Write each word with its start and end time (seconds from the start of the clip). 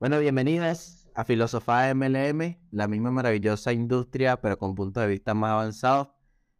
Bueno, 0.00 0.18
bienvenidas 0.18 1.10
a 1.14 1.24
Filosofía 1.26 1.94
MLM, 1.94 2.58
la 2.70 2.88
misma 2.88 3.10
maravillosa 3.10 3.74
industria, 3.74 4.40
pero 4.40 4.56
con 4.58 4.74
puntos 4.74 5.02
de 5.02 5.08
vista 5.10 5.34
más 5.34 5.50
avanzados. 5.50 6.08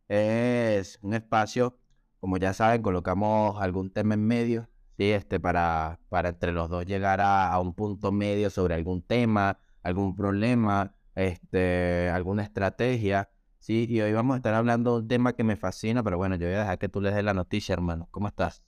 Es 0.08 0.98
un 1.00 1.14
espacio, 1.14 1.78
como 2.20 2.36
ya 2.36 2.52
saben, 2.52 2.82
colocamos 2.82 3.58
algún 3.62 3.90
tema 3.92 4.12
en 4.12 4.26
medio, 4.26 4.68
¿sí? 4.98 5.10
este, 5.12 5.40
para, 5.40 6.00
para 6.10 6.28
entre 6.28 6.52
los 6.52 6.68
dos 6.68 6.84
llegar 6.84 7.22
a, 7.22 7.50
a 7.50 7.60
un 7.60 7.72
punto 7.74 8.12
medio 8.12 8.50
sobre 8.50 8.74
algún 8.74 9.00
tema, 9.00 9.58
algún 9.82 10.14
problema, 10.14 10.94
este, 11.14 12.10
alguna 12.10 12.42
estrategia. 12.42 13.30
Sí, 13.58 13.86
y 13.88 14.02
hoy 14.02 14.12
vamos 14.12 14.34
a 14.34 14.36
estar 14.36 14.52
hablando 14.52 14.96
de 14.96 15.02
un 15.04 15.08
tema 15.08 15.32
que 15.32 15.44
me 15.44 15.56
fascina, 15.56 16.02
pero 16.02 16.18
bueno, 16.18 16.36
yo 16.36 16.46
voy 16.46 16.56
a 16.56 16.60
dejar 16.60 16.78
que 16.78 16.90
tú 16.90 17.00
les 17.00 17.14
des 17.14 17.24
la 17.24 17.32
noticia, 17.32 17.72
hermano. 17.72 18.06
¿Cómo 18.10 18.28
estás? 18.28 18.62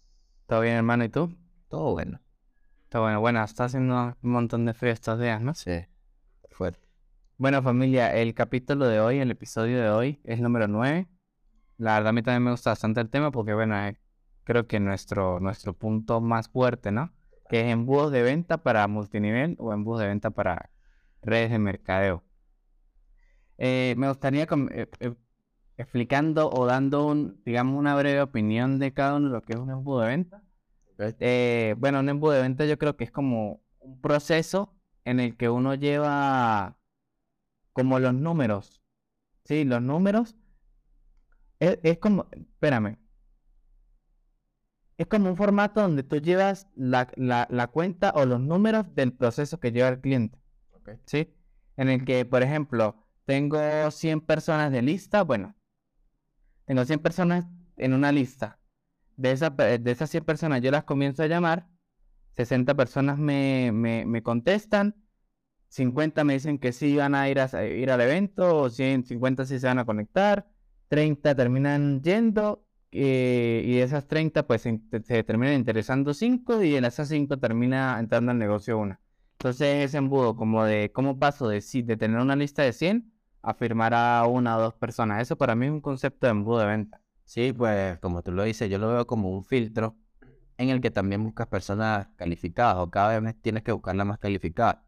¿Todo 0.47 0.63
bien, 0.63 0.77
hermano? 0.77 1.05
¿Y 1.05 1.11
tú? 1.11 1.37
Todo 1.69 1.93
bueno. 1.93 2.23
Está 2.93 3.01
bueno. 3.01 3.21
Bueno, 3.21 3.43
está 3.43 3.65
haciendo 3.65 4.15
un 4.23 4.31
montón 4.31 4.67
de 4.67 4.75
frío 4.75 4.93
estos 4.93 5.19
días, 5.19 5.41
¿no? 5.41 5.55
Sí, 5.55 5.71
fuerte. 6.51 6.87
Bueno, 7.39 7.63
familia, 7.63 8.15
el 8.15 8.35
capítulo 8.35 8.87
de 8.87 9.01
hoy, 9.01 9.19
el 9.19 9.31
episodio 9.31 9.81
de 9.81 9.89
hoy, 9.89 10.21
es 10.25 10.41
número 10.43 10.69
9. 10.69 11.09
La 11.79 11.95
verdad, 11.95 12.11
a 12.11 12.13
mí 12.13 12.23
también 12.23 12.43
me 12.43 12.51
gusta 12.51 12.69
bastante 12.69 13.01
el 13.01 13.09
tema 13.09 13.31
porque, 13.31 13.55
bueno, 13.55 13.83
eh, 13.83 13.99
creo 14.45 14.67
que 14.67 14.79
nuestro, 14.79 15.41
nuestro 15.41 15.73
punto 15.73 16.21
más 16.21 16.51
fuerte, 16.51 16.93
¿no? 16.93 17.15
Que 17.49 17.61
es 17.63 17.73
embudos 17.73 18.13
de 18.13 18.23
venta 18.25 18.59
para 18.59 18.87
multinivel 18.89 19.57
o 19.59 19.73
embudos 19.73 20.03
de 20.03 20.09
venta 20.09 20.29
para 20.29 20.69
redes 21.23 21.51
de 21.51 21.59
mercadeo. 21.59 22.23
Eh, 23.57 23.95
me 23.97 24.09
gustaría 24.09 24.43
eh, 24.43 24.91
eh, 25.01 25.15
explicando 25.79 26.51
o 26.51 26.67
dando 26.67 27.07
un, 27.07 27.41
digamos, 27.47 27.79
una 27.79 27.97
breve 27.97 28.21
opinión 28.21 28.79
de 28.79 28.93
cada 28.93 29.15
uno 29.15 29.29
de 29.29 29.33
lo 29.33 29.41
que 29.41 29.55
es 29.55 29.59
un 29.59 29.71
embudo 29.71 30.01
de 30.01 30.09
venta. 30.09 30.43
Eh, 31.21 31.75
bueno, 31.79 32.01
un 32.01 32.09
embudo 32.09 32.33
de 32.33 32.43
venta 32.43 32.65
yo 32.67 32.79
creo 32.79 32.97
que 32.97 33.05
es 33.05 33.11
como 33.11 33.63
un 33.81 34.01
proceso 34.01 34.75
en 35.05 35.21
el 35.21 35.37
que 35.37 35.49
uno 35.49 35.75
lleva 35.75 36.79
como 37.73 37.99
los 38.01 38.15
números. 38.15 38.83
Sí, 39.45 39.65
los 39.65 39.83
números. 39.83 40.37
Es, 41.61 41.79
es 41.83 41.99
como, 41.99 42.27
espérame. 42.33 42.99
Es 44.97 45.07
como 45.07 45.29
un 45.31 45.37
formato 45.37 45.81
donde 45.83 46.03
tú 46.03 46.17
llevas 46.19 46.67
la, 46.75 47.09
la- 47.17 47.47
la 47.51 47.67
cuenta 47.69 48.13
o 48.15 48.25
los 48.25 48.41
números 48.41 48.87
del 48.95 49.13
proceso 49.13 49.61
que 49.61 49.71
lleva 49.73 49.89
el 49.91 50.01
cliente. 50.01 50.39
¿Sí? 51.07 51.35
En 51.77 51.89
el 51.91 52.05
que, 52.05 52.25
por 52.25 52.43
ejemplo, 52.43 52.97
tengo 53.27 53.59
100 53.91 54.21
personas 54.21 54.73
de 54.73 54.83
lista. 54.83 55.23
Bueno, 55.23 55.57
tengo 56.65 56.85
100 56.85 56.99
personas 57.01 57.47
en 57.77 57.93
una 57.95 58.13
lista. 58.13 58.59
De, 59.23 59.33
esa 59.33 59.51
de 59.51 59.91
esas 59.91 60.11
100 60.11 60.25
personas 60.25 60.61
yo 60.63 60.71
las 60.71 60.85
comienzo 60.85 61.23
a 61.23 61.27
llamar. 61.27 61.69
60 62.37 62.75
personas 62.75 63.19
me, 63.19 63.71
me, 63.73 64.05
me 64.07 64.23
contestan. 64.23 64.97
50 65.69 66.25
me 66.25 66.35
dicen 66.35 66.59
que 66.59 66.73
sí 66.73 66.97
van 66.97 67.15
a 67.15 67.29
ir, 67.31 67.41
a, 67.41 67.65
ir 67.67 67.91
al 67.91 68.01
evento. 68.01 68.57
O 68.59 68.71
100, 68.71 69.05
50 69.05 69.45
sí 69.47 69.59
se 69.61 69.67
van 69.69 69.79
a 69.79 69.85
conectar. 69.87 70.49
30 70.89 71.35
terminan 71.35 72.03
yendo. 72.03 72.67
eh, 72.93 73.63
y 73.67 73.77
de 73.77 73.83
esas 73.83 74.07
30 74.07 74.47
pues 74.47 74.63
se, 74.63 74.81
se 75.05 75.25
terminan 75.25 75.55
interesando 75.55 76.15
5. 76.15 76.63
Y 76.63 76.77
en 76.77 76.85
esas 76.85 77.09
5 77.09 77.39
termina 77.39 77.99
entrando 78.01 78.33
al 78.33 78.39
negocio 78.39 78.79
una. 78.79 79.01
Entonces 79.35 79.85
ese 79.87 79.99
embudo 79.99 80.37
como 80.37 80.65
de 80.65 80.93
cómo 80.93 81.19
paso 81.19 81.49
de, 81.49 81.61
de 81.85 81.97
tener 81.97 82.19
una 82.21 82.37
lista 82.37 82.63
de 82.63 82.73
100 82.73 83.13
a 83.43 83.55
firmar 83.55 83.95
a 83.95 84.27
una 84.27 84.57
o 84.59 84.63
dos 84.63 84.75
personas. 84.75 85.21
Eso 85.23 85.37
para 85.37 85.55
mí 85.57 85.67
es 85.67 85.73
un 85.73 85.81
concepto 85.81 86.27
de 86.27 86.31
embudo 86.33 86.61
de 86.61 86.67
venta. 86.67 87.02
Sí, 87.25 87.53
pues 87.53 87.99
como 88.01 88.23
tú 88.23 88.33
lo 88.33 88.43
dices, 88.45 88.69
yo 88.71 88.79
lo 88.79 88.89
veo 88.89 89.07
como 89.07 89.31
un 89.31 89.45
filtro 89.45 89.97
en 90.59 90.71
el 90.71 90.81
que 90.81 90.91
también 90.91 91.25
buscas 91.25 91.47
personas 91.49 92.09
calificadas 92.17 92.77
o 92.79 92.91
cada 92.91 93.19
vez 93.21 93.37
tienes 93.43 93.63
que 93.63 93.73
buscarlas 93.73 94.07
más 94.07 94.19
calificadas. 94.19 94.79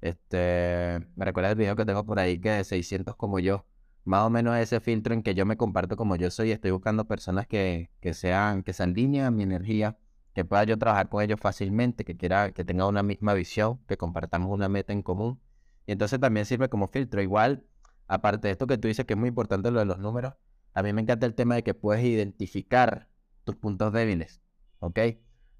Este, 0.00 1.00
me 1.16 1.24
recuerda 1.26 1.50
el 1.50 1.56
video 1.56 1.76
que 1.76 1.84
tengo 1.84 2.04
por 2.06 2.18
ahí 2.18 2.40
que 2.40 2.50
de 2.50 2.64
600 2.64 3.16
como 3.16 3.38
yo, 3.38 3.66
más 4.04 4.22
o 4.24 4.30
menos 4.30 4.56
ese 4.56 4.80
filtro 4.80 5.14
en 5.14 5.22
que 5.22 5.34
yo 5.34 5.44
me 5.46 5.56
comparto 5.56 5.96
como 5.96 6.16
yo 6.16 6.30
soy, 6.30 6.52
estoy 6.52 6.70
buscando 6.70 7.06
personas 7.06 7.46
que, 7.46 7.90
que 8.00 8.14
sean, 8.14 8.62
que 8.62 8.72
se 8.72 8.82
alineen 8.82 9.24
a 9.26 9.30
mi 9.30 9.42
energía, 9.42 9.98
que 10.34 10.44
pueda 10.44 10.64
yo 10.64 10.78
trabajar 10.78 11.08
con 11.08 11.22
ellos 11.22 11.38
fácilmente, 11.40 12.04
que 12.04 12.16
quiera, 12.16 12.52
que 12.52 12.64
tenga 12.64 12.86
una 12.86 13.02
misma 13.02 13.34
visión, 13.34 13.80
que 13.86 13.96
compartamos 13.98 14.50
una 14.52 14.68
meta 14.68 14.92
en 14.92 15.02
común. 15.02 15.40
Y 15.86 15.92
entonces 15.92 16.20
también 16.20 16.46
sirve 16.46 16.68
como 16.68 16.88
filtro. 16.88 17.20
Igual, 17.22 17.64
aparte 18.06 18.48
de 18.48 18.52
esto 18.52 18.66
que 18.66 18.78
tú 18.78 18.88
dices 18.88 19.04
que 19.06 19.14
es 19.14 19.18
muy 19.20 19.28
importante 19.28 19.70
lo 19.70 19.80
de 19.80 19.86
los 19.86 19.98
números, 19.98 20.34
a 20.74 20.82
mí 20.82 20.92
me 20.92 21.02
encanta 21.02 21.26
el 21.26 21.34
tema 21.34 21.54
de 21.56 21.62
que 21.64 21.74
puedes 21.74 22.04
identificar 22.04 23.08
tus 23.44 23.56
puntos 23.56 23.92
débiles, 23.92 24.40
¿ok? 24.80 24.98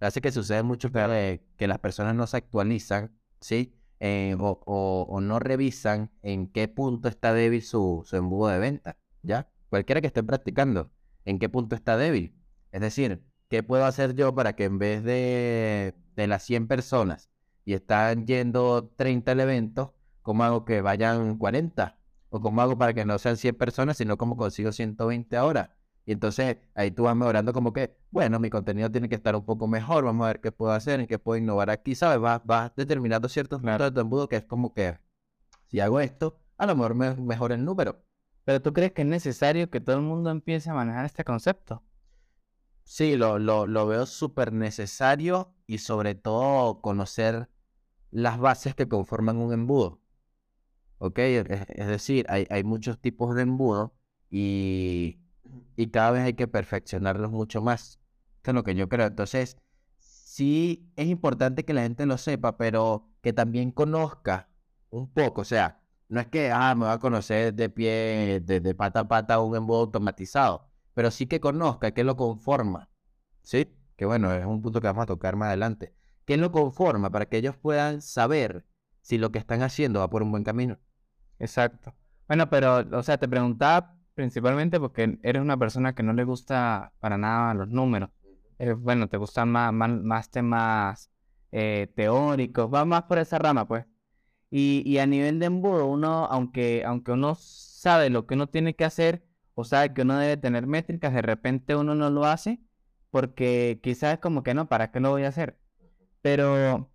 Hace 0.01 0.21
que 0.21 0.33
sucede 0.33 0.63
mucho 0.63 0.91
que, 0.93 0.99
eh, 1.01 1.43
que 1.57 1.69
las 1.69 1.79
personas 1.79 2.15
no 2.15 2.27
se 2.27 2.37
actualizan, 2.39 3.17
¿sí? 3.41 3.75
Eh, 4.01 4.35
o, 4.41 4.61
o- 4.65 5.07
o 5.11 5.21
no 5.21 5.39
revisan 5.39 6.11
en 6.23 6.47
qué 6.49 6.69
punto 6.69 7.09
está 7.09 7.35
débil 7.35 7.63
su, 7.63 8.03
su 8.07 8.17
embudo 8.17 8.49
de 8.49 8.59
venta, 8.59 8.97
¿ya? 9.23 9.51
Cualquiera 9.69 10.01
que 10.01 10.07
esté 10.07 10.23
practicando, 10.23 10.91
¿en 11.25 11.39
qué 11.39 11.49
punto 11.51 11.75
está 11.77 11.97
débil? 11.99 12.35
Es 12.73 12.81
decir, 12.81 13.23
¿qué 13.49 13.63
puedo 13.63 13.85
hacer 13.85 14.15
yo 14.15 14.35
para 14.35 14.55
que 14.57 14.65
en 14.65 14.79
vez 14.79 15.03
de, 15.05 15.95
de 16.17 16.27
las 16.27 16.43
100 16.45 16.67
personas 16.67 17.31
y 17.65 17.75
están 17.75 18.27
yendo 18.27 18.89
30 18.97 19.33
al 19.33 19.41
evento, 19.41 19.95
¿cómo 20.23 20.45
hago 20.45 20.65
que 20.65 20.81
vayan 20.81 21.37
40? 21.37 21.99
¿O 22.31 22.41
cómo 22.41 22.63
hago 22.63 22.79
para 22.79 22.95
que 22.95 23.05
no 23.05 23.19
sean 23.19 23.37
100 23.37 23.57
personas, 23.57 23.97
sino 23.97 24.17
cómo 24.17 24.37
consigo 24.37 24.73
120 24.73 25.37
ahora? 25.37 25.77
Y 26.07 26.13
entonces 26.13 26.57
ahí 26.75 26.91
tú 26.91 27.05
vas 27.05 27.15
mejorando 27.17 27.53
como 27.53 27.73
que, 27.73 27.97
bueno, 28.11 28.39
mi 28.41 28.51
contenido 28.51 28.91
tiene 28.91 29.09
que 29.09 29.15
estar 29.15 29.37
un 29.37 29.45
poco 29.45 29.69
mejor, 29.69 30.05
vamos 30.05 30.25
a 30.25 30.29
ver 30.29 30.41
qué 30.41 30.51
puedo 30.53 30.73
hacer, 30.73 31.01
en 31.01 31.07
qué 31.07 31.19
puedo 31.19 31.39
innovar 31.39 31.71
aquí, 31.71 31.95
¿sabes? 31.95 32.19
Vas, 32.21 32.41
vas 32.45 32.73
determinando 32.77 33.29
ciertos 33.29 33.61
puntos 33.61 33.81
de 33.81 33.91
tu 33.93 34.01
embudo 34.01 34.29
que 34.29 34.37
es 34.37 34.45
como 34.45 34.73
que, 34.73 34.99
si 35.69 35.81
hago 35.81 36.01
esto, 36.01 36.41
a 36.57 36.67
lo 36.67 36.75
mejor 36.75 36.95
me 36.95 37.15
mejora 37.17 37.55
el 37.55 37.65
número. 37.65 38.03
Pero 38.45 38.63
tú 38.63 38.73
crees 38.73 38.93
que 38.93 39.03
es 39.03 39.09
necesario 39.09 39.71
que 39.71 39.81
todo 39.81 39.97
el 39.97 40.03
mundo 40.03 40.31
empiece 40.31 40.71
a 40.71 40.75
manejar 40.75 41.05
este 41.05 41.25
concepto? 41.25 41.83
Sí, 42.85 43.17
lo, 43.17 43.39
lo, 43.39 43.67
lo 43.67 43.87
veo 43.87 44.07
súper 44.07 44.53
necesario 44.53 45.55
y 45.67 45.79
sobre 45.79 46.15
todo 46.17 46.81
conocer 46.81 47.49
las 48.11 48.39
bases 48.39 48.75
que 48.75 48.89
conforman 48.89 49.37
un 49.37 49.53
embudo. 49.53 50.01
¿Ok? 51.03 51.19
Es, 51.19 51.47
es 51.69 51.87
decir, 51.87 52.27
hay, 52.29 52.47
hay 52.51 52.63
muchos 52.63 53.01
tipos 53.01 53.35
de 53.35 53.43
embudo 53.43 53.95
y, 54.31 55.19
y 55.77 55.87
cada 55.89 56.11
vez 56.11 56.23
hay 56.25 56.35
que 56.35 56.47
perfeccionarlos 56.47 57.31
mucho 57.31 57.63
más. 57.63 57.99
Esto 58.37 58.51
es 58.51 58.55
lo 58.55 58.65
que 58.65 58.75
yo 58.75 58.89
creo. 58.89 59.07
Entonces, 59.07 59.57
sí 59.99 60.93
es 60.97 61.07
importante 61.09 61.65
que 61.65 61.73
la 61.75 61.83
gente 61.83 62.05
lo 62.07 62.19
sepa, 62.19 62.57
pero 62.59 63.09
que 63.23 63.33
también 63.33 63.71
conozca 63.73 64.51
un 64.91 65.11
poco. 65.11 65.41
O 65.41 65.45
sea, 65.45 65.81
no 66.09 66.21
es 66.21 66.27
que, 66.29 66.51
ah, 66.53 66.75
me 66.75 66.85
va 66.85 66.93
a 66.95 66.99
conocer 66.99 67.55
de 67.55 67.71
pie, 67.71 68.41
de, 68.45 68.61
de 68.61 68.75
pata 68.75 69.01
a 69.01 69.09
pata 69.09 69.41
un 69.41 69.57
embudo 69.57 69.81
automatizado, 69.81 70.69
pero 70.95 71.11
sí 71.11 71.27
que 71.27 71.41
conozca 71.41 71.93
qué 71.93 72.05
lo 72.05 72.17
conforma. 72.17 72.91
¿Sí? 73.43 73.69
Que 73.97 74.05
bueno, 74.05 74.33
es 74.35 74.45
un 74.45 74.61
punto 74.63 74.81
que 74.83 74.87
vamos 74.89 75.05
a 75.05 75.07
tocar 75.07 75.37
más 75.37 75.49
adelante. 75.49 75.95
¿Qué 76.27 76.37
lo 76.37 76.53
conforma 76.53 77.11
para 77.11 77.27
que 77.27 77.39
ellos 77.39 77.57
puedan 77.57 78.03
saber 78.03 78.67
si 79.01 79.17
lo 79.19 79.33
que 79.33 79.39
están 79.39 79.63
haciendo 79.63 80.01
va 80.01 80.11
por 80.11 80.23
un 80.23 80.31
buen 80.31 80.45
camino? 80.45 80.79
Exacto. 81.41 81.95
Bueno, 82.29 82.51
pero, 82.51 82.79
o 82.99 83.05
sea, 83.05 83.19
te 83.19 83.29
preguntaba 83.29 83.97
principalmente 84.15 84.81
porque 84.81 85.19
eres 85.23 85.43
una 85.43 85.59
persona 85.59 85.95
que 85.95 86.03
no 86.05 86.13
le 86.13 86.25
gusta 86.25 86.93
para 87.01 87.19
nada 87.19 87.55
los 87.55 87.69
números. 87.69 88.11
Eres- 88.59 88.79
bueno, 88.79 89.09
te 89.09 89.19
gustan 89.19 89.51
más, 89.51 89.73
más, 89.73 89.91
más 89.91 90.31
temas 90.31 91.11
eh, 91.53 91.91
teóricos, 91.97 92.71
va 92.73 92.85
más 92.85 93.05
por 93.05 93.19
esa 93.19 93.39
rama, 93.39 93.67
pues. 93.67 93.87
Y, 94.51 94.83
y 94.87 94.99
a 94.99 95.07
nivel 95.07 95.41
de 95.41 95.47
embudo, 95.47 95.87
uno, 95.89 96.27
aunque, 96.27 96.85
aunque 96.87 97.13
uno 97.13 97.37
sabe 97.37 98.11
lo 98.11 98.27
que 98.27 98.35
uno 98.37 98.49
tiene 98.49 98.77
que 98.77 98.85
hacer 98.87 99.25
o 99.55 99.65
sabe 99.65 99.95
que 99.95 100.03
uno 100.03 100.19
debe 100.19 100.39
tener 100.39 100.67
métricas, 100.69 101.15
de 101.15 101.23
repente 101.23 101.77
uno 101.77 101.95
no 101.97 102.11
lo 102.11 102.27
hace 102.27 102.61
porque 103.11 103.81
quizás 103.83 104.15
es 104.15 104.21
como 104.21 104.45
que 104.45 104.55
no, 104.55 104.69
¿para 104.69 104.93
qué 104.93 105.01
lo 105.01 105.11
voy 105.11 105.25
a 105.25 105.29
hacer? 105.31 105.59
Pero 106.23 106.91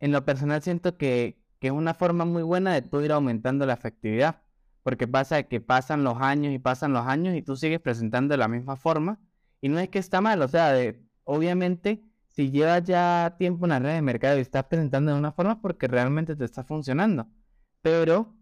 en 0.00 0.12
lo 0.12 0.24
personal 0.24 0.62
siento 0.62 0.96
que, 0.96 1.39
que 1.60 1.68
es 1.68 1.72
una 1.72 1.94
forma 1.94 2.24
muy 2.24 2.42
buena 2.42 2.74
de 2.74 2.82
tú 2.82 3.00
ir 3.02 3.12
aumentando 3.12 3.66
la 3.66 3.74
efectividad. 3.74 4.42
Porque 4.82 5.06
pasa 5.06 5.42
que 5.44 5.60
pasan 5.60 6.04
los 6.04 6.16
años 6.20 6.52
y 6.54 6.58
pasan 6.58 6.92
los 6.94 7.06
años 7.06 7.36
y 7.36 7.42
tú 7.42 7.56
sigues 7.56 7.80
presentando 7.80 8.32
de 8.32 8.38
la 8.38 8.48
misma 8.48 8.76
forma. 8.76 9.20
Y 9.60 9.68
no 9.68 9.78
es 9.78 9.88
que 9.90 9.98
está 9.98 10.20
mal, 10.22 10.40
o 10.42 10.48
sea, 10.48 10.72
de, 10.72 11.04
obviamente, 11.24 12.02
si 12.28 12.50
llevas 12.50 12.82
ya 12.84 13.36
tiempo 13.38 13.66
en 13.66 13.70
las 13.70 13.82
redes 13.82 13.96
de 13.96 14.02
mercado 14.02 14.38
y 14.38 14.40
estás 14.40 14.64
presentando 14.64 15.12
de 15.12 15.18
una 15.18 15.32
forma 15.32 15.60
porque 15.60 15.86
realmente 15.86 16.34
te 16.36 16.44
está 16.46 16.64
funcionando. 16.64 17.28
Pero 17.82 18.34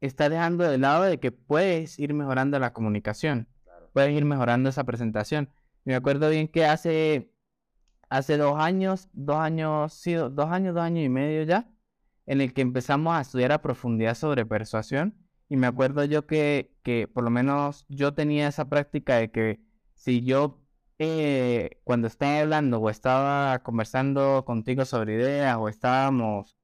estás 0.00 0.30
dejando 0.30 0.64
de 0.64 0.78
lado 0.78 1.04
de 1.04 1.18
que 1.20 1.32
puedes 1.32 1.98
ir 1.98 2.12
mejorando 2.14 2.58
la 2.58 2.72
comunicación, 2.74 3.48
puedes 3.92 4.12
ir 4.16 4.24
mejorando 4.26 4.68
esa 4.68 4.84
presentación. 4.84 5.48
Me 5.84 5.94
acuerdo 5.94 6.28
bien 6.30 6.48
que 6.48 6.66
hace, 6.66 7.32
hace 8.08 8.36
dos 8.36 8.58
años, 8.58 9.08
dos 9.12 9.36
años, 9.38 9.92
sí, 9.94 10.14
do- 10.14 10.30
dos 10.30 10.50
años, 10.50 10.74
dos 10.74 10.82
años 10.84 11.04
y 11.04 11.08
medio 11.08 11.42
ya, 11.44 11.68
en 12.26 12.40
el 12.40 12.52
que 12.52 12.62
empezamos 12.62 13.16
a 13.16 13.20
estudiar 13.20 13.52
a 13.52 13.62
profundidad 13.62 14.14
sobre 14.14 14.46
persuasión. 14.46 15.14
Y 15.48 15.56
me 15.56 15.66
acuerdo 15.66 16.04
yo 16.04 16.26
que, 16.26 16.72
que 16.82 17.08
por 17.08 17.24
lo 17.24 17.30
menos 17.30 17.86
yo 17.88 18.14
tenía 18.14 18.48
esa 18.48 18.68
práctica 18.68 19.16
de 19.16 19.30
que 19.30 19.60
si 19.94 20.24
yo 20.24 20.60
eh, 20.98 21.80
cuando 21.84 22.08
estaba 22.08 22.40
hablando 22.40 22.78
o 22.78 22.90
estaba 22.90 23.58
conversando 23.62 24.44
contigo 24.44 24.84
sobre 24.84 25.14
ideas 25.14 25.56
o 25.58 25.68
estábamos 25.68 26.56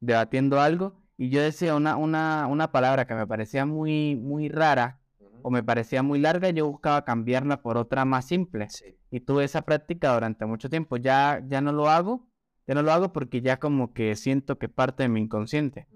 debatiendo 0.00 0.60
algo 0.60 1.02
y 1.16 1.30
yo 1.30 1.40
decía 1.40 1.74
una, 1.74 1.96
una, 1.96 2.46
una 2.46 2.72
palabra 2.72 3.06
que 3.06 3.14
me 3.14 3.26
parecía 3.26 3.64
muy, 3.64 4.16
muy 4.16 4.48
rara 4.48 5.00
o 5.42 5.50
me 5.50 5.62
parecía 5.62 6.02
muy 6.02 6.18
larga, 6.18 6.50
yo 6.50 6.66
buscaba 6.68 7.04
cambiarla 7.04 7.62
por 7.62 7.76
otra 7.76 8.04
más 8.04 8.26
simple. 8.26 8.66
Y 9.10 9.20
tuve 9.20 9.44
esa 9.44 9.62
práctica 9.62 10.12
durante 10.12 10.44
mucho 10.44 10.68
tiempo. 10.68 10.96
Ya, 10.96 11.40
ya 11.46 11.60
no 11.60 11.72
lo 11.72 11.88
hago, 11.88 12.28
ya 12.66 12.74
no 12.74 12.82
lo 12.82 12.92
hago 12.92 13.12
porque 13.12 13.40
ya 13.40 13.58
como 13.58 13.92
que 13.92 14.14
siento 14.16 14.58
que 14.58 14.68
parte 14.68 15.04
de 15.04 15.08
mi 15.08 15.20
inconsciente. 15.20 15.86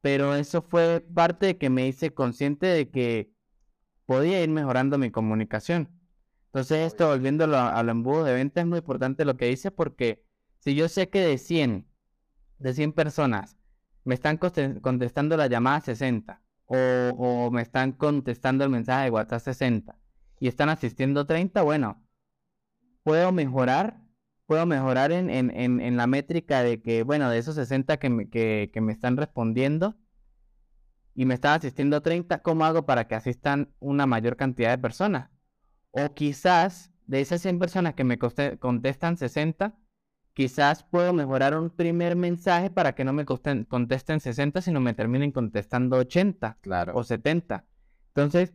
Pero 0.00 0.34
eso 0.34 0.62
fue 0.62 1.04
parte 1.14 1.46
de 1.46 1.58
que 1.58 1.70
me 1.70 1.86
hice 1.86 2.12
consciente 2.14 2.66
de 2.66 2.90
que 2.90 3.30
podía 4.06 4.42
ir 4.42 4.48
mejorando 4.48 4.98
mi 4.98 5.10
comunicación. 5.10 5.88
Entonces 6.46 6.86
esto, 6.86 7.08
volviéndolo 7.08 7.56
al 7.56 7.88
embudo 7.88 8.24
de 8.24 8.34
venta, 8.34 8.60
es 8.60 8.66
muy 8.66 8.78
importante 8.78 9.24
lo 9.24 9.36
que 9.36 9.46
dice 9.46 9.70
porque 9.70 10.24
si 10.58 10.74
yo 10.74 10.88
sé 10.88 11.08
que 11.08 11.20
de 11.20 11.38
100, 11.38 11.86
de 12.58 12.74
100 12.74 12.92
personas, 12.92 13.56
me 14.04 14.14
están 14.14 14.38
contestando 14.38 15.36
la 15.36 15.46
llamada 15.46 15.80
60 15.80 16.42
o, 16.66 17.50
me 17.52 17.62
están 17.62 17.92
contestando 17.92 18.64
el 18.64 18.70
mensaje 18.70 19.04
de 19.04 19.10
WhatsApp 19.10 19.40
60 19.40 19.96
y 20.38 20.48
están 20.48 20.68
asistiendo 20.68 21.26
30, 21.26 21.62
bueno, 21.62 22.02
puedo 23.02 23.32
mejorar, 23.32 24.00
puedo 24.50 24.66
mejorar 24.66 25.12
en, 25.12 25.30
en, 25.30 25.52
en, 25.80 25.96
la 25.96 26.08
métrica 26.08 26.64
de 26.64 26.82
que, 26.82 27.04
bueno, 27.04 27.30
de 27.30 27.38
esos 27.38 27.54
60 27.54 27.98
que 27.98 28.10
me, 28.10 28.28
que, 28.28 28.68
que 28.74 28.80
me 28.80 28.92
están 28.92 29.16
respondiendo 29.16 29.94
y 31.14 31.24
me 31.24 31.34
están 31.34 31.60
asistiendo 31.60 32.02
30, 32.02 32.42
¿cómo 32.42 32.64
hago 32.64 32.84
para 32.84 33.06
que 33.06 33.14
asistan 33.14 33.72
una 33.78 34.06
mayor 34.06 34.36
cantidad 34.36 34.70
de 34.70 34.78
personas? 34.78 35.30
O 35.92 36.14
quizás 36.14 36.90
de 37.06 37.20
esas 37.20 37.42
100 37.42 37.60
personas 37.60 37.94
que 37.94 38.02
me 38.02 38.18
contestan 38.18 39.16
60, 39.16 39.78
quizás 40.34 40.82
puedo 40.82 41.12
mejorar 41.12 41.56
un 41.56 41.70
primer 41.70 42.16
mensaje 42.16 42.70
para 42.70 42.96
que 42.96 43.04
no 43.04 43.12
me 43.12 43.26
contesten 43.26 44.18
60, 44.18 44.62
sino 44.62 44.80
me 44.80 44.94
terminen 44.94 45.30
contestando 45.30 45.96
80 45.96 46.58
claro. 46.60 46.96
o 46.96 47.04
70. 47.04 47.66
Entonces, 48.08 48.52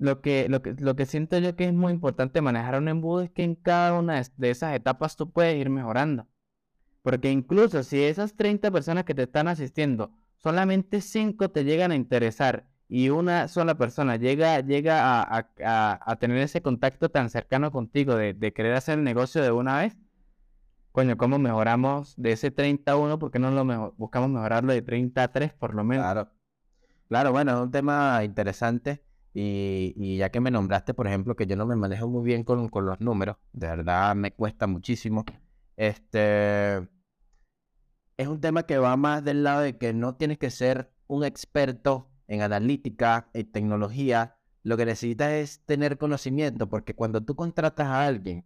lo 0.00 0.22
que, 0.22 0.48
lo, 0.48 0.62
que, 0.62 0.74
lo 0.78 0.96
que 0.96 1.04
siento 1.04 1.38
yo 1.38 1.54
que 1.56 1.66
es 1.66 1.74
muy 1.74 1.92
importante 1.92 2.40
manejar 2.40 2.78
un 2.78 2.88
embudo 2.88 3.20
es 3.20 3.30
que 3.30 3.44
en 3.44 3.54
cada 3.54 3.98
una 3.98 4.22
de 4.36 4.50
esas 4.50 4.74
etapas 4.74 5.14
tú 5.14 5.30
puedes 5.30 5.60
ir 5.60 5.68
mejorando. 5.68 6.26
Porque 7.02 7.30
incluso 7.30 7.82
si 7.82 8.02
esas 8.02 8.34
30 8.34 8.70
personas 8.70 9.04
que 9.04 9.14
te 9.14 9.24
están 9.24 9.46
asistiendo, 9.46 10.10
solamente 10.38 11.02
5 11.02 11.50
te 11.50 11.64
llegan 11.64 11.90
a 11.92 11.96
interesar 11.96 12.66
y 12.88 13.10
una 13.10 13.46
sola 13.46 13.76
persona 13.76 14.16
llega, 14.16 14.60
llega 14.60 15.22
a, 15.22 16.16
tener 16.18 16.38
ese 16.38 16.62
contacto 16.62 17.10
tan 17.10 17.28
cercano 17.28 17.70
contigo 17.70 18.16
de, 18.16 18.32
de 18.32 18.52
querer 18.54 18.74
hacer 18.74 18.98
el 18.98 19.04
negocio 19.04 19.42
de 19.42 19.50
una 19.52 19.80
vez, 19.80 19.98
coño, 20.92 21.18
¿cómo 21.18 21.38
mejoramos 21.38 22.14
de 22.16 22.32
ese 22.32 22.50
31? 22.50 23.18
¿Por 23.18 23.30
qué 23.30 23.38
no 23.38 23.50
lo 23.50 23.94
buscamos 23.98 24.30
mejorarlo 24.30 24.72
de 24.72 24.80
33 24.80 25.52
por 25.52 25.74
lo 25.74 25.84
menos? 25.84 26.04
Claro. 26.04 26.30
Claro, 27.08 27.32
bueno, 27.32 27.52
es 27.52 27.58
un 27.60 27.70
tema 27.70 28.22
interesante. 28.24 29.02
Y, 29.32 30.16
ya 30.16 30.30
que 30.30 30.40
me 30.40 30.50
nombraste, 30.50 30.94
por 30.94 31.06
ejemplo, 31.06 31.36
que 31.36 31.46
yo 31.46 31.56
no 31.56 31.66
me 31.66 31.76
manejo 31.76 32.08
muy 32.08 32.24
bien 32.24 32.42
con, 32.44 32.68
los 32.72 33.00
números, 33.00 33.36
de 33.52 33.68
verdad 33.68 34.14
me 34.16 34.32
cuesta 34.32 34.66
muchísimo. 34.66 35.24
Este 35.76 36.88
es 38.16 38.28
un 38.28 38.40
tema 38.40 38.64
que 38.64 38.78
va 38.78 38.96
más 38.96 39.24
del 39.24 39.44
lado 39.44 39.62
de 39.62 39.78
que 39.78 39.92
no 39.94 40.16
tienes 40.16 40.38
que 40.38 40.50
ser 40.50 40.92
un 41.06 41.24
experto 41.24 42.10
en 42.26 42.42
analítica, 42.42 43.30
y 43.34 43.44
tecnología. 43.44 44.36
Lo 44.62 44.76
que 44.76 44.84
necesitas 44.84 45.32
es 45.32 45.64
tener 45.64 45.96
conocimiento, 45.96 46.68
porque 46.68 46.94
cuando 46.94 47.22
tú 47.22 47.34
contratas 47.34 47.86
a 47.86 48.04
alguien 48.06 48.44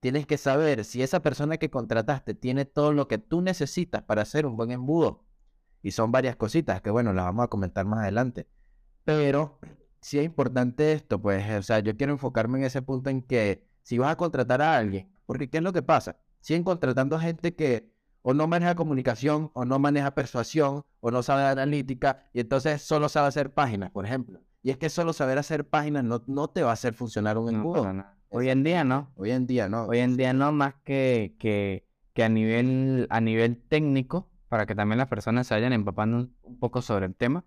tienes 0.00 0.26
que 0.26 0.38
saber 0.38 0.84
si 0.84 1.02
esa 1.02 1.20
persona 1.20 1.58
que 1.58 1.70
contrataste 1.70 2.34
tiene 2.34 2.64
todo 2.64 2.92
lo 2.92 3.06
que 3.08 3.18
tú 3.18 3.42
necesitas 3.42 4.02
para 4.02 4.22
hacer 4.22 4.46
un 4.46 4.56
buen 4.56 4.70
embudo. 4.70 5.24
Y 5.82 5.92
son 5.92 6.12
varias 6.12 6.36
cositas 6.36 6.80
que, 6.82 6.90
bueno, 6.90 7.12
las 7.12 7.24
vamos 7.24 7.44
a 7.44 7.48
comentar 7.48 7.86
más 7.86 8.00
adelante. 8.00 8.46
Pero 9.04 9.58
si 10.00 10.18
es 10.18 10.24
importante 10.24 10.92
esto, 10.92 11.20
pues, 11.20 11.48
o 11.58 11.62
sea, 11.62 11.80
yo 11.80 11.96
quiero 11.96 12.12
enfocarme 12.12 12.58
en 12.58 12.64
ese 12.64 12.82
punto 12.82 13.10
en 13.10 13.22
que 13.22 13.64
si 13.82 13.98
vas 13.98 14.12
a 14.12 14.16
contratar 14.16 14.62
a 14.62 14.76
alguien, 14.76 15.10
porque 15.26 15.48
¿qué 15.48 15.58
es 15.58 15.62
lo 15.62 15.72
que 15.72 15.82
pasa? 15.82 16.16
Siguen 16.40 16.64
contratando 16.64 17.16
a 17.16 17.20
gente 17.20 17.54
que 17.54 17.90
o 18.22 18.34
no 18.34 18.46
maneja 18.46 18.74
comunicación, 18.74 19.50
o 19.54 19.64
no 19.64 19.78
maneja 19.78 20.14
persuasión, 20.14 20.84
o 21.00 21.10
no 21.10 21.22
sabe 21.22 21.44
analítica, 21.44 22.28
y 22.32 22.40
entonces 22.40 22.82
solo 22.82 23.08
sabe 23.08 23.28
hacer 23.28 23.52
páginas, 23.52 23.90
por 23.90 24.04
ejemplo. 24.04 24.40
Y 24.62 24.70
es 24.70 24.76
que 24.76 24.90
solo 24.90 25.12
saber 25.12 25.38
hacer 25.38 25.66
páginas 25.68 26.04
no, 26.04 26.22
no 26.26 26.48
te 26.48 26.62
va 26.62 26.70
a 26.70 26.74
hacer 26.74 26.92
funcionar 26.92 27.38
un 27.38 27.54
embudo. 27.54 27.90
Hoy 28.28 28.50
en 28.50 28.62
día 28.62 28.84
no. 28.84 29.10
Hoy 29.16 29.30
en 29.30 29.46
día 29.46 29.68
no. 29.68 29.86
Hoy 29.86 29.98
en 30.00 30.16
día 30.16 30.32
no, 30.32 30.52
más 30.52 30.74
que, 30.84 31.34
que, 31.38 31.86
que 32.12 32.22
a, 32.22 32.28
nivel, 32.28 33.06
a 33.10 33.20
nivel 33.20 33.56
técnico, 33.56 34.28
para 34.48 34.66
que 34.66 34.74
también 34.74 34.98
las 34.98 35.08
personas 35.08 35.46
se 35.46 35.54
vayan 35.54 35.72
empapando 35.72 36.28
un 36.42 36.58
poco 36.58 36.82
sobre 36.82 37.06
el 37.06 37.14
tema, 37.14 37.44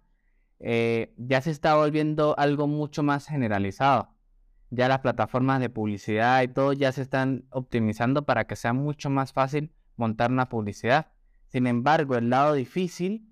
eh, 0.65 1.13
ya 1.17 1.41
se 1.41 1.51
está 1.51 1.75
volviendo 1.75 2.35
algo 2.39 2.67
mucho 2.67 3.03
más 3.03 3.27
generalizado. 3.27 4.15
Ya 4.69 4.87
las 4.87 4.99
plataformas 4.99 5.59
de 5.59 5.69
publicidad 5.69 6.41
y 6.41 6.47
todo 6.47 6.71
ya 6.71 6.91
se 6.93 7.01
están 7.01 7.45
optimizando 7.51 8.25
para 8.25 8.47
que 8.47 8.55
sea 8.55 8.71
mucho 8.71 9.09
más 9.09 9.33
fácil 9.33 9.73
montar 9.97 10.31
una 10.31 10.47
publicidad. 10.47 11.11
Sin 11.47 11.67
embargo, 11.67 12.15
el 12.15 12.29
lado 12.29 12.53
difícil 12.53 13.29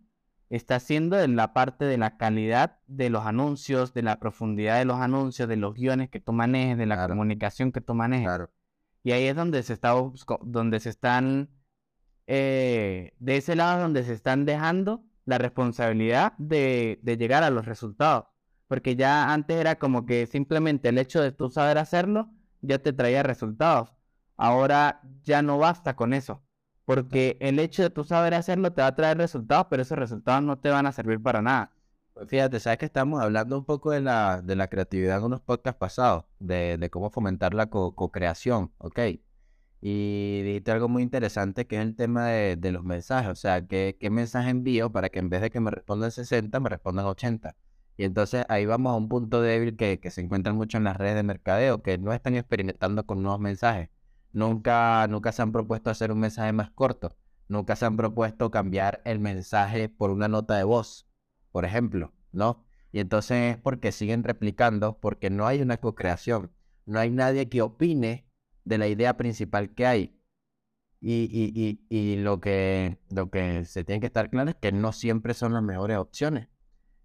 está 0.50 0.82
siendo 0.82 1.20
en 1.22 1.38
la 1.38 1.54
parte 1.54 1.86
de 1.86 1.98
la 1.98 2.18
calidad 2.18 2.80
de 2.88 3.10
los 3.10 3.26
anuncios, 3.26 3.94
de 3.94 4.04
la 4.04 4.20
profundidad 4.20 4.80
de 4.80 4.86
los 4.86 4.98
anuncios, 4.98 5.48
de 5.48 5.56
los 5.56 5.74
guiones 5.74 6.10
que 6.10 6.20
tú 6.20 6.34
manejes, 6.34 6.78
de 6.78 6.86
la 6.86 7.08
comunicación 7.08 7.72
que 7.72 7.80
tú 7.80 7.94
manejes. 7.94 8.30
Y 9.04 9.14
ahí 9.14 9.24
es 9.24 9.38
donde 9.38 9.64
se 9.64 9.72
está 9.72 9.94
donde 10.42 10.82
se 10.82 10.90
están 10.90 11.50
eh, 12.28 13.14
de 13.20 13.38
ese 13.38 13.56
lado 13.56 13.82
donde 13.82 14.04
se 14.04 14.14
están 14.14 14.46
dejando 14.46 15.06
la 15.32 15.38
responsabilidad 15.38 16.34
de, 16.38 17.00
de, 17.02 17.18
llegar 17.18 17.44
a 17.44 17.50
los 17.50 17.66
resultados. 17.66 18.26
Porque 18.68 18.96
ya 18.96 19.34
antes 19.34 19.58
era 19.58 19.80
como 19.80 20.06
que 20.06 20.28
simplemente 20.28 20.90
el 20.90 20.98
hecho 20.98 21.22
de 21.22 21.32
tú 21.32 21.50
saber 21.50 21.78
hacerlo 21.78 22.30
ya 22.62 22.80
te 22.80 22.94
traía 22.94 23.24
resultados. 23.24 23.94
Ahora 24.38 25.02
ya 25.24 25.42
no 25.42 25.58
basta 25.58 25.96
con 25.96 26.14
eso. 26.14 26.44
Porque 26.86 27.38
el 27.40 27.60
hecho 27.60 27.84
de 27.84 27.90
tú 27.90 28.04
saber 28.04 28.34
hacerlo 28.34 28.74
te 28.74 28.82
va 28.82 28.88
a 28.88 28.96
traer 28.96 29.18
resultados, 29.18 29.68
pero 29.70 29.82
esos 29.82 29.98
resultados 29.98 30.44
no 30.44 30.60
te 30.60 30.70
van 30.70 30.86
a 30.86 30.92
servir 30.92 31.22
para 31.22 31.42
nada. 31.42 31.72
Pues 32.14 32.28
fíjate, 32.28 32.60
sabes 32.60 32.80
que 32.80 32.86
estamos 32.86 33.22
hablando 33.22 33.58
un 33.58 33.66
poco 33.66 33.92
de 33.92 34.02
la, 34.02 34.42
de 34.42 34.56
la 34.56 34.68
creatividad 34.68 35.20
en 35.20 35.26
unos 35.26 35.42
podcasts 35.42 35.80
pasados, 35.80 36.26
de, 36.40 36.78
de 36.78 36.90
cómo 36.90 37.10
fomentar 37.10 37.54
la 37.54 37.68
co-creación, 37.68 38.74
¿ok? 38.80 39.00
Y 39.82 40.42
dijiste 40.44 40.72
algo 40.72 40.88
muy 40.90 41.04
interesante 41.04 41.66
que 41.68 41.78
es 41.78 41.82
el 41.82 41.96
tema 41.96 42.28
de, 42.28 42.72
los 42.72 42.84
mensajes, 42.84 43.32
o 43.32 43.36
sea, 43.36 43.66
¿qué, 43.68 43.98
¿qué, 44.00 44.10
mensaje 44.10 44.50
envío 44.52 44.92
para 44.92 45.10
que 45.10 45.20
en 45.20 45.30
vez 45.30 45.42
de 45.42 45.50
que 45.50 45.60
me 45.60 45.72
respondan 45.72 46.12
60, 46.12 46.60
me 46.60 46.70
respondan 46.70 47.06
80? 47.06 47.56
Y 47.98 48.04
entonces 48.06 48.46
ahí 48.50 48.66
vamos 48.66 48.94
a 48.94 48.96
un 48.96 49.10
punto 49.10 49.42
débil 49.42 49.76
que, 49.76 50.00
que 50.00 50.12
se 50.12 50.22
encuentra 50.22 50.54
mucho 50.54 50.78
en 50.78 50.84
las 50.86 50.98
redes 50.98 51.16
de 51.16 51.24
mercadeo, 51.24 51.82
que 51.82 51.98
no 51.98 52.14
están 52.14 52.36
experimentando 52.36 53.06
con 53.06 53.24
nuevos 53.24 53.40
mensajes 53.40 53.90
Nunca, 54.34 55.08
nunca 55.10 55.32
se 55.32 55.42
han 55.42 55.52
propuesto 55.52 55.90
hacer 55.90 56.12
un 56.12 56.20
mensaje 56.20 56.54
más 56.54 56.72
corto. 56.72 57.16
Nunca 57.48 57.76
se 57.76 57.86
han 57.86 57.98
propuesto 57.98 58.50
cambiar 58.50 59.02
el 59.06 59.20
mensaje 59.20 59.90
por 59.90 60.10
una 60.10 60.28
nota 60.30 60.56
de 60.56 60.64
voz, 60.64 61.08
por 61.52 61.66
ejemplo, 61.66 62.14
¿no? 62.32 62.64
Y 62.94 63.00
entonces 63.00 63.56
es 63.56 63.58
porque 63.58 63.92
siguen 63.92 64.24
replicando, 64.24 65.00
porque 65.00 65.30
no 65.30 65.48
hay 65.48 65.62
una 65.62 65.78
co-creación. 65.78 66.52
No 66.86 67.00
hay 67.00 67.12
nadie 67.12 67.50
que 67.50 67.62
opine 67.62 68.26
de 68.66 68.78
la 68.78 68.88
idea 68.88 69.18
principal 69.18 69.74
que 69.74 69.86
hay. 69.86 70.18
Y, 71.00 71.24
y, 71.32 71.80
y, 71.90 72.14
y, 72.14 72.18
lo, 72.18 72.40
que, 72.40 73.00
lo 73.10 73.32
que 73.32 73.66
se 73.66 73.84
tiene 73.84 74.00
que 74.00 74.06
estar 74.08 74.30
claro 74.30 74.52
es 74.52 74.56
que 74.56 74.72
no 74.72 74.92
siempre 74.94 75.34
son 75.34 75.54
las 75.54 75.64
mejores 75.64 75.98
opciones. 75.98 76.48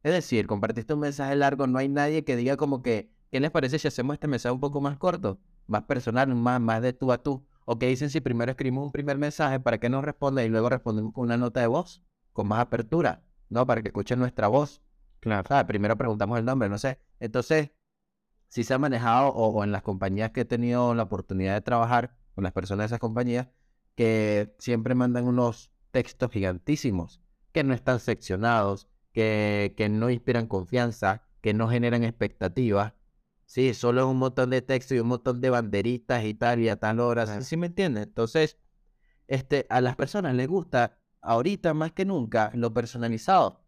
Es 0.03 0.13
decir, 0.13 0.47
compartiste 0.47 0.95
un 0.95 1.01
mensaje 1.01 1.35
largo, 1.37 1.67
no 1.67 1.79
hay 1.79 1.89
nadie 1.89 2.25
que 2.25 2.37
diga 2.37 2.57
como 2.57 2.83
que, 2.83 3.11
¿qué 3.31 3.41
les 3.41 3.51
parece 3.51 3.79
si 3.79 3.89
hacemos 3.89 4.15
este 4.15 4.29
mensaje 4.29 4.53
un 4.53 4.61
poco 4.61 4.81
más 4.81 4.99
corto? 4.99 5.41
más 5.67 5.83
personal, 5.85 6.35
más, 6.35 6.61
más 6.61 6.83
de 6.83 6.93
tú 6.93 7.13
a 7.13 7.19
tú. 7.19 7.45
O 7.65 7.79
que 7.79 7.89
dicen 7.89 8.11
si 8.11 8.21
primero 8.21 8.51
escribimos 8.51 8.85
un 8.85 8.93
primer 8.93 9.19
mensaje 9.19 9.59
para 9.61 9.79
que 9.79 9.89
nos 9.89 10.05
responda 10.05 10.45
y 10.45 10.49
luego 10.49 10.69
respondemos 10.69 11.13
con 11.13 11.25
una 11.25 11.37
nota 11.37 11.61
de 11.61 11.67
voz, 11.67 12.03
con 12.33 12.47
más 12.49 12.61
apertura, 12.61 13.25
¿no? 13.49 13.67
Para 13.67 13.83
que 13.83 13.89
escuchen 13.89 14.19
nuestra 14.19 14.49
voz. 14.49 14.83
Claro. 15.21 15.45
sea, 15.49 15.67
Primero 15.67 15.97
preguntamos 15.97 16.39
el 16.39 16.45
nombre, 16.45 16.69
no 16.69 16.79
sé. 16.79 17.01
Entonces, 17.19 17.71
si 18.49 18.65
se 18.65 18.75
ha 18.75 18.79
manejado, 18.79 19.29
o, 19.29 19.65
en 19.65 19.73
las 19.73 19.83
compañías 19.83 20.31
que 20.31 20.43
he 20.43 20.45
tenido 20.45 20.95
la 20.95 21.05
oportunidad 21.05 21.55
de 21.55 21.61
trabajar, 21.61 22.17
con 22.35 22.45
las 22.45 22.53
personas 22.53 22.85
de 22.85 22.87
esas 22.87 23.00
compañías, 23.00 23.49
que 23.95 24.55
siempre 24.59 24.95
mandan 24.95 25.26
unos 25.26 25.73
textos 25.91 26.31
gigantísimos, 26.31 27.21
que 27.53 27.65
no 27.65 27.75
están 27.75 28.00
seccionados, 28.00 28.88
que, 29.12 29.75
que 29.76 29.88
no 29.88 30.11
inspiran 30.11 30.47
confianza, 30.47 31.23
que 31.41 31.55
no 31.55 31.69
generan 31.69 32.05
expectativas, 32.05 32.93
Sí, 33.47 33.75
solo 33.75 34.00
es 34.03 34.07
un 34.09 34.19
montón 34.19 34.50
de 34.50 34.61
texto 34.61 34.95
y 34.95 34.99
un 34.99 35.07
montón 35.09 35.41
de 35.41 35.50
banderitas 35.50 36.25
y 36.25 36.35
tal, 36.35 36.61
y 36.61 36.69
a 36.69 36.76
tal 36.76 36.99
hora, 37.00 37.41
¿sí, 37.41 37.57
me 37.57 37.69
entiendes? 37.69 38.05
Entonces, 38.05 38.59
este, 39.29 39.67
a 39.71 39.81
las 39.81 39.97
personas 39.97 40.35
les 40.35 40.49
gusta 40.49 40.99
ahorita 41.23 41.75
más 41.75 41.93
que 41.93 42.05
nunca 42.05 42.50
lo 42.55 42.75
personalizado. 42.75 43.62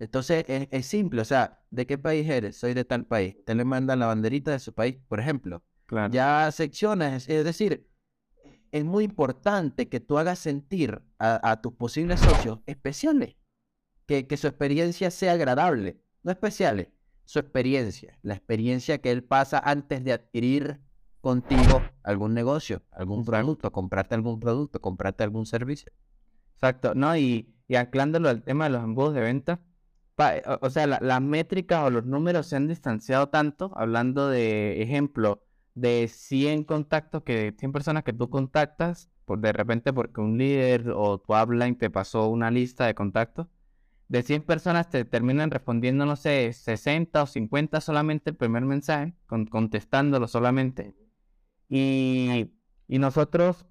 Entonces, 0.00 0.44
es, 0.48 0.86
simple, 0.86 1.20
o 1.20 1.24
sea, 1.26 1.62
¿de 1.70 1.86
qué 1.86 1.98
país 1.98 2.28
eres? 2.28 2.56
Soy 2.56 2.72
de 2.72 2.86
tal 2.86 3.04
país. 3.04 3.36
Te 3.44 3.54
le 3.54 3.64
mandan 3.64 3.98
la 3.98 4.06
banderita 4.06 4.50
de 4.50 4.58
su 4.58 4.72
país, 4.72 4.96
por 5.06 5.20
ejemplo. 5.20 5.62
Claro. 5.84 6.10
Ya 6.12 6.50
secciones, 6.52 7.28
es 7.28 7.44
decir, 7.44 7.86
es 8.72 8.84
muy 8.84 9.04
importante 9.04 9.90
que 9.90 10.00
tú 10.00 10.16
hagas 10.16 10.38
sentir 10.38 11.02
a, 11.18 11.50
a 11.50 11.60
tus 11.60 11.74
posibles 11.74 12.18
socios 12.20 12.60
especiales, 12.64 13.36
que, 14.06 14.26
que 14.26 14.38
su 14.38 14.46
experiencia 14.46 15.10
sea 15.10 15.32
agradable, 15.32 16.00
no 16.22 16.32
especiales, 16.32 16.88
su 17.26 17.38
experiencia, 17.38 18.18
la 18.22 18.34
experiencia 18.34 18.98
que 18.98 19.10
él 19.10 19.22
pasa 19.22 19.58
antes 19.58 20.02
de 20.02 20.14
adquirir 20.14 20.80
contigo 21.20 21.82
algún 22.02 22.32
negocio, 22.32 22.82
algún 22.90 23.26
producto, 23.26 23.70
comprarte 23.70 24.14
algún 24.14 24.40
producto, 24.40 24.80
comprarte 24.80 25.24
algún 25.24 25.44
servicio. 25.44 25.92
Exacto, 26.54 26.94
¿no? 26.94 27.14
Y, 27.18 27.54
y 27.68 27.74
anclándolo 27.74 28.30
al 28.30 28.42
tema 28.42 28.64
de 28.64 28.70
los 28.70 28.82
embudos 28.82 29.12
de 29.12 29.20
venta, 29.20 29.60
o, 30.46 30.66
o 30.66 30.70
sea, 30.70 30.86
la- 30.86 30.98
las 31.00 31.20
métricas 31.22 31.84
o 31.84 31.90
los 31.90 32.04
números 32.06 32.46
se 32.46 32.56
han 32.56 32.68
distanciado 32.68 33.28
tanto, 33.28 33.72
hablando 33.76 34.28
de 34.28 34.82
ejemplo, 34.82 35.42
de 35.74 36.08
100 36.08 36.64
contactos, 36.64 37.22
que 37.22 37.54
100 37.58 37.72
personas 37.72 38.04
que 38.04 38.12
tú 38.12 38.28
contactas, 38.30 39.10
por 39.24 39.38
de 39.40 39.52
repente 39.52 39.92
porque 39.92 40.20
un 40.20 40.38
líder 40.38 40.90
o 40.90 41.18
tu 41.20 41.34
upline 41.36 41.76
te 41.78 41.90
pasó 41.90 42.28
una 42.28 42.50
lista 42.50 42.86
de 42.86 42.94
contactos, 42.94 43.46
de 44.08 44.22
100 44.22 44.42
personas 44.42 44.90
te 44.90 45.04
terminan 45.04 45.50
respondiendo, 45.50 46.06
no 46.06 46.16
sé, 46.16 46.52
60 46.52 47.22
o 47.22 47.26
50 47.26 47.80
solamente 47.80 48.30
el 48.30 48.36
primer 48.36 48.64
mensaje, 48.64 49.14
con- 49.26 49.46
contestándolo 49.46 50.28
solamente. 50.28 50.94
Y, 51.68 52.50
y 52.88 52.98
nosotros, 52.98 53.66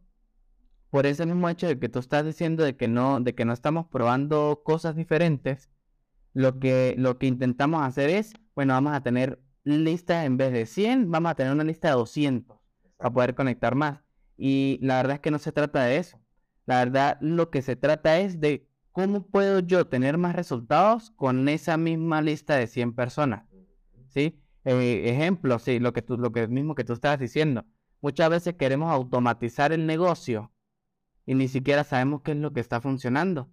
por 0.90 1.06
ese 1.06 1.26
mismo 1.26 1.50
hecho 1.50 1.68
de 1.68 1.80
que 1.80 1.90
tú 1.90 2.00
estás 2.00 2.26
diciendo 2.26 2.64
de 2.64 2.76
que 2.76 2.88
no, 2.88 3.20
de 3.22 3.36
que 3.36 3.46
no 3.46 3.54
estamos 3.54 3.88
probando 3.88 4.62
cosas 4.64 4.96
diferentes, 4.96 5.70
lo 6.34 6.60
que, 6.60 6.96
lo 6.98 7.18
que 7.18 7.28
intentamos 7.28 7.82
hacer 7.84 8.10
es, 8.10 8.34
bueno, 8.56 8.74
vamos 8.74 8.94
a 8.94 9.02
tener 9.02 9.42
listas 9.64 10.26
en 10.26 10.38
vez 10.38 10.52
de 10.52 10.66
100, 10.66 11.12
vamos 11.12 11.32
a 11.32 11.36
tener 11.36 11.54
una 11.54 11.64
lista 11.64 11.90
de 11.90 11.96
200 11.96 12.58
para 12.98 13.14
poder 13.14 13.36
conectar 13.36 13.76
más. 13.76 14.00
Y 14.38 14.80
la 14.82 14.98
verdad 14.98 15.16
es 15.16 15.20
que 15.22 15.32
no 15.32 15.40
se 15.40 15.52
trata 15.52 15.84
de 15.84 15.98
eso. 15.98 16.20
La 16.66 16.80
verdad, 16.80 17.18
lo 17.22 17.50
que 17.50 17.62
se 17.62 17.76
trata 17.76 18.20
es 18.20 18.40
de 18.40 18.68
cómo 18.92 19.26
puedo 19.28 19.60
yo 19.60 19.88
tener 19.88 20.18
más 20.18 20.36
resultados 20.36 21.12
con 21.12 21.48
esa 21.50 21.78
misma 21.78 22.22
lista 22.22 22.56
de 22.56 22.68
100 22.68 22.94
personas. 22.94 23.46
¿Sí? 24.10 24.40
Eh, 24.66 25.04
ejemplo, 25.06 25.60
sí, 25.60 25.80
lo 25.80 25.94
que 25.94 26.02
tú, 26.02 26.18
lo 26.18 26.32
que 26.32 26.48
mismo 26.48 26.76
que 26.76 26.84
tú 26.84 26.94
estabas 26.94 27.20
diciendo. 27.20 27.66
Muchas 28.02 28.30
veces 28.30 28.56
queremos 28.56 28.92
automatizar 28.92 29.72
el 29.72 29.86
negocio 29.86 30.52
y 31.26 31.36
ni 31.36 31.48
siquiera 31.48 31.84
sabemos 31.84 32.22
qué 32.22 32.32
es 32.32 32.38
lo 32.38 32.54
que 32.54 32.60
está 32.60 32.82
funcionando. 32.82 33.50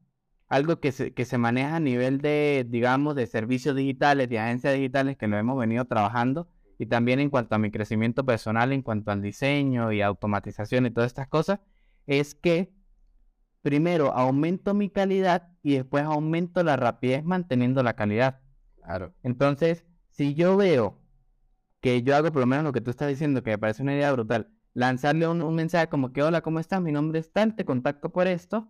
Algo 0.49 0.81
que 0.81 0.93
se, 0.93 1.13
que 1.13 1.25
se 1.25 1.39
maneja 1.39 1.77
a 1.77 1.81
nivel 1.81 2.21
de, 2.21 2.67
digamos, 2.69 3.17
de 3.17 3.27
servicios 3.27 3.75
digitales, 3.77 4.29
de 4.29 4.39
agencias 4.39 4.75
digitales 4.75 5.17
que 5.17 5.27
lo 5.27 5.37
hemos 5.39 5.59
venido 5.59 5.85
trabajando 5.87 6.49
y 6.79 6.87
también 6.87 7.21
en 7.21 7.31
cuanto 7.31 7.55
a 7.55 7.59
mi 7.59 7.71
crecimiento 7.71 8.25
personal, 8.25 8.73
en 8.73 8.83
cuanto 8.83 9.11
al 9.11 9.23
diseño 9.23 9.93
y 9.93 10.03
automatización 10.03 10.87
y 10.87 10.91
todas 10.91 11.09
estas 11.09 11.29
cosas, 11.29 11.61
es 12.07 12.35
que 12.35 12.73
primero 13.63 14.13
aumento 14.13 14.75
mi 14.75 14.91
calidad 14.91 15.49
y 15.63 15.75
después 15.75 16.05
aumento 16.05 16.63
la 16.63 16.77
rapidez 16.77 17.25
manteniendo 17.25 17.83
la 17.83 17.95
calidad. 17.97 18.41
Claro. 18.77 19.15
Entonces, 19.23 19.85
si 20.11 20.35
yo 20.35 20.57
veo 20.57 21.01
que 21.81 22.03
yo 22.03 22.17
hago 22.17 22.33
por 22.33 22.41
lo 22.41 22.47
menos 22.47 22.65
lo 22.65 22.73
que 22.73 22.81
tú 22.81 22.91
estás 22.91 23.09
diciendo, 23.09 23.43
que 23.43 23.51
me 23.51 23.59
parece 23.59 23.83
una 23.83 23.95
idea 23.95 24.13
brutal, 24.13 24.51
lanzarle 24.75 25.29
un, 25.29 25.43
un 25.43 25.55
mensaje 25.55 25.89
como 25.89 26.13
que, 26.13 26.23
hola, 26.23 26.43
¿cómo 26.43 26.61
estás? 26.61 26.81
Mi 26.83 26.93
nombre 26.93 27.19
es 27.21 27.33
tal, 27.33 27.57
te 27.57 27.65
contacto 27.65 28.11
por 28.11 28.27
esto. 28.27 28.69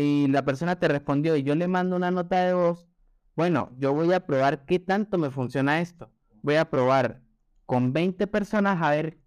Y 0.00 0.28
la 0.28 0.44
persona 0.44 0.78
te 0.78 0.86
respondió 0.86 1.34
y 1.34 1.42
yo 1.42 1.56
le 1.56 1.66
mando 1.66 1.96
una 1.96 2.12
nota 2.12 2.44
de 2.44 2.54
voz. 2.54 2.86
Bueno, 3.34 3.72
yo 3.80 3.92
voy 3.92 4.12
a 4.12 4.24
probar 4.24 4.64
qué 4.64 4.78
tanto 4.78 5.18
me 5.18 5.32
funciona 5.32 5.80
esto. 5.80 6.08
Voy 6.40 6.54
a 6.54 6.70
probar 6.70 7.20
con 7.66 7.92
20 7.92 8.28
personas 8.28 8.80
a 8.80 8.90
ver 8.90 9.18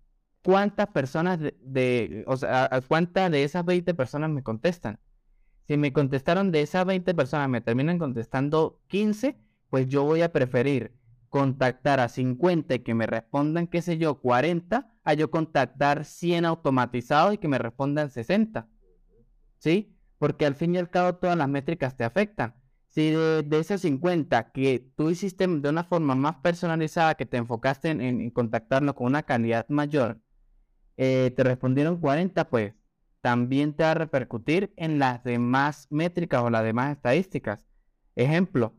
cuántas 0.41 0.87
personas 0.87 1.39
de, 1.41 2.23
o 2.25 2.37
sea, 2.37 2.69
a 2.71 2.79
cuántas 2.79 3.29
de 3.31 3.43
esas 3.43 3.65
20 3.65 3.93
personas 3.95 4.29
me 4.29 4.43
contestan. 4.43 4.97
Si 5.67 5.75
me 5.75 5.91
contestaron 5.91 6.53
de 6.53 6.61
esas 6.61 6.85
20 6.85 7.15
personas, 7.15 7.49
me 7.49 7.59
terminan 7.59 7.99
contestando 7.99 8.79
15, 8.87 9.35
pues 9.69 9.89
yo 9.89 10.05
voy 10.05 10.21
a 10.21 10.31
preferir 10.31 10.93
contactar 11.27 11.99
a 11.99 12.07
50 12.07 12.75
y 12.75 12.79
que 12.79 12.93
me 12.93 13.07
respondan, 13.07 13.67
qué 13.67 13.81
sé 13.81 13.97
yo, 13.97 14.21
40, 14.21 14.89
a 15.03 15.13
yo 15.15 15.29
contactar 15.31 16.05
100 16.05 16.45
automatizados 16.45 17.33
y 17.33 17.39
que 17.39 17.49
me 17.49 17.57
respondan 17.57 18.09
60. 18.09 18.69
¿Sí? 19.57 19.97
Porque 20.21 20.47
al 20.47 20.55
fin 20.55 20.75
y 20.75 20.79
al 20.79 20.91
cabo 20.91 21.15
todas 21.17 21.37
las 21.37 21.49
métricas 21.49 21.97
te 21.97 22.05
afectan. 22.05 22.55
Si 22.89 23.11
de, 23.11 23.43
de 23.43 23.59
esos 23.59 23.81
50 23.81 24.51
que 24.53 24.91
tú 24.97 25.11
hiciste 25.11 25.47
de 25.47 25.69
una 25.69 25.85
forma 25.85 26.15
más 26.15 26.37
personalizada, 26.37 27.15
que 27.15 27.27
te 27.27 27.37
enfocaste 27.37 27.89
en, 27.91 28.01
en- 28.01 28.31
contactarlo 28.31 28.95
con 28.95 29.07
una 29.09 29.23
calidad 29.23 29.67
mayor, 29.69 30.21
eh, 30.97 31.33
te 31.35 31.43
respondieron 31.43 31.99
40, 31.99 32.49
pues 32.49 32.73
también 33.21 33.75
te 33.75 33.83
va 33.83 33.91
a 33.91 33.93
repercutir 33.95 34.73
en 34.77 34.99
las 34.99 35.23
demás 35.23 35.87
métricas 35.91 36.43
o 36.43 36.49
las 36.51 36.63
demás 36.63 36.91
estadísticas. 36.97 37.65
Ejemplo, 38.15 38.75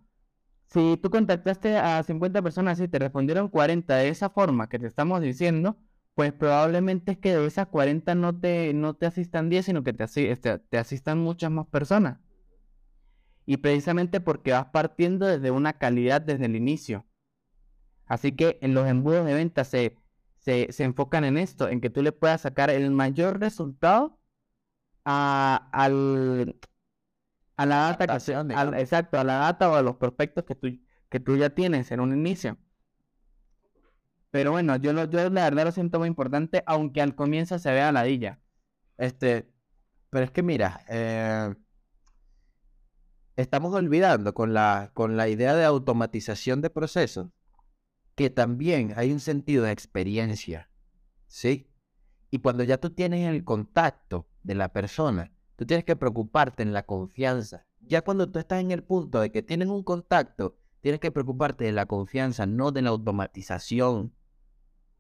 si 0.69 0.97
tú 1.03 1.11
contactaste 1.11 1.77
a 1.79 2.03
50 2.03 2.43
personas 2.43 2.81
y 2.81 2.89
te 2.89 2.99
respondieron 2.99 3.49
40 3.49 3.97
de 3.97 4.09
esa 4.09 4.31
forma 4.31 4.69
que 4.69 4.79
te 4.79 4.87
estamos 4.87 5.21
diciendo, 5.23 5.79
pues 6.15 6.33
probablemente 6.33 7.13
es 7.13 7.19
que 7.19 7.37
de 7.37 7.47
esas 7.47 7.67
40 7.69 8.15
no 8.15 8.39
te, 8.39 8.73
no 8.75 8.95
te 8.95 9.07
asistan 9.07 9.49
10, 9.51 9.67
sino 9.67 9.83
que 9.83 9.93
te, 9.93 10.05
este, 10.31 10.59
te 10.59 10.79
asistan 10.79 11.19
muchas 11.21 11.51
más 11.51 11.67
personas. 11.69 12.19
Y 13.47 13.59
precisamente 13.59 14.21
porque 14.21 14.51
vas 14.51 14.67
partiendo 14.73 15.27
desde 15.27 15.53
una 15.53 15.75
calidad 15.79 16.21
desde 16.21 16.47
el 16.47 16.57
inicio. 16.57 17.07
Así 18.07 18.33
que 18.33 18.59
en 18.63 18.75
los 18.75 18.89
embudos 18.89 19.27
de 19.27 19.35
venta 19.35 19.65
se, 19.65 19.97
se, 20.39 20.69
se 20.73 20.85
enfocan 20.85 21.25
en 21.25 21.39
esto, 21.39 21.69
en 21.69 21.81
que 21.81 21.91
tú 21.91 22.03
le 22.03 22.13
puedas 22.13 22.43
sacar 22.43 22.71
el 22.71 22.91
mayor 22.91 23.41
resultado 23.41 24.19
a, 25.05 25.69
al, 25.73 26.57
a 27.57 27.67
la 27.67 27.77
data 27.77 28.09
que, 28.11 28.23
al- 28.51 28.75
exacto, 28.75 29.19
a 29.19 29.25
la 29.25 29.35
data 29.39 29.71
o 29.71 29.75
a 29.77 29.83
los 29.83 29.97
prospectos 29.97 30.45
que 30.45 30.55
tú, 30.57 30.69
que 31.11 31.21
tú 31.21 31.37
ya 31.37 31.51
tienes 31.51 31.91
en 31.93 32.01
un 32.01 32.17
inicio. 32.17 32.59
Pero 34.33 34.51
bueno, 34.51 34.77
yo, 34.77 34.93
lo, 34.95 35.05
yo 35.05 35.29
la 35.31 35.45
verdad 35.45 35.67
lo 35.67 35.73
siento 35.73 35.99
muy 35.99 36.09
importante, 36.09 36.65
aunque 36.67 37.03
al 37.03 37.15
comienzo 37.15 37.59
se 37.59 37.71
vea 37.71 37.93
ladilla. 37.93 38.41
Este, 38.97 39.53
pero 40.09 40.25
es 40.25 40.31
que 40.31 40.43
mira, 40.43 40.85
eh, 40.89 41.55
estamos 43.37 43.75
olvidando 43.75 44.33
con 44.33 44.55
la, 44.55 44.91
con 44.95 45.19
la 45.19 45.29
idea 45.29 45.55
de 45.55 45.65
automatización 45.65 46.63
de 46.63 46.71
procesos 46.71 47.29
que 48.15 48.31
también 48.31 48.95
hay 48.97 49.13
un 49.13 49.21
sentido 49.21 49.65
de 49.65 49.73
experiencia, 49.73 50.71
¿sí? 51.27 51.69
Y 52.31 52.39
cuando 52.39 52.65
ya 52.65 52.79
tú 52.79 52.89
tienes 52.91 53.29
el 53.29 53.45
contacto 53.45 54.29
de 54.43 54.55
la 54.55 54.73
persona, 54.73 55.31
tú 55.57 55.67
tienes 55.67 55.85
que 55.85 55.97
preocuparte 55.97 56.63
en 56.63 56.73
la 56.73 56.85
confianza. 56.85 57.67
Ya 57.81 58.01
cuando 58.01 58.31
tú 58.31 58.39
estás 58.39 58.61
en 58.63 58.71
el 58.71 58.83
punto 58.83 59.21
de 59.21 59.31
que 59.31 59.43
tienes 59.43 59.69
un 59.69 59.83
contacto, 59.83 60.57
tienes 60.81 61.01
que 61.01 61.11
preocuparte 61.11 61.65
de 61.65 61.73
la 61.73 61.87
confianza, 61.87 62.47
no 62.47 62.73
de 62.73 62.83
la 62.83 62.91
automatización. 62.91 64.15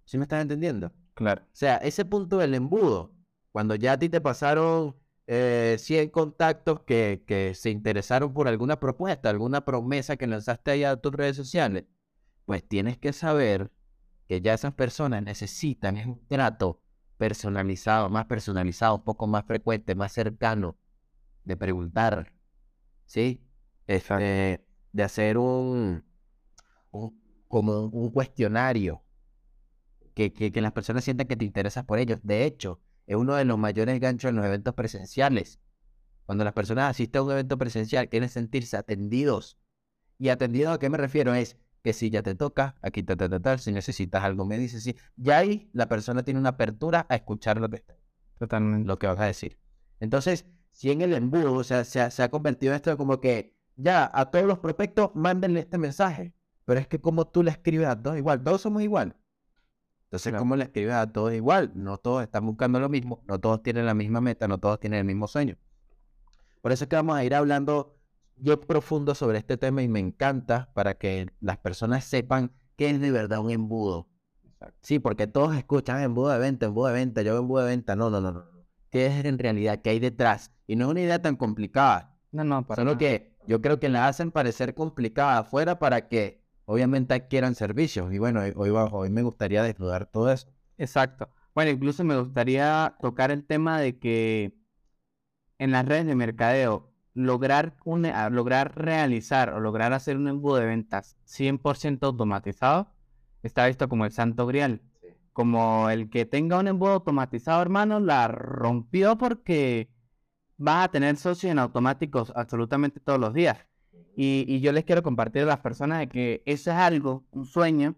¿Sí 0.04 0.18
me 0.18 0.24
estás 0.24 0.42
entendiendo? 0.42 0.92
Claro. 1.14 1.42
O 1.44 1.48
sea, 1.52 1.76
ese 1.78 2.04
punto 2.04 2.38
del 2.38 2.54
embudo, 2.54 3.12
cuando 3.52 3.74
ya 3.74 3.92
a 3.92 3.98
ti 3.98 4.08
te 4.08 4.20
pasaron 4.20 4.96
eh, 5.26 5.76
100 5.78 6.08
contactos 6.10 6.80
que, 6.80 7.22
que 7.26 7.54
se 7.54 7.70
interesaron 7.70 8.32
por 8.32 8.48
alguna 8.48 8.80
propuesta, 8.80 9.30
alguna 9.30 9.64
promesa 9.64 10.16
que 10.16 10.26
lanzaste 10.26 10.70
ahí 10.72 10.84
a 10.84 10.96
tus 10.96 11.12
redes 11.12 11.36
sociales, 11.36 11.84
pues 12.46 12.66
tienes 12.66 12.98
que 12.98 13.12
saber 13.12 13.70
que 14.28 14.40
ya 14.40 14.54
esas 14.54 14.74
personas 14.74 15.22
necesitan 15.22 15.96
es 15.96 16.06
un 16.06 16.26
trato 16.28 16.82
personalizado, 17.18 18.08
más 18.10 18.26
personalizado, 18.26 18.96
un 18.96 19.04
poco 19.04 19.26
más 19.26 19.44
frecuente, 19.46 19.94
más 19.94 20.12
cercano, 20.12 20.76
de 21.44 21.56
preguntar, 21.56 22.32
¿sí? 23.06 23.42
Este, 23.86 24.64
de 24.92 25.02
hacer 25.02 25.38
un, 25.38 26.04
un- 26.92 27.20
como 27.48 27.86
un 27.86 28.10
cuestionario 28.10 29.02
que, 30.14 30.32
que, 30.32 30.52
que 30.52 30.60
las 30.60 30.72
personas 30.72 31.04
sientan 31.04 31.26
que 31.26 31.36
te 31.36 31.44
interesas 31.44 31.84
por 31.84 31.98
ellos. 31.98 32.20
De 32.22 32.44
hecho, 32.44 32.80
es 33.06 33.16
uno 33.16 33.34
de 33.34 33.44
los 33.44 33.58
mayores 33.58 33.98
ganchos 34.00 34.30
en 34.30 34.36
los 34.36 34.44
eventos 34.44 34.74
presenciales. 34.74 35.60
Cuando 36.26 36.44
las 36.44 36.52
personas 36.52 36.90
asisten 36.90 37.20
a 37.20 37.24
un 37.24 37.32
evento 37.32 37.58
presencial, 37.58 38.08
quieren 38.08 38.28
sentirse 38.28 38.76
atendidos. 38.76 39.58
Y 40.18 40.28
atendido 40.28 40.70
a 40.72 40.78
qué 40.78 40.88
me 40.88 40.98
refiero 40.98 41.34
es 41.34 41.56
que 41.82 41.92
si 41.92 42.10
ya 42.10 42.22
te 42.22 42.34
toca, 42.34 42.76
aquí 42.80 43.02
ta, 43.02 43.16
ta, 43.16 43.28
ta, 43.28 43.40
tal, 43.40 43.58
si 43.58 43.72
necesitas 43.72 44.22
algo, 44.22 44.44
me 44.44 44.56
dices 44.58 44.84
sí. 44.84 44.96
Ya 45.16 45.38
ahí 45.38 45.68
la 45.72 45.88
persona 45.88 46.22
tiene 46.22 46.38
una 46.38 46.50
apertura 46.50 47.06
a 47.08 47.16
escuchar 47.16 47.60
lo 47.60 47.68
que, 47.68 47.84
Totalmente. 48.38 48.86
lo 48.86 48.98
que 48.98 49.08
vas 49.08 49.18
a 49.18 49.26
decir. 49.26 49.58
Entonces, 49.98 50.46
si 50.70 50.90
en 50.90 51.02
el 51.02 51.12
embudo, 51.12 51.54
o 51.54 51.64
sea, 51.64 51.84
se 51.84 52.00
ha, 52.00 52.10
se 52.10 52.22
ha 52.22 52.30
convertido 52.30 52.74
esto 52.74 52.96
como 52.96 53.20
que 53.20 53.56
ya 53.76 54.10
a 54.12 54.30
todos 54.30 54.46
los 54.46 54.58
prospectos 54.58 55.10
mándenle 55.14 55.60
este 55.60 55.78
mensaje. 55.78 56.34
Pero 56.64 56.78
es 56.78 56.86
que 56.86 57.00
como 57.00 57.26
tú 57.26 57.42
le 57.42 57.50
escribes 57.50 57.88
a 57.88 58.00
todos 58.00 58.16
igual, 58.16 58.42
todos 58.42 58.60
somos 58.60 58.82
igual. 58.82 59.16
Entonces, 60.12 60.30
Claro. 60.30 60.42
¿cómo 60.42 60.56
le 60.56 60.64
escribes 60.64 60.92
a 60.92 61.10
todos 61.10 61.32
igual? 61.32 61.72
No 61.74 61.96
todos 61.96 62.22
están 62.22 62.44
buscando 62.44 62.78
lo 62.78 62.90
mismo, 62.90 63.22
no 63.26 63.38
todos 63.40 63.62
tienen 63.62 63.86
la 63.86 63.94
misma 63.94 64.20
meta, 64.20 64.46
no 64.46 64.58
todos 64.58 64.78
tienen 64.78 64.98
el 64.98 65.06
mismo 65.06 65.26
sueño. 65.26 65.56
Por 66.60 66.70
eso 66.70 66.84
es 66.84 66.88
que 66.90 66.96
vamos 66.96 67.16
a 67.16 67.24
ir 67.24 67.34
hablando 67.34 67.96
yo 68.36 68.60
profundo 68.60 69.14
sobre 69.14 69.38
este 69.38 69.56
tema 69.56 69.80
y 69.82 69.88
me 69.88 70.00
encanta 70.00 70.70
para 70.74 70.92
que 70.98 71.30
las 71.40 71.56
personas 71.56 72.04
sepan 72.04 72.52
qué 72.76 72.90
es 72.90 73.00
de 73.00 73.10
verdad 73.10 73.38
un 73.38 73.50
embudo. 73.52 74.06
Sí, 74.82 74.98
porque 74.98 75.26
todos 75.26 75.56
escuchan 75.56 75.96
"Ah, 75.96 76.02
embudo 76.04 76.28
de 76.28 76.38
venta, 76.38 76.66
embudo 76.66 76.88
de 76.88 76.92
venta, 76.92 77.22
yo 77.22 77.38
embudo 77.38 77.62
de 77.62 77.70
venta. 77.70 77.96
No, 77.96 78.10
no, 78.10 78.20
no, 78.20 78.32
no. 78.32 78.44
¿Qué 78.90 79.06
es 79.06 79.24
en 79.24 79.38
realidad? 79.38 79.80
¿Qué 79.82 79.88
hay 79.90 79.98
detrás? 79.98 80.52
Y 80.66 80.76
no 80.76 80.84
es 80.84 80.90
una 80.90 81.00
idea 81.00 81.22
tan 81.22 81.36
complicada. 81.36 82.18
No, 82.32 82.44
no, 82.44 82.66
para 82.66 82.82
Solo 82.82 82.90
nada. 82.90 82.98
que 82.98 83.34
yo 83.46 83.62
creo 83.62 83.80
que 83.80 83.88
la 83.88 84.08
hacen 84.08 84.30
parecer 84.30 84.74
complicada 84.74 85.38
afuera 85.38 85.78
para 85.78 86.06
que 86.08 86.41
obviamente 86.72 87.12
adquieran 87.12 87.54
servicios. 87.54 88.12
Y 88.12 88.18
bueno, 88.18 88.40
hoy, 88.56 88.70
hoy, 88.70 89.10
me 89.10 89.22
gustaría 89.22 89.62
desnudar 89.62 90.06
todo 90.06 90.32
eso. 90.32 90.48
Exacto. 90.78 91.28
Bueno, 91.54 91.70
incluso 91.70 92.02
me 92.02 92.18
gustaría 92.18 92.96
tocar 93.00 93.30
el 93.30 93.44
tema 93.44 93.78
de 93.78 93.98
que 93.98 94.54
en 95.58 95.70
las 95.70 95.86
redes 95.86 96.06
de 96.06 96.14
mercadeo, 96.14 96.90
lograr, 97.12 97.76
lograr 98.30 98.74
realizar 98.74 99.50
o 99.50 99.60
lograr 99.60 99.92
hacer 99.92 100.16
un 100.16 100.28
embudo 100.28 100.56
de 100.56 100.66
ventas 100.66 101.18
100% 101.26 102.06
automatizado 102.06 102.90
está 103.42 103.66
visto 103.66 103.88
como 103.88 104.06
el 104.06 104.12
santo 104.12 104.46
grial. 104.46 104.80
Como 105.34 105.90
el 105.90 106.08
que 106.10 106.24
tenga 106.24 106.58
un 106.58 106.68
embudo 106.68 106.92
automatizado, 106.92 107.60
hermano, 107.60 108.00
la 108.00 108.28
rompió 108.28 109.18
porque 109.18 109.90
vas 110.56 110.86
a 110.86 110.90
tener 110.90 111.16
socios 111.16 111.52
en 111.52 111.58
automáticos 111.58 112.32
absolutamente 112.34 113.00
todos 113.00 113.20
los 113.20 113.34
días. 113.34 113.58
Y, 114.14 114.44
y 114.46 114.60
yo 114.60 114.72
les 114.72 114.84
quiero 114.84 115.02
compartir 115.02 115.42
a 115.42 115.46
las 115.46 115.60
personas 115.60 116.00
de 116.00 116.08
que 116.08 116.42
eso 116.44 116.70
es 116.70 116.76
algo, 116.76 117.24
un 117.30 117.46
sueño, 117.46 117.96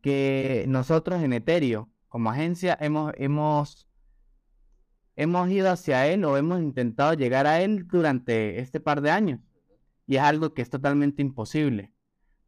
que 0.00 0.64
nosotros 0.68 1.22
en 1.22 1.32
Ethereum, 1.32 1.86
como 2.08 2.30
agencia, 2.30 2.76
hemos, 2.80 3.12
hemos, 3.16 3.88
hemos 5.16 5.50
ido 5.50 5.70
hacia 5.70 6.06
él 6.06 6.24
o 6.24 6.36
hemos 6.36 6.60
intentado 6.60 7.14
llegar 7.14 7.46
a 7.46 7.60
él 7.60 7.86
durante 7.86 8.60
este 8.60 8.80
par 8.80 9.00
de 9.00 9.10
años. 9.10 9.40
Y 10.06 10.16
es 10.16 10.22
algo 10.22 10.54
que 10.54 10.62
es 10.62 10.70
totalmente 10.70 11.22
imposible. 11.22 11.92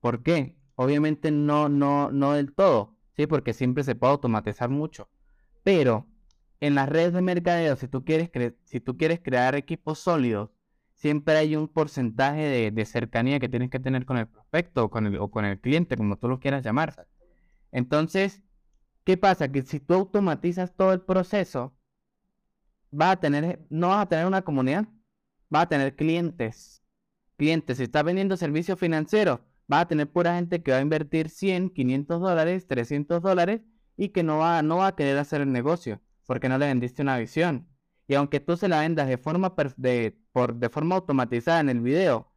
¿Por 0.00 0.22
qué? 0.22 0.56
Obviamente 0.74 1.30
no, 1.30 1.68
no, 1.68 2.10
no 2.10 2.32
del 2.32 2.52
todo, 2.54 2.96
¿sí? 3.14 3.26
Porque 3.26 3.52
siempre 3.52 3.84
se 3.84 3.94
puede 3.94 4.12
automatizar 4.12 4.68
mucho. 4.68 5.08
Pero 5.62 6.08
en 6.60 6.74
las 6.74 6.88
redes 6.88 7.12
de 7.12 7.22
mercadeo, 7.22 7.76
si 7.76 7.86
tú 7.86 8.04
quieres, 8.04 8.32
cre- 8.32 8.56
si 8.64 8.80
tú 8.80 8.96
quieres 8.96 9.20
crear 9.22 9.54
equipos 9.54 9.98
sólidos, 9.98 10.50
siempre 11.02 11.36
hay 11.36 11.56
un 11.56 11.66
porcentaje 11.66 12.70
de, 12.70 12.84
cercanía 12.84 13.40
que 13.40 13.48
tienes 13.48 13.70
que 13.70 13.80
tener 13.80 14.06
con 14.06 14.18
el 14.18 14.28
prospecto 14.28 14.84
o 14.84 14.90
con 14.90 15.06
el, 15.06 15.18
o 15.18 15.32
con 15.32 15.44
el 15.44 15.60
cliente, 15.60 15.96
como 15.96 16.16
tú 16.16 16.28
lo 16.28 16.38
quieras 16.38 16.64
llamar. 16.64 17.08
Entonces, 17.72 18.40
¿qué 19.04 19.16
pasa? 19.16 19.50
Que 19.50 19.62
si 19.62 19.80
tú 19.80 19.94
automatizas 19.94 20.76
todo 20.76 20.92
el 20.92 21.00
proceso, 21.00 21.76
vas 22.92 23.14
a 23.14 23.16
tener, 23.20 23.66
no 23.68 23.88
vas 23.88 24.02
a 24.02 24.08
tener 24.08 24.26
una 24.26 24.42
comunidad, 24.42 24.86
vas 25.50 25.64
a 25.64 25.68
tener 25.68 25.96
clientes. 25.96 26.84
Clientes, 27.36 27.78
si 27.78 27.84
estás 27.84 28.04
vendiendo 28.04 28.36
servicios 28.36 28.78
financieros, 28.78 29.40
vas 29.66 29.82
a 29.82 29.88
tener 29.88 30.08
pura 30.08 30.36
gente 30.36 30.62
que 30.62 30.70
va 30.70 30.78
a 30.78 30.82
invertir 30.82 31.30
100, 31.30 31.70
500 31.70 32.20
dólares, 32.20 32.68
300 32.68 33.20
dólares 33.20 33.62
y 33.96 34.10
que 34.10 34.22
no 34.22 34.38
va, 34.38 34.62
no 34.62 34.76
va 34.76 34.88
a 34.88 34.94
querer 34.94 35.18
hacer 35.18 35.40
el 35.40 35.50
negocio 35.50 36.00
porque 36.26 36.48
no 36.48 36.58
le 36.58 36.66
vendiste 36.66 37.02
una 37.02 37.18
visión. 37.18 37.66
Y 38.12 38.14
aunque 38.14 38.40
tú 38.40 38.58
se 38.58 38.68
la 38.68 38.80
vendas 38.80 39.08
de 39.08 39.16
forma, 39.16 39.54
de, 39.78 40.14
por, 40.32 40.54
de 40.56 40.68
forma 40.68 40.96
automatizada 40.96 41.60
en 41.60 41.70
el 41.70 41.80
video, 41.80 42.30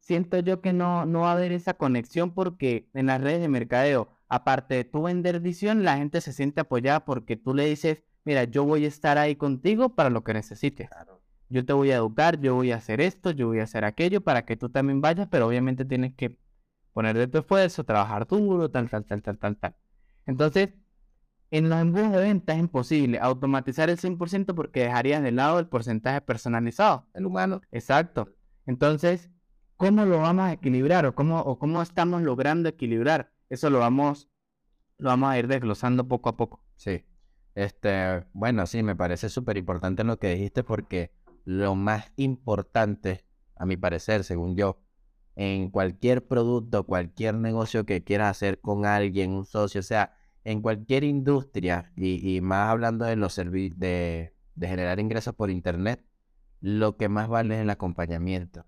siento 0.00 0.40
yo 0.40 0.60
que 0.60 0.72
no, 0.72 1.06
no 1.06 1.20
va 1.20 1.30
a 1.30 1.34
haber 1.34 1.52
esa 1.52 1.74
conexión 1.74 2.34
porque 2.34 2.88
en 2.92 3.06
las 3.06 3.20
redes 3.20 3.40
de 3.40 3.46
mercadeo, 3.46 4.08
aparte 4.28 4.74
de 4.74 4.82
tú 4.82 5.02
vender 5.04 5.38
visión, 5.38 5.84
la 5.84 5.96
gente 5.96 6.20
se 6.20 6.32
siente 6.32 6.62
apoyada 6.62 7.04
porque 7.04 7.36
tú 7.36 7.54
le 7.54 7.66
dices, 7.66 8.02
mira, 8.24 8.42
yo 8.42 8.64
voy 8.64 8.84
a 8.84 8.88
estar 8.88 9.16
ahí 9.16 9.36
contigo 9.36 9.94
para 9.94 10.10
lo 10.10 10.24
que 10.24 10.34
necesites. 10.34 10.88
Yo 11.48 11.64
te 11.64 11.72
voy 11.72 11.92
a 11.92 11.96
educar, 11.98 12.40
yo 12.40 12.56
voy 12.56 12.72
a 12.72 12.76
hacer 12.78 13.00
esto, 13.00 13.30
yo 13.30 13.46
voy 13.46 13.60
a 13.60 13.62
hacer 13.62 13.84
aquello 13.84 14.22
para 14.22 14.44
que 14.44 14.56
tú 14.56 14.70
también 14.70 15.00
vayas, 15.00 15.28
pero 15.30 15.46
obviamente 15.46 15.84
tienes 15.84 16.14
que 16.16 16.36
poner 16.92 17.16
de 17.16 17.28
tu 17.28 17.38
esfuerzo, 17.38 17.84
trabajar 17.84 18.26
duro, 18.26 18.72
tal, 18.72 18.90
tal, 18.90 19.04
tal, 19.04 19.22
tal, 19.22 19.38
tal, 19.38 19.56
tal. 19.56 19.76
Entonces, 20.26 20.70
en 21.52 21.68
los 21.68 21.78
embudos 21.78 22.12
de 22.12 22.18
venta 22.18 22.54
es 22.54 22.58
imposible 22.58 23.18
automatizar 23.20 23.90
el 23.90 23.98
100% 23.98 24.54
porque 24.54 24.84
dejarías 24.84 25.22
de 25.22 25.32
lado 25.32 25.58
el 25.58 25.68
porcentaje 25.68 26.22
personalizado. 26.22 27.06
El 27.12 27.26
humano. 27.26 27.60
Exacto. 27.70 28.30
Entonces, 28.64 29.30
¿cómo 29.76 30.06
lo 30.06 30.18
vamos 30.18 30.46
a 30.46 30.52
equilibrar 30.54 31.04
o 31.04 31.14
cómo, 31.14 31.40
o 31.40 31.58
cómo 31.58 31.82
estamos 31.82 32.22
logrando 32.22 32.70
equilibrar? 32.70 33.32
Eso 33.50 33.68
lo 33.68 33.80
vamos, 33.80 34.30
lo 34.96 35.10
vamos 35.10 35.30
a 35.30 35.38
ir 35.38 35.46
desglosando 35.46 36.08
poco 36.08 36.30
a 36.30 36.38
poco. 36.38 36.64
Sí. 36.76 37.04
Este, 37.54 38.24
bueno, 38.32 38.66
sí, 38.66 38.82
me 38.82 38.96
parece 38.96 39.28
súper 39.28 39.58
importante 39.58 40.04
lo 40.04 40.18
que 40.18 40.34
dijiste 40.34 40.64
porque 40.64 41.12
lo 41.44 41.74
más 41.74 42.12
importante, 42.16 43.26
a 43.56 43.66
mi 43.66 43.76
parecer, 43.76 44.24
según 44.24 44.56
yo, 44.56 44.80
en 45.36 45.68
cualquier 45.68 46.26
producto, 46.26 46.86
cualquier 46.86 47.34
negocio 47.34 47.84
que 47.84 48.02
quieras 48.02 48.30
hacer 48.30 48.58
con 48.58 48.86
alguien, 48.86 49.32
un 49.32 49.44
socio, 49.44 49.80
o 49.80 49.84
sea, 49.84 50.14
en 50.44 50.60
cualquier 50.62 51.04
industria, 51.04 51.92
y, 51.96 52.36
y 52.36 52.40
más 52.40 52.70
hablando 52.70 53.04
de 53.04 53.16
los 53.16 53.36
de, 53.36 54.34
de 54.54 54.68
generar 54.68 55.00
ingresos 55.00 55.34
por 55.34 55.50
internet, 55.50 56.04
lo 56.60 56.96
que 56.96 57.08
más 57.08 57.28
vale 57.28 57.56
es 57.56 57.62
el 57.62 57.70
acompañamiento. 57.70 58.66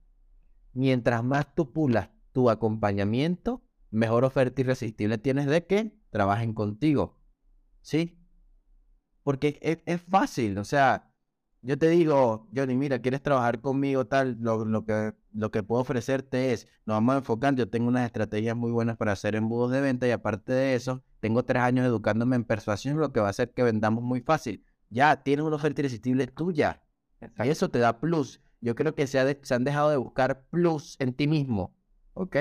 Mientras 0.72 1.22
más 1.22 1.54
tú 1.54 1.72
pulas 1.72 2.10
tu 2.32 2.50
acompañamiento, 2.50 3.62
mejor 3.90 4.24
oferta 4.24 4.60
irresistible 4.60 5.18
tienes 5.18 5.46
de 5.46 5.66
que 5.66 5.96
trabajen 6.10 6.52
contigo. 6.52 7.20
¿Sí? 7.80 8.18
Porque 9.22 9.58
es, 9.62 9.78
es 9.86 10.02
fácil, 10.02 10.58
o 10.58 10.64
sea, 10.64 11.13
yo 11.64 11.78
te 11.78 11.88
digo, 11.88 12.48
Johnny, 12.54 12.76
mira, 12.76 13.00
¿quieres 13.00 13.22
trabajar 13.22 13.60
conmigo 13.60 14.06
tal? 14.06 14.36
Lo, 14.40 14.64
lo 14.64 14.84
que, 14.84 15.14
lo 15.32 15.50
que 15.50 15.62
puedo 15.62 15.82
ofrecerte 15.82 16.52
es, 16.52 16.66
nos 16.86 16.96
vamos 16.96 17.14
a 17.14 17.18
enfocar, 17.18 17.54
yo 17.56 17.68
tengo 17.68 17.88
unas 17.88 18.06
estrategias 18.06 18.56
muy 18.56 18.70
buenas 18.70 18.96
para 18.96 19.12
hacer 19.12 19.34
embudos 19.36 19.70
de 19.72 19.80
venta 19.80 20.06
y 20.06 20.10
aparte 20.12 20.52
de 20.52 20.74
eso, 20.74 21.02
tengo 21.20 21.44
tres 21.44 21.62
años 21.62 21.86
educándome 21.86 22.36
en 22.36 22.44
persuasión, 22.44 22.98
lo 22.98 23.12
que 23.12 23.20
va 23.20 23.28
a 23.28 23.30
hacer 23.30 23.52
que 23.52 23.62
vendamos 23.62 24.04
muy 24.04 24.20
fácil. 24.20 24.64
Ya, 24.90 25.22
tienes 25.22 25.44
una 25.44 25.56
oferta 25.56 25.80
irresistible 25.80 26.26
tuya. 26.26 26.82
Y 27.44 27.48
eso 27.48 27.70
te 27.70 27.78
da 27.78 27.98
plus. 28.00 28.40
Yo 28.60 28.74
creo 28.74 28.94
que 28.94 29.06
se, 29.06 29.18
ha 29.18 29.24
de- 29.24 29.40
se 29.42 29.54
han 29.54 29.64
dejado 29.64 29.90
de 29.90 29.96
buscar 29.96 30.44
plus 30.50 30.96
en 31.00 31.14
ti 31.14 31.26
mismo. 31.26 31.74
¿Ok? 32.14 32.36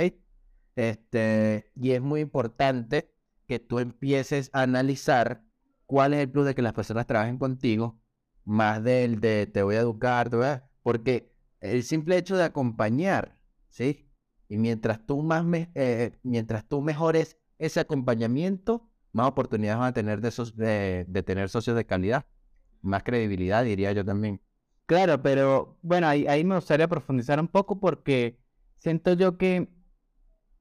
Este, 0.75 1.71
y 1.75 1.91
es 1.91 2.01
muy 2.01 2.21
importante 2.21 3.11
que 3.47 3.59
tú 3.59 3.79
empieces 3.79 4.49
a 4.53 4.61
analizar 4.63 5.43
cuál 5.85 6.13
es 6.13 6.21
el 6.21 6.31
plus 6.31 6.45
de 6.45 6.55
que 6.55 6.61
las 6.61 6.73
personas 6.73 7.05
trabajen 7.07 7.37
contigo, 7.37 7.99
más 8.45 8.83
del 8.83 9.19
de 9.19 9.47
te 9.47 9.63
voy 9.63 9.75
a 9.75 9.79
educar, 9.81 10.29
porque 10.81 11.31
el 11.61 11.83
simple 11.83 12.17
hecho 12.17 12.35
de 12.37 12.43
acompañar, 12.43 13.37
¿sí? 13.69 14.09
Y 14.49 14.57
mientras 14.57 15.05
tú 15.05 15.21
más 15.23 15.45
me- 15.45 15.71
eh, 15.75 16.17
mientras 16.23 16.67
tú 16.67 16.81
mejores 16.81 17.37
ese 17.57 17.79
acompañamiento, 17.79 18.89
más 19.13 19.27
oportunidades 19.27 19.79
van 19.79 19.89
a 19.89 19.93
tener 19.93 20.21
de, 20.21 20.29
esos, 20.29 20.55
de, 20.55 21.05
de 21.07 21.23
tener 21.23 21.49
socios 21.49 21.75
de 21.75 21.85
calidad, 21.85 22.25
más 22.81 23.03
credibilidad, 23.03 23.63
diría 23.63 23.91
yo 23.93 24.03
también. 24.03 24.41
Claro, 24.85 25.21
pero 25.21 25.77
bueno, 25.81 26.07
ahí, 26.07 26.27
ahí 26.27 26.43
me 26.43 26.55
gustaría 26.55 26.87
profundizar 26.87 27.39
un 27.39 27.47
poco 27.47 27.79
porque 27.79 28.37
siento 28.77 29.13
yo 29.13 29.37
que 29.37 29.69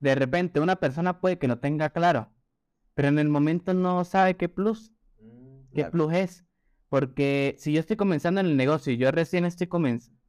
de 0.01 0.15
repente 0.15 0.61
una 0.61 0.77
persona 0.77 1.21
puede 1.21 1.39
que 1.39 1.49
no 1.49 1.59
tenga 1.59 1.91
claro, 1.91 2.31
pero 2.95 3.09
en 3.09 3.19
el 3.19 3.29
momento 3.29 3.75
no 3.75 4.05
sabe 4.05 4.37
qué 4.37 4.49
plus, 4.49 4.93
qué 5.75 5.85
plus 5.85 6.13
es. 6.13 6.45
Porque 6.93 7.57
si 7.59 7.73
yo 7.73 7.81
estoy 7.81 7.97
comenzando 7.97 8.43
en 8.43 8.49
el 8.49 8.57
negocio 8.59 8.93
y 8.93 8.99
yo 8.99 9.11
recién 9.11 9.47
estoy 9.47 9.67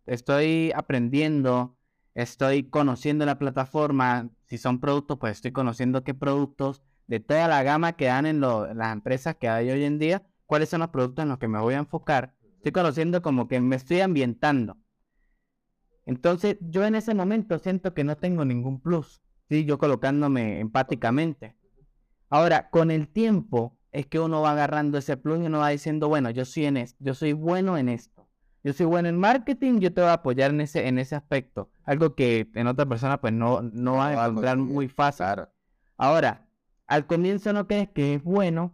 estoy 0.05 0.71
aprendiendo, 0.73 1.77
estoy 2.13 2.69
conociendo 2.69 3.25
la 3.25 3.37
plataforma, 3.37 4.29
si 4.45 4.57
son 4.57 4.79
productos, 4.79 5.17
pues 5.19 5.33
estoy 5.33 5.51
conociendo 5.51 6.05
qué 6.05 6.13
productos 6.13 6.81
de 7.07 7.19
toda 7.19 7.49
la 7.49 7.63
gama 7.63 7.97
que 7.97 8.05
dan 8.05 8.25
en, 8.25 8.41
en 8.41 8.77
las 8.77 8.93
empresas 8.93 9.35
que 9.35 9.49
hay 9.49 9.71
hoy 9.71 9.83
en 9.83 9.99
día, 9.99 10.25
cuáles 10.45 10.69
son 10.69 10.79
los 10.79 10.87
productos 10.87 11.23
en 11.23 11.29
los 11.31 11.37
que 11.37 11.49
me 11.49 11.59
voy 11.59 11.73
a 11.73 11.79
enfocar. 11.79 12.33
Estoy 12.55 12.71
conociendo 12.71 13.21
como 13.21 13.49
que 13.49 13.59
me 13.59 13.75
estoy 13.75 13.99
ambientando. 13.99 14.77
Entonces, 16.05 16.55
yo 16.61 16.85
en 16.85 16.95
ese 16.95 17.13
momento 17.13 17.59
siento 17.59 17.93
que 17.93 18.05
no 18.05 18.15
tengo 18.15 18.45
ningún 18.45 18.79
plus, 18.79 19.21
¿sí? 19.49 19.65
Yo 19.65 19.77
colocándome 19.77 20.61
empáticamente. 20.61 21.57
Ahora, 22.29 22.69
con 22.69 22.89
el 22.89 23.09
tiempo 23.09 23.77
es 23.93 24.07
que 24.07 24.19
uno 24.19 24.41
va 24.41 24.51
agarrando 24.51 24.97
ese 24.97 25.15
plus 25.17 25.39
y 25.39 25.45
uno 25.45 25.59
va 25.59 25.69
diciendo, 25.69 26.09
bueno, 26.09 26.31
yo 26.31 26.45
soy 26.45 26.65
en 26.65 26.77
esto, 26.77 26.97
yo 26.99 27.13
soy 27.13 27.33
bueno 27.33 27.77
en 27.77 27.89
esto. 27.89 28.27
Yo 28.65 28.71
soy 28.71 28.85
bueno 28.85 29.09
en 29.09 29.17
marketing, 29.17 29.79
yo 29.81 29.93
te 29.93 29.99
voy 29.99 30.09
a 30.09 30.13
apoyar 30.13 30.51
en 30.51 30.61
ese, 30.61 30.87
en 30.87 30.97
ese 30.97 31.15
aspecto. 31.15 31.69
Algo 31.83 32.15
que 32.15 32.49
en 32.55 32.67
otra 32.67 32.85
persona 32.85 33.19
pues 33.19 33.33
no, 33.33 33.61
no 33.61 33.95
va 33.95 34.11
No 34.11 34.15
va 34.17 34.23
a 34.23 34.27
encontrar 34.27 34.57
muy 34.57 34.87
fácil. 34.87 35.25
Claro. 35.25 35.49
Ahora, 35.97 36.47
al 36.87 37.05
comienzo 37.05 37.51
no 37.51 37.67
crees 37.67 37.89
que 37.89 38.15
es 38.15 38.23
bueno, 38.23 38.73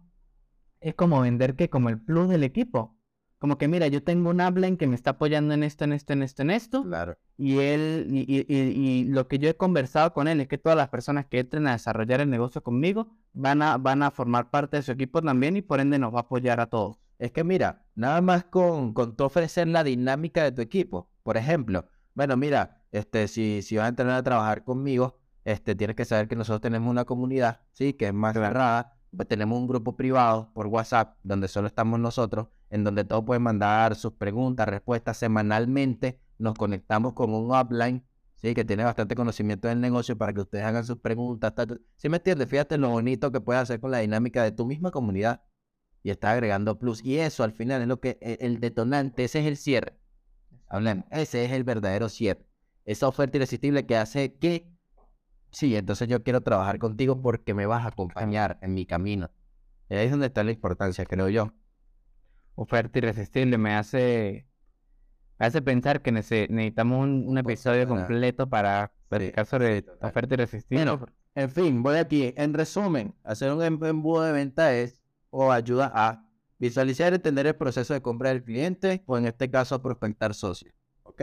es 0.80 0.94
como 0.94 1.22
vender 1.22 1.56
que 1.56 1.72
como 1.72 1.90
el 1.90 2.00
plus 2.00 2.30
del 2.30 2.44
equipo. 2.44 2.99
Como 3.40 3.58
que 3.58 3.68
mira, 3.70 3.88
yo 3.88 4.04
tengo 4.04 4.30
un 4.30 4.42
upline 4.42 4.76
que 4.78 4.86
me 4.88 4.96
está 4.96 5.12
apoyando 5.12 5.54
en 5.54 5.64
esto, 5.64 5.86
en 5.86 5.94
esto, 5.94 6.12
en 6.14 6.24
esto, 6.24 6.42
en 6.42 6.52
esto. 6.52 6.84
Claro. 6.84 7.18
Y 7.38 7.60
él, 7.60 8.08
y, 8.12 8.20
y- 8.28 8.46
y- 8.48 9.00
y 9.02 9.04
lo 9.06 9.28
que 9.30 9.40
yo 9.40 9.50
he 9.50 9.56
conversado 9.56 10.14
con 10.14 10.28
él 10.28 10.42
es 10.42 10.48
que 10.50 10.58
todas 10.58 10.78
las 10.78 10.90
personas 10.90 11.26
que 11.28 11.40
entren 11.40 11.66
a 11.68 11.72
desarrollar 11.72 12.20
el 12.20 12.30
negocio 12.30 12.62
conmigo 12.62 13.08
van 13.34 13.62
a, 13.62 13.78
van 13.78 14.04
a 14.04 14.12
formar 14.12 14.50
parte 14.50 14.78
de 14.78 14.84
su 14.84 14.92
equipo 14.92 15.22
también 15.22 15.56
y 15.56 15.62
por 15.62 15.80
ende 15.80 15.98
nos 16.00 16.14
va 16.14 16.20
a 16.20 16.22
apoyar 16.24 16.60
a 16.60 16.66
todos. 16.68 16.98
Es 17.18 17.32
que 17.32 17.44
mira, 17.46 17.86
nada 17.96 18.20
más 18.22 18.44
con, 18.46 18.94
con 18.94 19.16
tú 19.16 19.24
ofrecer 19.24 19.68
la 19.70 19.84
dinámica 19.86 20.44
de 20.44 20.52
tu 20.52 20.62
equipo. 20.62 21.10
Por 21.24 21.38
ejemplo, 21.38 21.86
bueno, 22.16 22.36
mira, 22.36 22.82
este, 22.92 23.28
si, 23.30 23.62
si 23.62 23.78
vas 23.78 23.86
a 23.86 23.90
entrar 23.90 24.10
a 24.12 24.24
trabajar 24.24 24.64
conmigo, 24.66 25.18
este, 25.46 25.76
tienes 25.76 25.96
que 25.96 26.06
saber 26.06 26.28
que 26.28 26.36
nosotros 26.36 26.62
tenemos 26.62 26.90
una 26.92 27.06
comunidad, 27.06 27.62
sí, 27.72 27.94
que 27.94 28.08
es 28.08 28.14
más 28.14 28.34
cerrada, 28.34 28.98
pues 29.16 29.28
tenemos 29.28 29.58
un 29.60 29.68
grupo 29.68 29.96
privado 29.96 30.52
por 30.54 30.68
WhatsApp 30.68 31.18
donde 31.24 31.48
solo 31.48 31.68
estamos 31.68 32.00
nosotros, 32.00 32.48
en 32.70 32.84
donde 32.84 33.04
todos 33.04 33.24
pueden 33.26 33.44
mandar 33.44 33.96
sus 33.96 34.14
preguntas, 34.14 34.68
respuestas 34.68 35.18
semanalmente. 35.18 36.20
Nos 36.38 36.56
conectamos 36.56 37.14
con 37.14 37.34
un 37.34 37.56
upline, 37.56 38.04
¿sí? 38.36 38.54
que 38.54 38.64
tiene 38.64 38.84
bastante 38.84 39.16
conocimiento 39.16 39.68
del 39.68 39.82
negocio 39.82 40.18
para 40.18 40.34
que 40.34 40.42
ustedes 40.42 40.64
hagan 40.64 40.86
sus 40.86 40.98
preguntas. 40.98 41.54
¿Sí 41.98 42.10
me 42.10 42.18
entiendes? 42.18 42.48
Fíjate 42.48 42.78
lo 42.78 42.90
bonito 42.90 43.32
que 43.32 43.42
puedes 43.42 43.64
hacer 43.64 43.80
con 43.80 43.92
la 43.92 44.00
dinámica 44.00 44.44
de 44.44 44.52
tu 44.52 44.66
misma 44.66 44.92
comunidad 44.92 45.42
y 46.04 46.12
está 46.12 46.32
agregando 46.32 46.80
plus. 46.80 47.04
Y 47.04 47.18
eso 47.18 47.44
al 47.44 47.52
final 47.52 47.82
es 47.82 47.88
lo 47.88 48.00
que 48.00 48.18
e, 48.22 48.38
el 48.42 48.60
detonante, 48.60 49.26
ese 49.26 49.40
es 49.40 49.46
el 49.48 49.58
cierre. 49.58 50.00
Ese 51.12 51.46
es 51.46 51.52
el 51.52 51.64
verdadero 51.64 52.10
cierre. 52.10 52.46
Esa 52.86 53.08
oferta 53.08 53.38
irresistible 53.38 53.86
que 53.86 53.98
hace 53.98 54.36
que 54.36 54.72
sí, 55.52 55.76
entonces 55.76 56.08
yo 56.08 56.24
quiero 56.24 56.42
trabajar 56.42 56.80
contigo 56.80 57.22
porque 57.22 57.54
me 57.54 57.66
vas 57.66 57.84
a 57.86 57.90
acompañar 57.90 58.60
en 58.62 58.74
mi 58.74 58.86
camino. 58.86 59.32
Y 59.90 59.96
ahí 59.96 60.06
es 60.06 60.12
donde 60.12 60.28
está 60.28 60.44
la 60.44 60.52
importancia, 60.52 61.06
creo 61.06 61.30
yo. 61.30 61.52
Oferta 62.62 63.00
irresistible 63.00 63.58
me 63.58 63.74
hace, 63.74 64.46
me 65.38 65.46
hace 65.46 65.62
pensar 65.62 66.02
que 66.02 66.12
necesitamos 66.12 67.04
un, 67.06 67.38
episodio 67.38 67.88
completo 67.88 68.50
para 68.50 68.92
platicar 69.08 69.46
sobre 69.46 69.86
oferta 70.02 70.34
irresistible. 70.34 70.84
Bueno, 70.84 71.06
en 71.36 71.50
fin, 71.50 71.82
voy 71.82 71.98
aquí. 71.98 72.34
En 72.36 72.54
resumen, 72.54 73.16
hacer 73.24 73.54
un 73.54 73.64
em-, 73.64 73.82
embudo 73.86 74.24
de 74.24 74.34
venta 74.34 74.76
es 74.76 75.02
o 75.30 75.54
ayuda 75.54 75.90
a 75.96 76.26
visualizar 76.58 77.14
y 77.14 77.16
entender 77.16 77.48
el 77.48 77.56
proceso 77.56 77.94
de 77.94 78.02
compra 78.02 78.30
del 78.30 78.44
cliente 78.44 79.04
o 79.06 79.18
en 79.18 79.28
este 79.28 79.50
caso 79.50 79.82
prospectar 79.82 80.34
socios. 80.34 80.74
¿Ok? 81.04 81.22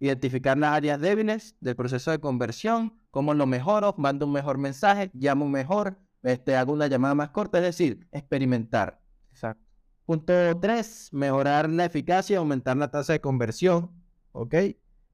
identificar 0.00 0.58
las 0.58 0.72
áreas 0.72 1.00
débiles 1.00 1.54
del 1.60 1.76
proceso 1.76 2.10
de 2.10 2.18
conversión, 2.18 2.98
cómo 3.12 3.34
lo 3.34 3.46
mejoro, 3.46 3.94
mando 3.98 4.26
un 4.26 4.32
mejor 4.32 4.58
mensaje, 4.58 5.12
llamo 5.14 5.48
mejor, 5.48 5.96
este, 6.24 6.56
hago 6.56 6.72
una 6.72 6.88
llamada 6.88 7.14
más 7.14 7.30
corta, 7.30 7.58
es 7.58 7.64
decir, 7.64 8.08
experimentar. 8.10 9.00
Exacto. 9.30 9.71
Punto 10.04 10.32
3, 10.58 11.10
mejorar 11.12 11.70
la 11.70 11.84
eficacia, 11.84 12.38
aumentar 12.38 12.76
la 12.76 12.90
tasa 12.90 13.12
de 13.12 13.20
conversión, 13.20 13.90
¿ok? 14.32 14.54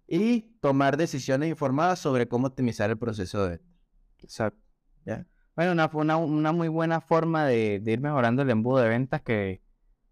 Y 0.07 0.41
tomar 0.61 0.97
decisiones 0.97 1.51
informadas 1.51 1.99
sobre 1.99 2.29
cómo 2.29 2.47
optimizar 2.47 2.91
el 2.91 2.99
proceso 2.99 3.47
de 3.47 3.61
Exacto. 4.21 4.61
¿Ya? 5.05 5.27
Bueno, 5.55 5.73
una, 5.73 5.91
una, 5.93 6.17
una 6.17 6.53
muy 6.53 6.69
buena 6.69 7.01
forma 7.01 7.47
de, 7.47 7.81
de, 7.81 7.93
ir 7.93 8.01
mejorando 8.01 8.43
el 8.43 8.51
embudo 8.51 8.79
de 8.79 8.89
ventas 8.89 9.23
que, 9.23 9.63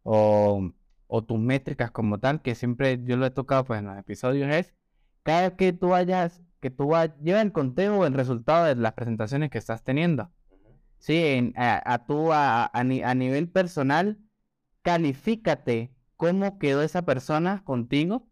o 0.03 0.71
o 1.07 1.25
tus 1.25 1.39
métricas 1.39 1.91
como 1.91 2.19
tal, 2.19 2.43
que 2.43 2.55
siempre 2.55 3.01
yo 3.05 3.17
lo 3.17 3.27
he 3.27 3.31
tocado 3.31 3.65
pues 3.65 3.81
en 3.81 3.87
los 3.87 3.99
episodios, 3.99 4.49
es 4.51 4.75
cada 5.23 5.49
vez 5.49 5.53
que 5.57 5.73
tú 5.73 5.89
vayas, 5.89 6.43
que 6.61 6.71
tú 6.71 6.89
vayas, 6.89 7.17
lleva 7.23 7.41
el 7.41 7.53
conteo 7.53 7.99
o 7.99 8.07
el 8.07 8.15
resultado 8.15 8.65
de 8.67 8.77
las 8.77 8.93
presentaciones 8.95 9.51
que 9.51 9.59
estás 9.59 9.83
teniendo. 9.83 10.31
Sí, 10.99 11.53
a, 11.57 11.93
a, 11.93 12.07
tú 12.07 12.33
a, 12.33 12.71
a, 12.73 12.85
nivel 13.15 13.49
personal, 13.49 14.19
califícate 14.87 15.90
cómo 16.16 16.61
quedó 16.61 16.81
esa 16.83 17.05
persona 17.05 17.64
contigo 17.64 18.29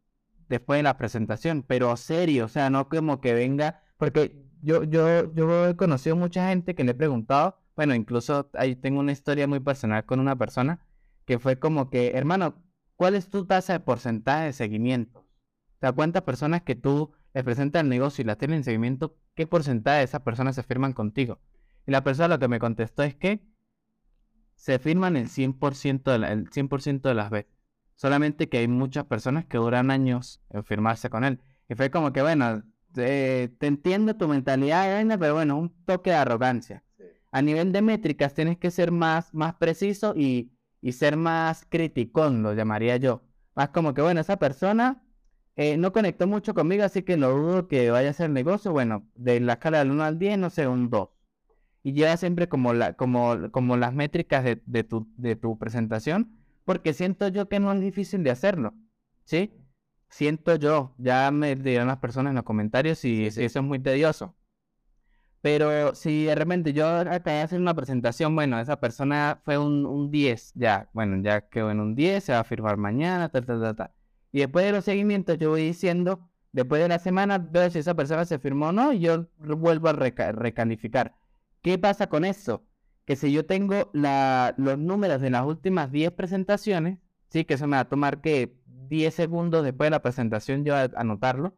después 0.49 0.79
de 0.79 0.85
la 0.85 0.97
presentación, 0.97 1.65
pero 1.67 1.97
serio, 1.97 2.45
o 2.45 2.49
sea, 2.49 2.71
no 2.71 2.89
como 2.89 3.21
que 3.21 3.35
venga, 3.35 3.83
porque 3.97 4.41
yo, 4.63 4.85
yo, 4.85 5.35
yo 5.35 5.69
he 5.69 5.75
conocido 5.75 6.15
mucha 6.15 6.49
gente 6.49 6.77
que 6.77 6.85
le 6.85 6.93
he 6.93 6.95
preguntado, 6.95 7.59
bueno, 7.75 7.93
incluso 7.97 8.51
ahí 8.55 8.77
tengo 8.77 9.01
una 9.01 9.11
historia 9.11 9.49
muy 9.49 9.59
personal 9.59 10.07
con 10.07 10.21
una 10.21 10.37
persona 10.37 10.87
que 11.25 11.41
fue 11.41 11.59
como 11.59 11.91
que, 11.91 12.13
hermano, 12.13 12.63
¿cuál 12.95 13.17
es 13.17 13.29
tu 13.29 13.47
tasa 13.47 13.73
de 13.73 13.81
porcentaje 13.81 14.45
de 14.45 14.53
seguimiento? 14.53 15.23
O 15.23 15.79
sea, 15.81 15.91
¿cuántas 15.91 16.23
personas 16.23 16.63
que 16.63 16.77
tú 16.77 17.11
les 17.33 17.43
presentas 17.43 17.83
el 17.83 17.89
negocio 17.89 18.23
y 18.23 18.27
las 18.27 18.39
tienen 18.39 18.59
en 18.59 18.65
seguimiento, 18.65 19.17
qué 19.35 19.49
porcentaje 19.49 19.99
de 19.99 20.05
esas 20.05 20.21
personas 20.21 20.55
se 20.55 20.63
firman 20.63 20.93
contigo? 20.93 21.41
Y 21.85 21.91
la 21.91 22.05
persona 22.05 22.29
lo 22.29 22.39
que 22.39 22.47
me 22.47 22.61
contestó 22.61 23.03
es 23.03 23.17
que 23.17 23.43
se 24.65 24.79
firman 24.79 25.17
el 25.17 25.29
100%, 25.29 26.19
de, 26.19 26.33
el 26.33 26.49
100 26.51 27.03
de 27.03 27.15
las 27.15 27.31
veces. 27.31 27.53
Solamente 27.97 28.49
que 28.49 28.59
hay 28.59 28.69
muchas 28.69 29.05
personas 29.05 29.45
que 29.47 29.59
duran 29.59 29.91
años 29.91 30.41
en 30.51 30.65
firmarse 30.65 31.11
con 31.11 31.25
él. 31.25 31.41
Y 31.69 31.75
fue 31.75 31.91
como 31.91 32.13
que, 32.13 32.23
bueno, 32.23 32.63
te 32.93 33.51
entiendo 33.61 34.17
tu 34.17 34.29
mentalidad, 34.29 35.05
pero 35.19 35.35
bueno, 35.35 35.59
un 35.59 35.71
toque 35.85 36.11
de 36.11 36.17
arrogancia. 36.17 36.83
A 37.31 37.43
nivel 37.43 37.73
de 37.73 37.83
métricas 37.83 38.35
tienes 38.35 38.59
que 38.59 38.71
ser 38.71 38.91
más, 38.91 39.35
más 39.35 39.55
preciso 39.55 40.15
y 40.17 40.55
y 40.85 40.93
ser 40.93 41.17
más 41.17 41.65
criticón, 41.67 42.43
lo 42.43 42.53
llamaría 42.53 42.99
yo. 42.99 43.23
Más 43.55 43.71
como 43.71 43.95
que, 43.95 44.03
bueno, 44.03 44.21
esa 44.21 44.37
persona 44.39 45.03
eh, 45.57 45.79
no 45.79 45.95
conectó 45.95 46.27
mucho 46.27 46.53
conmigo, 46.53 46.85
así 46.85 47.03
que 47.03 47.17
no 47.17 47.31
dudo 47.31 47.69
que 47.69 47.91
vaya 47.91 48.09
a 48.09 48.11
hacer 48.11 48.29
negocio. 48.29 48.71
Bueno, 48.71 49.09
de 49.15 49.41
la 49.41 49.55
escala 49.55 49.79
del 49.79 49.93
1 49.93 50.05
al 50.05 50.19
10, 50.19 50.39
no 50.39 50.51
sé, 50.51 50.69
un 50.69 50.91
2. 50.91 51.09
Y 51.85 51.93
lleva 51.93 52.17
siempre 52.17 52.49
como, 52.49 52.73
la, 52.73 52.95
como, 52.95 53.53
como 53.53 53.77
las 53.77 53.95
métricas 53.95 54.43
de, 54.43 54.61
de, 54.67 54.83
tu, 54.83 55.07
de 55.17 55.37
tu 55.37 55.59
presentación, 55.59 56.37
porque 56.65 56.95
siento 56.95 57.29
yo 57.29 57.49
que 57.49 57.61
no 57.61 57.73
es 57.73 57.81
difícil 57.81 58.25
de 58.25 58.31
hacerlo. 58.31 58.75
¿Sí? 59.25 59.53
Siento 60.09 60.57
yo, 60.57 60.95
ya 60.99 61.31
me 61.31 61.55
dirán 61.57 61.89
las 61.89 61.99
personas 61.99 62.31
en 62.31 62.37
los 62.37 62.45
comentarios 62.45 62.99
si, 62.99 63.27
eso 63.27 63.41
es 63.43 63.63
muy 63.63 63.79
tedioso. 63.79 64.35
Pero 65.41 65.95
si 65.95 66.25
de 66.25 66.35
repente 66.35 66.73
yo 66.73 66.87
acabé 66.87 67.37
de 67.39 67.43
hacer 67.43 67.61
una 67.61 67.75
presentación, 67.75 68.35
bueno, 68.35 68.59
esa 68.59 68.81
persona 68.81 69.41
fue 69.45 69.59
un, 69.59 69.85
un 69.85 70.11
10, 70.11 70.53
ya, 70.55 70.89
bueno, 70.95 71.23
ya 71.23 71.43
quedó 71.49 71.71
en 71.71 71.81
un 71.81 71.95
10, 71.95 72.25
se 72.25 72.33
va 72.33 72.41
a 72.41 72.45
firmar 72.45 72.79
mañana, 72.79 73.29
ta, 73.29 73.43
ta, 73.43 73.61
ta, 73.61 73.75
ta. 73.75 73.95
Y 74.33 74.39
después 74.41 74.65
de 74.65 74.73
los 74.73 74.85
seguimientos 74.85 75.39
yo 75.39 75.51
voy 75.51 75.67
diciendo, 75.67 76.31
después 76.53 76.81
de 76.81 76.89
la 76.89 76.99
semana, 76.99 77.39
veo 77.39 77.69
si 77.69 77.81
esa 77.81 77.95
persona 77.95 78.25
se 78.25 78.39
firmó 78.39 78.69
o 78.69 78.73
no, 78.73 78.93
y 78.93 79.01
yo 79.01 79.27
vuelvo 79.39 79.89
a 79.89 79.93
recalificar. 79.93 81.15
¿Qué 81.65 81.79
pasa 81.79 82.09
con 82.09 82.27
eso? 82.27 82.63
Que 83.07 83.17
si 83.17 83.33
yo 83.33 83.47
tengo 83.47 83.91
la, 83.95 84.55
los 84.59 84.79
números 84.79 85.23
de 85.23 85.31
las 85.31 85.47
últimas 85.47 85.91
10 85.91 86.13
presentaciones, 86.13 86.99
sí, 87.31 87.47
que 87.47 87.55
eso 87.55 87.67
me 87.67 87.79
va 87.79 87.81
a 87.81 87.89
tomar 87.89 88.21
que 88.21 88.55
10 88.67 89.15
segundos 89.15 89.65
después 89.65 89.87
de 89.87 89.93
la 89.93 90.03
presentación 90.03 90.67
yo 90.67 90.77
a 90.77 90.91
anotarlo, 90.95 91.57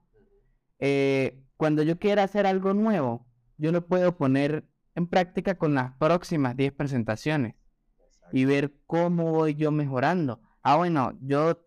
eh, 0.78 1.42
cuando 1.56 1.82
yo 1.82 1.98
quiera 1.98 2.22
hacer 2.22 2.46
algo 2.46 2.72
nuevo, 2.72 3.26
yo 3.58 3.72
lo 3.72 3.84
puedo 3.84 4.16
poner 4.16 4.64
en 4.94 5.08
práctica 5.08 5.58
con 5.58 5.74
las 5.74 5.94
próximas 5.94 6.56
10 6.56 6.72
presentaciones 6.74 7.56
y 8.30 8.44
ver 8.44 8.76
cómo 8.86 9.32
voy 9.32 9.56
yo 9.56 9.72
mejorando. 9.72 10.40
Ah, 10.62 10.76
bueno, 10.76 11.18
yo, 11.20 11.64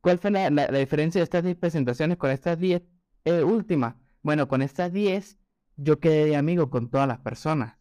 ¿cuál 0.00 0.20
fue 0.20 0.30
la, 0.30 0.68
diferencia 0.68 1.18
de 1.18 1.24
estas 1.24 1.42
10 1.42 1.56
presentaciones 1.56 2.18
con 2.18 2.30
estas 2.30 2.56
10 2.56 2.82
eh, 3.24 3.42
últimas? 3.42 3.96
Bueno, 4.22 4.46
con 4.46 4.62
estas 4.62 4.92
10 4.92 5.38
yo 5.76 5.98
quedé 5.98 6.26
de 6.26 6.36
amigo 6.36 6.70
con 6.70 6.88
todas 6.88 7.08
las 7.08 7.18
personas. 7.18 7.79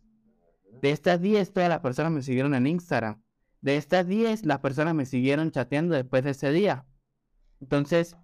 De 0.82 0.92
estas 0.92 1.22
10, 1.22 1.54
todas 1.54 1.70
las 1.70 1.80
personas 1.80 2.12
me 2.12 2.22
siguieron 2.22 2.54
en 2.54 2.68
Instagram. 2.68 3.22
De 3.62 3.78
estas 3.78 4.08
10, 4.08 4.46
las 4.46 4.60
personas 4.60 4.96
me 4.96 5.06
siguieron 5.06 5.52
chateando 5.52 5.96
después 5.96 6.24
de 6.24 6.32
ese 6.32 6.52
día. 6.52 6.86
Entonces, 7.60 8.16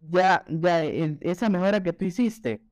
ya, 0.00 0.44
ya 0.48 0.84
esa 0.84 1.48
mejora 1.48 1.82
que 1.82 1.92
tú 1.92 2.04
hiciste, 2.04 2.62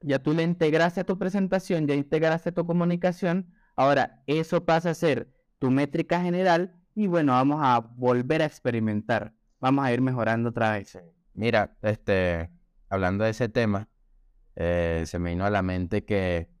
ya 0.00 0.18
tú 0.18 0.32
le 0.32 0.42
integraste 0.42 1.00
a 1.00 1.04
tu 1.04 1.18
presentación, 1.18 1.86
ya 1.86 1.94
integraste 1.94 2.52
tu 2.52 2.66
comunicación, 2.66 3.52
ahora 3.74 4.22
eso 4.26 4.64
pasa 4.64 4.90
a 4.90 4.94
ser 4.94 5.32
tu 5.58 5.70
métrica 5.70 6.20
general 6.20 6.76
y 6.94 7.06
bueno, 7.06 7.32
vamos 7.32 7.60
a 7.62 7.80
volver 7.80 8.42
a 8.42 8.46
experimentar, 8.46 9.34
vamos 9.60 9.84
a 9.84 9.92
ir 9.92 10.00
mejorando 10.00 10.50
otra 10.50 10.72
vez. 10.72 10.98
Mira, 11.32 11.76
este, 11.82 12.50
hablando 12.88 13.24
de 13.24 13.30
ese 13.30 13.48
tema, 13.48 13.88
eh, 14.54 15.02
se 15.06 15.18
me 15.18 15.30
vino 15.30 15.44
a 15.44 15.50
la 15.50 15.62
mente 15.62 16.04
que 16.04 16.53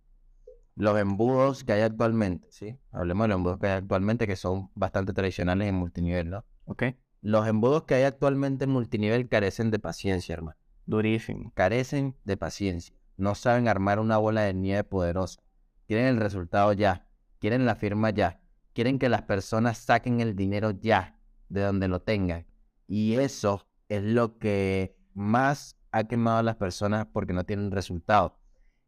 los 0.76 0.98
embudos 0.98 1.64
que 1.64 1.72
hay 1.72 1.82
actualmente, 1.82 2.48
¿sí? 2.50 2.78
Hablemos 2.90 3.24
de 3.24 3.28
los 3.28 3.36
embudos 3.36 3.58
que 3.58 3.66
hay 3.66 3.72
actualmente, 3.74 4.26
que 4.26 4.36
son 4.36 4.70
bastante 4.74 5.12
tradicionales 5.12 5.68
en 5.68 5.74
multinivel, 5.74 6.30
¿no? 6.30 6.44
Ok. 6.64 6.84
Los 7.20 7.46
embudos 7.46 7.84
que 7.84 7.94
hay 7.94 8.02
actualmente 8.02 8.64
en 8.64 8.70
multinivel 8.70 9.28
carecen 9.28 9.70
de 9.70 9.78
paciencia, 9.78 10.34
hermano. 10.34 10.58
Durísimo. 10.86 11.52
Carecen 11.54 12.16
de 12.24 12.36
paciencia 12.36 12.94
no 13.16 13.34
saben 13.34 13.68
armar 13.68 14.00
una 14.00 14.18
bola 14.18 14.42
de 14.42 14.54
nieve 14.54 14.84
poderosa. 14.84 15.42
Quieren 15.86 16.06
el 16.06 16.16
resultado 16.18 16.72
ya, 16.72 17.06
quieren 17.38 17.66
la 17.66 17.76
firma 17.76 18.10
ya, 18.10 18.40
quieren 18.72 18.98
que 18.98 19.08
las 19.08 19.22
personas 19.22 19.78
saquen 19.78 20.20
el 20.20 20.34
dinero 20.34 20.70
ya, 20.70 21.18
de 21.48 21.62
donde 21.62 21.88
lo 21.88 22.00
tengan. 22.00 22.46
Y 22.86 23.14
eso 23.14 23.66
es 23.88 24.02
lo 24.02 24.38
que 24.38 24.96
más 25.14 25.76
ha 25.92 26.04
quemado 26.04 26.38
a 26.38 26.42
las 26.42 26.56
personas 26.56 27.06
porque 27.12 27.32
no 27.32 27.44
tienen 27.44 27.70
resultado. 27.70 28.38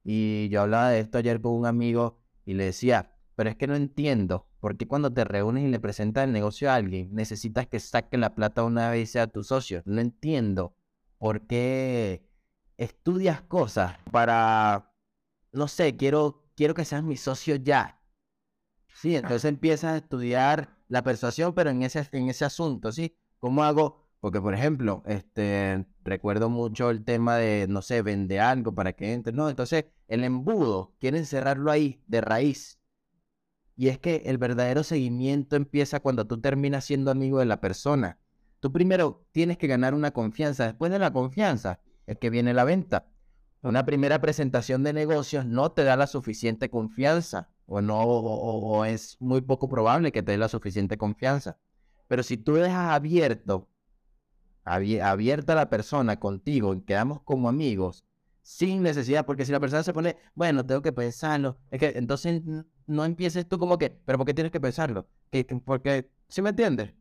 Y 0.09 0.49
yo 0.51 0.63
hablaba 0.63 0.91
de 0.91 1.01
esto 1.01 1.19
ayer 1.19 1.41
con 1.41 1.53
un 1.53 1.67
amigo 1.67 2.21
y 2.45 2.55
le 2.55 2.67
decía, 2.67 3.19
pero 3.35 3.51
es 3.51 3.57
que 3.57 3.67
no 3.67 3.75
entiendo 3.75 4.47
por 4.61 4.77
qué 4.77 4.87
cuando 4.87 5.13
te 5.13 5.25
reúnes 5.25 5.65
y 5.65 5.69
le 5.69 5.81
presentas 5.81 6.23
el 6.23 6.33
negocio 6.33 6.71
a 6.71 6.77
alguien 6.77 7.13
necesitas 7.13 7.67
que 7.67 7.81
saque 7.81 8.17
la 8.17 8.37
plata 8.37 8.63
una 8.63 8.89
vez 8.89 9.09
y 9.09 9.13
sea 9.13 9.27
tu 9.27 9.43
socio. 9.43 9.83
No 9.85 10.01
entiendo 10.01 10.77
por 11.19 11.49
qué 11.49 12.25
estudias 12.77 13.43
cosas 13.43 13.97
para, 14.13 14.95
no 15.51 15.67
sé, 15.67 15.97
quiero, 15.97 16.53
quiero 16.55 16.75
que 16.75 16.85
seas 16.85 17.03
mi 17.03 17.17
socio 17.17 17.57
ya. 17.57 18.01
Sí, 18.95 19.17
entonces 19.17 19.47
empiezas 19.47 19.95
a 19.95 19.97
estudiar 19.97 20.79
la 20.87 21.03
persuasión, 21.03 21.53
pero 21.53 21.71
en 21.71 21.83
ese, 21.83 22.09
en 22.13 22.29
ese 22.29 22.45
asunto, 22.45 22.93
¿sí? 22.93 23.19
¿Cómo 23.41 23.65
hago? 23.65 24.07
Porque, 24.21 24.41
por 24.41 24.55
ejemplo, 24.55 25.03
este, 25.05 25.85
recuerdo 26.07 26.49
mucho 26.49 26.91
el 26.91 27.05
tema 27.05 27.37
de, 27.37 27.67
no 27.69 27.83
sé, 27.83 28.03
vende 28.03 28.41
algo 28.41 28.75
para 28.75 28.95
que 28.95 29.13
entre, 29.13 29.33
¿no? 29.33 29.51
Entonces, 29.51 29.87
el 30.09 30.25
embudo, 30.25 30.95
quieren 30.99 31.27
cerrarlo 31.27 31.71
ahí, 31.71 32.01
de 32.07 32.21
raíz. 32.21 32.79
Y 33.77 33.89
es 33.89 33.99
que 33.99 34.23
el 34.25 34.39
verdadero 34.39 34.83
seguimiento 34.83 35.57
empieza 35.57 36.01
cuando 36.01 36.27
tú 36.27 36.41
terminas 36.41 36.85
siendo 36.85 37.11
amigo 37.11 37.41
de 37.41 37.45
la 37.45 37.61
persona. 37.61 38.19
Tú 38.61 38.73
primero 38.73 39.27
tienes 39.33 39.59
que 39.59 39.67
ganar 39.67 39.93
una 39.93 40.13
confianza. 40.13 40.65
Después 40.65 40.91
de 40.91 40.99
la 40.99 41.13
confianza 41.13 41.81
es 42.07 42.17
que 42.17 42.31
viene 42.31 42.55
la 42.55 42.65
venta. 42.65 43.07
Una 43.63 43.85
primera 43.85 44.21
presentación 44.21 44.83
de 44.83 44.93
negocios 44.93 45.45
no 45.45 45.73
te 45.73 45.85
da 45.85 45.97
la 45.97 46.07
suficiente 46.07 46.71
confianza 46.71 47.51
o 47.67 47.81
no 47.81 48.01
o, 48.01 48.85
es 48.85 49.17
muy 49.21 49.41
poco 49.41 49.69
probable 49.69 50.13
que 50.13 50.23
te 50.23 50.33
dé 50.33 50.39
la 50.39 50.49
suficiente 50.49 50.97
confianza. 50.97 51.59
Pero 52.09 52.23
si 52.23 52.37
tú 52.37 52.55
dejas 52.55 52.93
abierto 52.93 53.69
abierta 54.67 55.55
la 55.55 55.71
persona 55.71 56.19
contigo 56.19 56.75
y 56.75 56.83
quedamos 56.83 57.23
como 57.23 57.49
amigos, 57.49 58.05
sin 58.43 58.83
necesidad, 58.83 59.25
porque 59.27 59.45
si 59.45 59.53
la 59.53 59.61
persona 59.61 59.83
se 59.83 59.93
pone, 59.93 60.17
bueno, 60.35 60.65
tengo 60.65 60.83
que 60.83 60.93
pensarlo, 60.93 61.59
es 61.71 61.81
que 61.81 61.93
entonces 61.97 62.43
no 62.87 63.05
empieces 63.05 63.49
tú 63.49 63.59
como 63.59 63.79
que, 63.79 63.91
pero 63.91 64.19
¿por 64.19 64.27
qué 64.27 64.35
tienes 64.35 64.53
que 64.53 64.61
pensarlo? 64.61 65.09
Que, 65.31 65.45
porque, 65.65 66.11
¿sí 66.29 66.43
me 66.43 66.51
entiendes? 66.51 66.95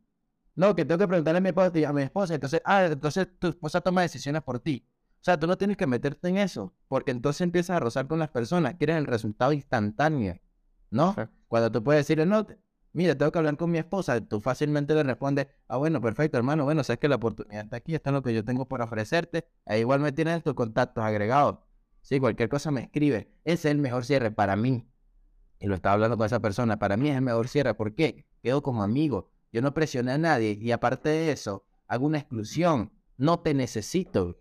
No, 0.56 0.76
que 0.76 0.86
tengo 0.86 1.00
que 1.00 1.08
preguntarle 1.08 1.40
a 1.40 1.42
mi 1.42 1.50
esposa, 1.50 1.90
a 1.90 1.94
mi 1.94 2.02
esposa, 2.02 2.34
entonces, 2.36 2.62
ah, 2.66 2.86
entonces 2.86 3.28
tu 3.40 3.50
esposa 3.50 3.82
toma 3.82 4.02
decisiones 4.02 4.42
por 4.42 4.60
ti. 4.60 4.88
O 5.20 5.24
sea, 5.26 5.40
tú 5.40 5.48
no 5.48 5.58
tienes 5.58 5.76
que 5.76 5.88
meterte 5.88 6.30
en 6.30 6.38
eso, 6.38 6.74
porque 6.88 7.12
entonces 7.12 7.42
empiezas 7.42 7.78
a 7.78 7.80
rozar 7.80 8.08
con 8.08 8.20
las 8.20 8.30
personas, 8.30 8.76
quieres 8.76 8.98
el 8.98 9.06
resultado 9.06 9.54
instantáneo, 9.54 10.40
¿no? 10.92 11.16
Cuando 11.48 11.72
tú 11.72 11.84
puedes 11.84 12.02
decirle, 12.02 12.26
no, 12.26 12.46
mira, 12.96 13.16
tengo 13.16 13.32
que 13.32 13.38
hablar 13.38 13.58
con 13.58 13.70
mi 13.70 13.78
esposa, 13.78 14.20
tú 14.22 14.42
fácilmente 14.42 14.96
le 14.96 15.04
respondes, 15.04 15.48
ah, 15.68 15.78
bueno, 15.78 16.02
perfecto, 16.02 16.38
hermano, 16.38 16.64
bueno, 16.64 16.84
sabes 16.84 17.00
que 17.00 17.08
la 17.08 17.18
oportunidad 17.18 17.66
está 17.66 17.78
aquí, 17.78 17.94
está 17.94 18.12
lo 18.12 18.24
que 18.24 18.34
yo 18.34 18.44
tengo 18.44 18.68
por 18.68 18.82
ofrecerte, 18.82 19.46
ahí 19.66 19.82
igual 19.82 20.00
me 20.00 20.12
tienes 20.12 20.44
tus 20.44 20.54
contactos 20.54 21.04
agregados. 21.04 21.60
Sí, 22.06 22.20
cualquier 22.20 22.50
cosa 22.50 22.70
me 22.70 22.82
escribe. 22.82 23.32
Ese 23.46 23.68
es 23.68 23.74
el 23.74 23.80
mejor 23.80 24.06
cierre 24.06 24.30
para 24.30 24.56
mí. 24.56 24.88
Y 25.60 25.66
lo 25.66 25.74
estaba 25.74 25.94
hablando 25.94 26.18
con 26.18 26.28
esa 26.28 26.40
persona. 26.40 26.78
Para 26.78 26.98
mí 26.98 27.10
es 27.10 27.16
el 27.16 27.24
mejor 27.24 27.48
cierre. 27.48 27.74
¿Por 27.74 27.96
qué? 27.96 28.28
Quedo 28.44 28.62
como 28.62 28.84
amigo. 28.84 29.32
Yo 29.52 29.64
no 29.64 29.74
presioné 29.74 30.12
a 30.12 30.20
nadie. 30.20 30.52
Y 30.62 30.72
aparte 30.72 31.10
de 31.10 31.32
eso, 31.32 31.66
hago 31.88 32.06
una 32.06 32.20
exclusión. 32.20 32.92
No 33.18 33.40
te 33.40 33.56
necesito. 33.56 34.40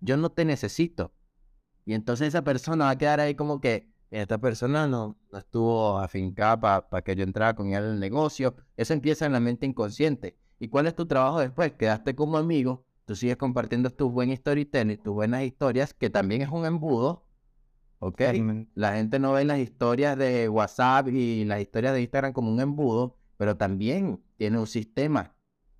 Yo 0.00 0.16
no 0.16 0.32
te 0.32 0.44
necesito. 0.44 1.14
Y 1.84 1.94
entonces 1.94 2.28
esa 2.28 2.42
persona 2.42 2.86
va 2.86 2.90
a 2.90 2.98
quedar 2.98 3.20
ahí 3.20 3.36
como 3.36 3.60
que, 3.60 3.93
esta 4.22 4.38
persona 4.38 4.86
no, 4.86 5.16
estuvo 5.32 5.98
afincada 5.98 6.88
para 6.88 7.02
que 7.02 7.16
yo 7.16 7.24
entrara 7.24 7.54
con 7.56 7.72
él 7.72 7.82
en 7.84 7.90
el 7.90 8.00
negocio. 8.00 8.54
Eso 8.76 8.92
empieza 8.92 9.26
en 9.26 9.32
la 9.32 9.40
mente 9.40 9.66
inconsciente. 9.66 10.38
¿Y 10.60 10.68
cuál 10.68 10.86
es 10.86 10.94
tu 10.94 11.06
trabajo 11.06 11.40
después? 11.40 11.72
Quedaste 11.72 12.14
como 12.14 12.38
amigo, 12.38 12.86
tú 13.06 13.16
sigues 13.16 13.36
compartiendo 13.36 13.90
tus 13.90 14.12
buen 14.12 14.34
storytelling, 14.36 15.02
tus 15.02 15.12
buenas 15.12 15.42
historias, 15.42 15.94
que 15.94 16.10
también 16.10 16.42
es 16.42 16.48
un 16.48 16.64
embudo. 16.64 17.26
¿Ok? 17.98 18.20
La 18.74 18.94
gente 18.94 19.18
no 19.18 19.32
ve 19.32 19.44
las 19.44 19.58
historias 19.58 20.16
de 20.16 20.48
WhatsApp 20.48 21.08
y 21.08 21.44
las 21.44 21.60
historias 21.60 21.94
de 21.94 22.02
Instagram 22.02 22.32
como 22.32 22.52
un 22.52 22.60
embudo, 22.60 23.16
pero 23.36 23.56
también 23.56 24.22
tiene 24.36 24.58
un 24.58 24.66
sistema, 24.66 25.34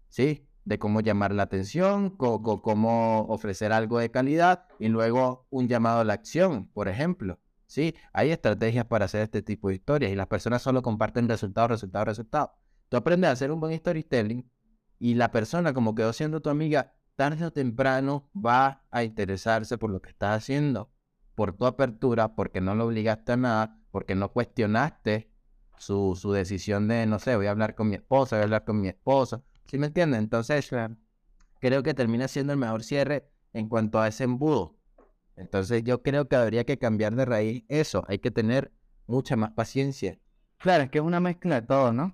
¿sí? 0.09 0.49
De 0.65 0.79
cómo 0.79 1.03
llamar 1.03 1.35
la 1.35 1.43
atención, 1.43 2.11
cómo 2.11 3.27
ofrecer 3.29 3.73
algo 3.73 3.99
de 3.99 4.11
calidad 4.11 4.67
y 4.79 4.89
luego 4.89 5.47
un 5.51 5.69
llamado 5.69 6.01
a 6.01 6.05
la 6.05 6.15
acción, 6.15 6.67
por 6.73 6.89
ejemplo. 6.89 7.39
¿Sí? 7.75 7.97
Hay 8.13 8.31
estrategias 8.31 8.87
para 8.87 9.07
hacer 9.07 9.23
este 9.23 9.43
tipo 9.43 9.69
de 9.69 9.75
historias 9.75 10.13
y 10.13 10.15
las 10.15 10.29
personas 10.29 10.63
solo 10.63 10.81
comparten 10.81 11.29
resultados, 11.29 11.71
resultados, 11.71 12.07
resultados. 12.07 12.51
Tú 12.89 12.97
aprendes 12.97 13.29
a 13.29 13.33
hacer 13.33 13.51
un 13.51 13.59
buen 13.59 13.77
storytelling 13.77 14.49
y 15.01 15.15
la 15.15 15.33
persona, 15.33 15.75
como 15.75 15.97
quedó 15.97 16.13
siendo 16.13 16.41
tu 16.41 16.51
amiga, 16.51 16.95
tarde 17.17 17.45
o 17.45 17.53
temprano 17.53 18.31
va 18.35 18.85
a 18.93 19.03
interesarse 19.03 19.77
por 19.77 19.91
lo 19.91 20.01
que 20.01 20.11
estás 20.11 20.37
haciendo, 20.37 20.93
por 21.35 21.53
tu 21.57 21.67
apertura, 21.67 22.37
porque 22.37 22.61
no 22.61 22.77
lo 22.77 22.87
obligaste 22.87 23.33
a 23.33 23.37
nada, 23.37 23.81
porque 23.91 24.15
no 24.15 24.31
cuestionaste 24.33 25.33
su, 25.77 26.15
su 26.15 26.31
decisión 26.31 26.87
de, 26.87 27.07
no 27.07 27.19
sé, 27.19 27.35
voy 27.35 27.47
a 27.47 27.51
hablar 27.51 27.75
con 27.75 27.89
mi 27.89 27.97
esposa, 27.97 28.37
voy 28.37 28.43
a 28.43 28.45
hablar 28.45 28.65
con 28.65 28.81
mi 28.81 28.87
esposo. 28.87 29.45
¿Sí 29.67 29.79
me 29.79 29.89
entiendes? 29.89 30.21
Entonces, 30.21 30.71
creo 31.59 31.83
que 31.83 31.93
termina 31.93 32.29
siendo 32.29 32.53
el 32.53 32.59
mejor 32.61 32.85
cierre 32.85 33.29
en 33.53 33.69
cuanto 33.69 34.01
a 34.01 34.07
ese 34.07 34.23
embudo. 34.23 34.77
Entonces 35.37 35.83
yo 35.85 36.03
creo 36.03 36.29
que 36.29 36.37
habría 36.37 36.65
que 36.65 36.79
cambiar 36.79 37.15
de 37.15 37.25
raíz 37.25 37.65
eso. 37.69 38.05
Hay 38.09 38.19
que 38.19 38.31
tener 38.31 38.73
mucha 39.07 39.37
más 39.37 39.53
paciencia. 39.53 40.19
Claro, 40.59 40.85
es 40.85 40.91
que 40.91 40.99
es 40.99 41.05
una 41.05 41.21
mezcla 41.21 41.61
de 41.61 41.67
todo, 41.67 41.93
¿no? 41.93 42.13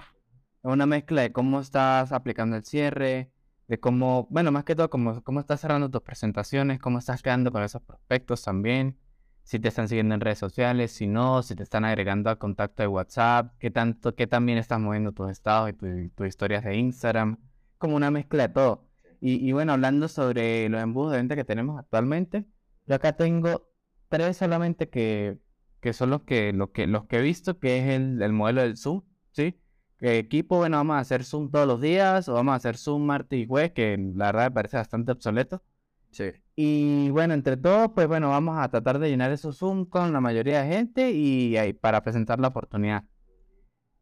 Es 0.63 0.71
una 0.71 0.87
mezcla 0.87 1.23
de 1.23 1.33
cómo 1.33 1.61
estás 1.61 2.13
aplicando 2.13 2.57
el 2.57 2.65
cierre, 2.65 3.31
de 3.69 3.79
cómo, 3.79 4.27
bueno, 4.31 4.51
más 4.51 4.65
que 4.65 4.75
todo, 4.75 4.91
cómo, 4.91 5.23
cómo 5.23 5.41
estás 5.41 5.61
cerrando 5.61 5.89
tus 5.89 6.03
presentaciones, 6.03 6.81
cómo 6.81 6.99
estás 6.99 7.23
quedando 7.23 7.53
con 7.53 7.63
esos 7.63 7.83
prospectos 7.83 8.43
también, 8.43 8.99
si 9.45 9.59
te 9.59 9.69
están 9.69 9.89
siguiendo 9.89 10.15
en 10.15 10.21
redes 10.21 10.39
sociales, 10.39 10.93
si 10.93 11.07
no, 11.07 11.43
si 11.43 11.55
te 11.55 11.63
están 11.63 11.85
agregando 11.85 12.31
al 12.31 12.39
contacto 12.39 12.83
de 12.83 12.89
WhatsApp, 12.89 13.55
qué 13.59 13.71
tanto, 13.71 14.15
qué 14.15 14.27
también 14.27 14.59
estás 14.59 14.81
moviendo 14.81 15.13
tus 15.13 15.31
estados 15.31 15.71
y 15.71 16.09
tus 16.09 16.27
historias 16.27 16.65
de 16.65 16.77
Instagram, 16.77 17.39
como 17.79 17.97
una 17.97 18.11
mezcla 18.11 18.49
de 18.49 18.55
todo. 18.55 18.89
Y, 19.21 19.47
y 19.47 19.53
bueno, 19.53 19.73
hablando 19.73 20.09
sobre 20.09 20.69
los 20.69 20.83
embudos 20.83 21.13
de 21.13 21.19
venta 21.19 21.37
que 21.37 21.45
tenemos 21.45 21.79
actualmente, 21.79 22.47
yo 22.87 22.95
acá 22.95 23.17
tengo 23.17 23.69
tres 24.09 24.37
solamente 24.37 24.89
que, 24.89 25.39
que 25.81 25.93
son 25.93 26.11
los 26.11 26.23
que, 26.23 26.53
los 26.53 26.71
que, 26.71 26.87
los 26.87 27.07
que 27.07 27.19
he 27.19 27.23
visto, 27.23 27.59
que 27.59 27.79
es 27.79 27.85
el, 27.95 28.23
el 28.23 28.33
modelo 28.33 28.63
del 28.63 28.77
Zoom, 28.77 29.03
¿sí? 29.33 29.61
¿Qué 29.99 30.19
equipo, 30.19 30.57
bueno, 30.57 30.79
vamos 30.79 30.97
a 30.97 31.01
hacer 31.01 31.25
Zoom 31.25 31.51
todos 31.51 31.67
los 31.67 31.81
días 31.81 32.29
o 32.29 32.33
vamos 32.33 32.53
a 32.53 32.57
hacer 32.57 32.79
Zoom 32.79 33.03
martes 33.03 33.39
y 33.39 33.47
jueves, 33.47 33.73
que 33.73 33.99
la 34.17 34.27
verdad 34.27 34.45
me 34.45 34.51
parece 34.53 34.79
bastante 34.79 35.13
obsoleto. 35.13 35.63
Sí. 36.11 36.33
Y 36.57 37.11
bueno, 37.11 37.35
entre 37.35 37.57
todos, 37.59 37.91
pues 37.95 38.09
bueno, 38.09 38.31
vamos 38.31 38.59
a 38.59 38.69
tratar 38.71 38.99
de 38.99 39.11
llenar 39.11 39.31
esos 39.31 39.59
Zoom 39.59 39.85
con 39.85 40.13
la 40.13 40.21
mayoría 40.21 40.63
de 40.63 40.69
gente 40.75 41.11
y, 41.13 41.59
y 41.59 41.73
para 41.75 42.03
presentar 42.03 42.41
la 42.41 42.49
oportunidad. 42.49 43.05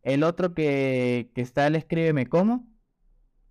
El 0.02 0.22
otro 0.22 0.54
que, 0.54 1.30
que 1.34 1.40
está, 1.40 1.66
el 1.66 1.74
escríbeme 1.74 2.28
cómo, 2.28 2.67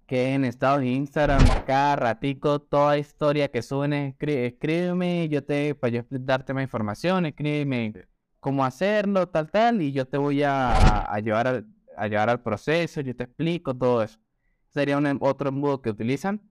que 0.07 0.33
en 0.33 0.45
estados 0.45 0.79
de 0.79 0.87
Instagram, 0.87 1.43
cada 1.65 1.97
ratico, 1.97 2.59
toda 2.59 2.97
historia 2.97 3.49
que 3.49 3.61
suben, 3.61 3.93
escríbeme, 3.93 5.27
yo 5.29 5.43
te, 5.43 5.75
para 5.75 5.91
yo 5.91 6.03
darte 6.09 6.53
más 6.53 6.63
información, 6.63 7.25
escríbeme 7.25 8.07
cómo 8.39 8.63
hacerlo, 8.63 9.27
tal, 9.27 9.51
tal, 9.51 9.81
y 9.81 9.91
yo 9.91 10.07
te 10.07 10.17
voy 10.17 10.43
a, 10.43 11.13
llevar, 11.21 11.47
al, 11.47 11.67
a 11.97 12.07
llevar 12.07 12.29
al 12.29 12.41
proceso, 12.41 13.01
yo 13.01 13.15
te 13.15 13.25
explico 13.25 13.75
todo 13.75 14.01
eso. 14.03 14.17
Sería 14.73 14.97
un, 14.97 15.17
otro 15.21 15.49
embudo 15.49 15.81
que 15.81 15.89
utilizan. 15.89 16.41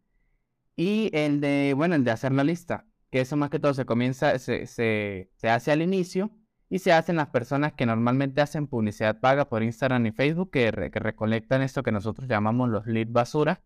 Y 0.76 1.10
el 1.14 1.40
de, 1.40 1.72
bueno, 1.74 1.94
el 1.94 2.04
de 2.04 2.10
hacer 2.10 2.32
la 2.32 2.44
lista, 2.44 2.84
que 3.10 3.22
eso 3.22 3.36
más 3.38 3.48
que 3.48 3.58
todo 3.58 3.72
se 3.72 3.86
comienza, 3.86 4.38
se, 4.38 4.66
se, 4.66 5.30
se 5.36 5.48
hace 5.48 5.72
al 5.72 5.80
inicio 5.80 6.30
y 6.68 6.78
se 6.80 6.92
hacen 6.92 7.16
las 7.16 7.28
personas 7.28 7.72
que 7.72 7.86
normalmente 7.86 8.40
hacen 8.40 8.66
publicidad 8.66 9.20
paga 9.20 9.48
por 9.48 9.62
Instagram 9.62 10.06
y 10.06 10.12
Facebook, 10.12 10.50
que, 10.50 10.70
recolectan 10.70 11.62
esto 11.62 11.82
que 11.82 11.92
nosotros 11.92 12.28
llamamos 12.28 12.68
los 12.68 12.86
lead 12.86 13.08
basura, 13.08 13.60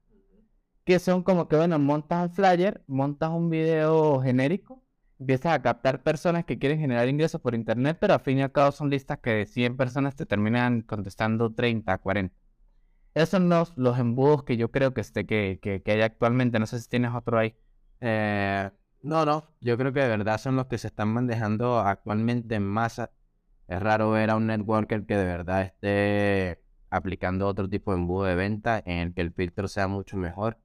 que 0.84 0.98
son 0.98 1.22
como 1.22 1.48
que, 1.48 1.56
bueno, 1.56 1.78
montas 1.78 2.28
un 2.28 2.34
flyer, 2.34 2.82
montas 2.86 3.30
un 3.30 3.48
video 3.48 4.20
genérico, 4.20 4.82
empiezas 5.18 5.54
a 5.54 5.62
captar 5.62 6.02
personas 6.02 6.44
que 6.44 6.58
quieren 6.58 6.78
generar 6.78 7.08
ingresos 7.08 7.40
por 7.40 7.54
internet, 7.54 7.98
pero 8.00 8.14
al 8.14 8.20
fin 8.20 8.38
y 8.38 8.42
al 8.42 8.52
cabo 8.52 8.72
son 8.72 8.90
listas 8.90 9.18
que 9.18 9.30
de 9.30 9.46
100 9.46 9.76
personas 9.76 10.16
te 10.16 10.26
terminan 10.26 10.82
contestando 10.82 11.52
30, 11.52 11.96
40. 11.98 12.34
Esos 13.14 13.28
son 13.30 13.48
los, 13.48 13.76
los 13.76 13.98
embudos 13.98 14.44
que 14.44 14.56
yo 14.56 14.70
creo 14.70 14.94
que, 14.94 15.00
este, 15.00 15.26
que, 15.26 15.58
que, 15.60 15.82
que 15.82 15.92
hay 15.92 16.02
actualmente. 16.02 16.58
No 16.58 16.66
sé 16.66 16.78
si 16.78 16.88
tienes 16.88 17.12
otro 17.12 17.38
ahí. 17.38 17.54
Eh, 18.00 18.70
no, 19.02 19.24
no, 19.24 19.44
yo 19.60 19.76
creo 19.78 19.92
que 19.92 20.00
de 20.00 20.08
verdad 20.08 20.38
son 20.38 20.56
los 20.56 20.66
que 20.66 20.78
se 20.78 20.88
están 20.88 21.08
manejando 21.08 21.78
actualmente 21.78 22.54
en 22.56 22.66
masa. 22.66 23.10
Es 23.68 23.80
raro 23.80 24.10
ver 24.10 24.30
a 24.30 24.36
un 24.36 24.46
networker 24.46 25.06
que 25.06 25.16
de 25.16 25.24
verdad 25.24 25.62
esté 25.62 26.62
aplicando 26.90 27.46
otro 27.46 27.68
tipo 27.68 27.92
de 27.92 27.98
embudo 27.98 28.24
de 28.24 28.34
venta 28.34 28.82
en 28.84 28.98
el 28.98 29.14
que 29.14 29.22
el 29.22 29.32
filtro 29.32 29.68
sea 29.68 29.88
mucho 29.88 30.16
mejor. 30.16 30.58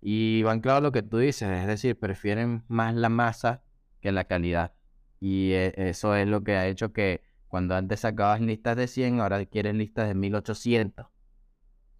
Y 0.00 0.42
van 0.42 0.60
claro 0.60 0.80
lo 0.80 0.92
que 0.92 1.02
tú 1.02 1.18
dices, 1.18 1.48
es 1.50 1.66
decir, 1.66 1.98
prefieren 1.98 2.64
más 2.68 2.94
la 2.94 3.08
masa 3.08 3.62
que 4.00 4.12
la 4.12 4.24
calidad. 4.24 4.74
Y 5.20 5.52
e, 5.52 5.72
eso 5.76 6.14
es 6.14 6.26
lo 6.28 6.44
que 6.44 6.56
ha 6.56 6.66
hecho 6.66 6.92
que 6.92 7.22
cuando 7.48 7.74
antes 7.74 8.00
sacabas 8.00 8.40
listas 8.40 8.76
de 8.76 8.88
100, 8.88 9.20
ahora 9.20 9.44
quieres 9.46 9.74
listas 9.74 10.08
de 10.08 10.14
1800. 10.14 11.06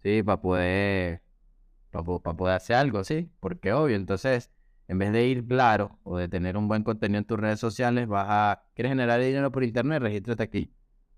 Sí, 0.03 0.23
para 0.23 0.41
poder, 0.41 1.23
para 1.91 2.03
poder 2.37 2.55
hacer 2.55 2.75
algo, 2.75 3.03
sí, 3.03 3.31
porque 3.39 3.73
obvio, 3.73 3.95
entonces 3.95 4.51
en 4.87 4.97
vez 4.97 5.11
de 5.11 5.27
ir 5.27 5.45
claro 5.45 5.99
o 6.03 6.17
de 6.17 6.29
tener 6.29 6.57
un 6.57 6.67
buen 6.67 6.83
contenido 6.83 7.19
en 7.19 7.25
tus 7.25 7.39
redes 7.39 7.59
sociales, 7.59 8.07
vas 8.07 8.25
a, 8.29 8.63
¿quieres 8.73 8.91
generar 8.91 9.19
dinero 9.19 9.51
por 9.51 9.63
internet? 9.63 10.01
Regístrate 10.01 10.43
aquí. 10.43 10.71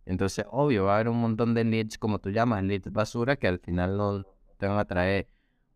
Entonces, 0.05 0.45
obvio, 0.49 0.86
va 0.86 0.93
a 0.93 0.95
haber 0.95 1.10
un 1.10 1.21
montón 1.21 1.53
de 1.53 1.63
leads, 1.63 1.99
como 1.99 2.19
tú 2.19 2.32
llamas, 2.32 2.63
leads 2.63 2.91
basura, 2.91 3.36
que 3.36 3.47
al 3.47 3.60
final 3.60 3.95
no 3.95 4.25
te 4.58 4.67
van 4.67 4.79
a 4.79 4.86
traer, 4.86 5.29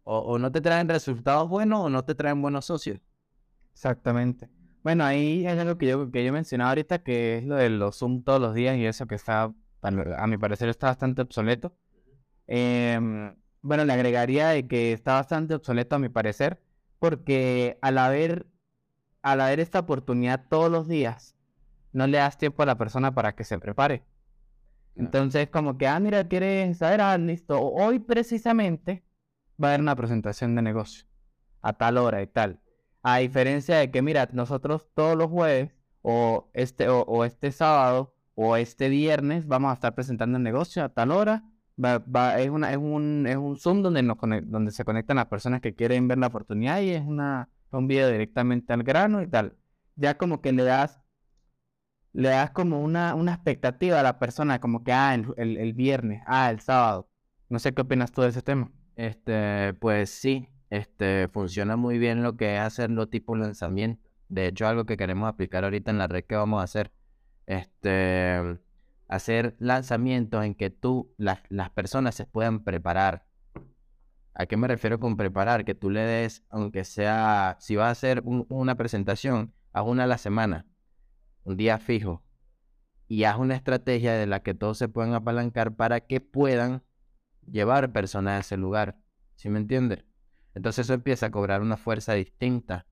o, 0.04 0.40
no 0.40 0.52
te 0.52 0.60
traen 0.60 0.90
resultados 0.90 1.48
buenos 1.48 1.82
o 1.82 1.90
no 1.90 2.04
te 2.04 2.16
traen 2.16 2.42
buenos 2.42 2.66
socios. 2.66 3.00
Exactamente. 3.74 4.50
Bueno, 4.84 5.06
ahí 5.06 5.46
hay 5.46 5.60
algo 5.60 5.78
que 5.78 5.88
yo, 5.88 6.12
que 6.12 6.26
yo 6.26 6.34
mencionaba 6.34 6.72
ahorita, 6.72 7.04
que 7.04 7.38
es 7.38 7.44
lo 7.46 7.56
de 7.56 7.70
los 7.70 7.98
Zoom 8.00 8.24
todos 8.24 8.42
los 8.42 8.56
días 8.56 8.76
y 8.78 8.86
eso 8.86 9.06
que 9.06 9.16
está, 9.16 9.54
a 9.82 10.28
mi 10.28 10.38
parecer, 10.38 10.68
está 10.68 10.88
bastante 10.88 11.22
obsoleto. 11.22 11.78
Em, 12.48 13.36
bueno, 13.62 13.86
le 13.86 13.94
agregaría 13.94 14.50
de 14.50 14.68
que 14.68 14.94
está 14.94 15.14
bastante 15.14 15.54
obsoleto 15.54 15.96
a 15.96 16.00
mi 16.00 16.10
parecer 16.10 16.63
porque 17.04 17.78
al 17.82 17.98
haber, 17.98 18.48
al 19.24 19.42
haber 19.42 19.60
esta 19.60 19.80
oportunidad 19.80 20.46
todos 20.50 20.72
los 20.72 20.88
días, 20.88 21.36
no 21.92 22.08
le 22.08 22.18
das 22.18 22.38
tiempo 22.38 22.64
a 22.64 22.66
la 22.66 22.78
persona 22.78 23.14
para 23.14 23.36
que 23.36 23.44
se 23.44 23.60
prepare. 23.60 24.06
Entonces, 24.96 25.50
como 25.50 25.78
que, 25.78 25.86
ah, 25.86 26.00
mira, 26.00 26.26
quieres 26.30 26.78
saber, 26.78 27.02
ah, 27.02 27.18
listo, 27.18 27.60
hoy 27.60 28.00
precisamente 28.00 29.04
va 29.62 29.68
a 29.68 29.72
haber 29.72 29.82
una 29.82 29.98
presentación 29.98 30.56
de 30.56 30.62
negocio 30.62 31.06
a 31.62 31.74
tal 31.74 31.98
hora 31.98 32.22
y 32.22 32.28
tal. 32.28 32.62
A 33.02 33.18
diferencia 33.18 33.80
de 33.80 33.92
que, 33.92 34.02
mira, 34.02 34.30
nosotros 34.32 34.88
todos 34.94 35.18
los 35.18 35.30
jueves 35.30 35.76
o 36.04 36.50
este, 36.54 36.88
o, 36.88 37.26
este 37.26 37.52
sábado 37.52 38.16
o 38.34 38.56
este 38.56 38.88
viernes 38.88 39.46
vamos 39.46 39.72
a 39.72 39.74
estar 39.74 39.94
presentando 39.94 40.38
el 40.38 40.44
negocio 40.44 40.82
a 40.82 40.88
tal 40.88 41.12
hora. 41.12 41.44
Va, 41.76 42.40
es, 42.40 42.50
una, 42.50 42.72
es, 42.72 42.78
un, 42.78 43.26
es 43.28 43.36
un 43.36 43.58
Zoom 43.58 43.82
donde, 43.82 44.04
nos 44.04 44.18
donde 44.20 44.72
se 44.72 44.86
conectan 44.86 45.18
las 45.18 45.26
personas 45.26 45.62
que 45.62 45.74
quieren 45.74 46.08
ver 46.08 46.20
la 46.20 46.28
oportunidad 46.28 46.82
y 46.82 46.92
es 46.92 47.02
una, 47.02 47.50
un 47.72 47.88
video 47.88 48.10
directamente 48.10 48.74
al 48.74 48.84
grano 48.84 49.22
y 49.22 49.28
tal. 49.28 49.58
Ya 49.96 50.18
como 50.18 50.42
que 50.42 50.52
le 50.52 50.64
das 50.64 51.04
le 52.14 52.30
das 52.30 52.52
como 52.52 52.82
una, 52.82 53.16
una 53.16 53.34
expectativa 53.34 54.00
a 54.00 54.04
la 54.04 54.20
persona, 54.20 54.60
como 54.60 54.84
que, 54.84 54.94
ah, 54.94 55.16
el, 55.16 55.58
el, 55.58 55.74
viernes, 55.74 56.22
ah, 56.28 56.52
el 56.52 56.60
sábado. 56.60 57.10
No 57.50 57.60
sé 57.60 57.74
qué 57.74 57.82
opinas 57.82 58.12
tú 58.12 58.22
de 58.22 58.30
ese 58.30 58.42
tema. 58.42 58.72
Este, 58.96 59.74
pues 59.76 60.12
sí, 60.12 60.48
este, 60.70 61.28
funciona 61.30 61.76
muy 61.76 61.98
bien 61.98 62.24
lo 62.24 62.38
que 62.38 62.56
es 62.56 62.62
hacerlo 62.62 63.10
tipo 63.10 63.36
lanzamiento. 63.36 64.08
De 64.30 64.48
hecho, 64.48 64.68
algo 64.68 64.86
que 64.86 64.98
queremos 64.98 65.28
aplicar 65.28 65.64
ahorita 65.64 65.92
en 65.92 65.98
la 65.98 66.08
red 66.08 66.24
que 66.24 66.36
vamos 66.36 66.62
a 66.62 66.64
hacer, 66.64 66.92
este, 67.48 68.60
hacer 69.16 69.56
lanzamientos 69.60 70.44
en 70.44 70.56
que 70.56 70.70
tú, 70.70 71.14
las, 71.18 71.40
las 71.50 71.70
personas 71.70 72.16
se 72.16 72.26
puedan 72.26 72.64
preparar. 72.64 73.26
¿A 74.34 74.48
qué 74.48 74.58
me 74.58 74.68
refiero 74.68 75.00
con 75.00 75.18
preparar? 75.18 75.66
Que 75.66 75.76
tú 75.76 75.90
le 75.92 76.02
des, 76.02 76.44
aunque 76.50 76.84
sea, 76.84 77.58
si 77.60 77.76
vas 77.76 77.88
a 77.88 77.92
hacer 77.92 78.24
una 78.26 78.76
presentación, 78.76 79.54
haz 79.72 79.86
una 79.86 80.06
a 80.06 80.08
la 80.08 80.18
semana 80.18 80.66
un 81.44 81.58
día 81.58 81.78
fijo, 81.78 82.24
y 83.08 83.26
haz 83.26 83.38
una 83.38 83.56
estrategia 83.56 84.14
de 84.14 84.26
la 84.26 84.42
que 84.42 84.56
todos 84.56 84.78
se 84.78 84.88
puedan 84.88 85.14
apalancar 85.14 85.76
para 85.76 86.00
que 86.00 86.20
puedan 86.20 86.84
llevar 87.46 87.92
personas 87.92 88.38
a 88.38 88.40
ese 88.40 88.58
lugar. 88.58 88.98
¿Sí 89.36 89.50
me 89.50 89.60
entiendes? 89.60 90.06
Entonces 90.56 90.88
eso 90.88 90.94
empieza 90.94 91.28
a 91.28 91.32
cobrar 91.32 91.62
una 91.62 91.78
fuerza 91.78 92.14
distinta. 92.14 92.88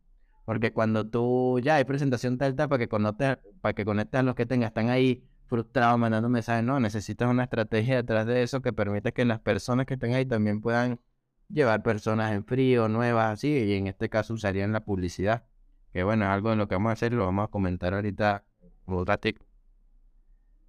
Porque 0.46 0.74
cuando 0.74 1.10
tú 1.10 1.60
ya 1.64 1.76
hay 1.76 1.86
presentación 1.86 2.38
tal, 2.38 2.56
tal, 2.56 2.70
para 2.70 2.80
que 2.80 2.90
conectes, 2.90 3.38
para 3.62 3.74
que 3.74 3.86
conectes 3.86 4.20
a 4.20 4.24
los 4.24 4.36
que 4.36 4.46
tengas, 4.46 4.70
están 4.70 4.90
ahí 4.90 5.24
frustrados 5.52 6.00
mandando 6.00 6.30
mensajes, 6.30 6.64
no, 6.64 6.80
necesitas 6.80 7.30
una 7.30 7.44
estrategia 7.44 7.98
detrás 7.98 8.26
de 8.26 8.42
eso 8.42 8.62
que 8.62 8.72
permite 8.72 9.12
que 9.12 9.26
las 9.26 9.42
personas 9.42 9.86
que 9.86 9.96
estén 9.96 10.14
ahí 10.14 10.26
también 10.26 10.62
puedan 10.62 11.02
llevar 11.50 11.84
personas 11.84 12.32
en 12.32 12.46
frío, 12.46 12.88
nuevas, 12.88 13.34
así, 13.34 13.50
y 13.50 13.74
en 13.74 13.88
este 13.88 14.08
caso 14.08 14.34
usarían 14.34 14.72
la 14.72 14.86
publicidad. 14.86 15.44
Que 15.92 16.04
bueno, 16.04 16.24
es 16.24 16.32
algo 16.32 16.54
en 16.54 16.58
lo 16.58 16.70
que 16.70 16.76
vamos 16.76 16.92
a 16.92 16.94
hacer 16.94 17.12
y 17.12 17.18
lo 17.18 17.26
vamos 17.26 17.44
a 17.44 17.48
comentar 17.50 17.94
ahorita 17.94 18.46
un 18.86 19.06
ratito. 19.06 19.46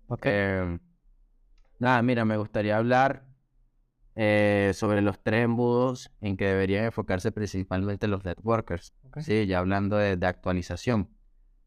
Ok. 0.09 0.27
Em, 0.27 0.81
nada, 1.79 2.03
mira, 2.03 2.25
me 2.25 2.37
gustaría 2.37 2.77
hablar 2.77 3.25
eh, 4.16 4.73
sobre 4.75 5.01
los 5.01 5.23
tres 5.23 5.45
embudos 5.45 6.11
en 6.21 6.37
que 6.37 6.47
deberían 6.47 6.87
enfocarse 6.87 7.31
principalmente 7.31 8.09
los 8.09 8.25
networkers. 8.25 8.92
Sí, 9.21 9.47
ya 9.47 9.61
hablando 9.61 9.97
de, 9.97 10.18
actualización. 10.27 11.09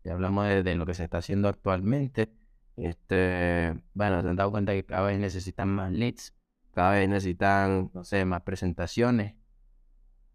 Ya 0.03 0.11
hablamos 0.11 0.49
de, 0.49 0.75
lo 0.75 0.85
que 0.85 0.93
se 0.93 1.05
está 1.05 1.19
haciendo 1.19 1.47
actualmente. 1.47 2.29
Este, 2.77 3.73
bueno, 3.93 4.21
se 4.21 4.29
han 4.29 4.35
dado 4.35 4.51
cuenta 4.51 4.73
que 4.73 4.85
cada 4.85 5.07
vez 5.07 5.19
necesitan 5.19 5.69
más 5.69 5.91
leads, 5.91 6.33
cada 6.73 6.91
vez 6.91 7.07
necesitan, 7.07 7.91
no 7.93 8.03
sé, 8.03 8.25
más 8.25 8.41
presentaciones. 8.41 9.35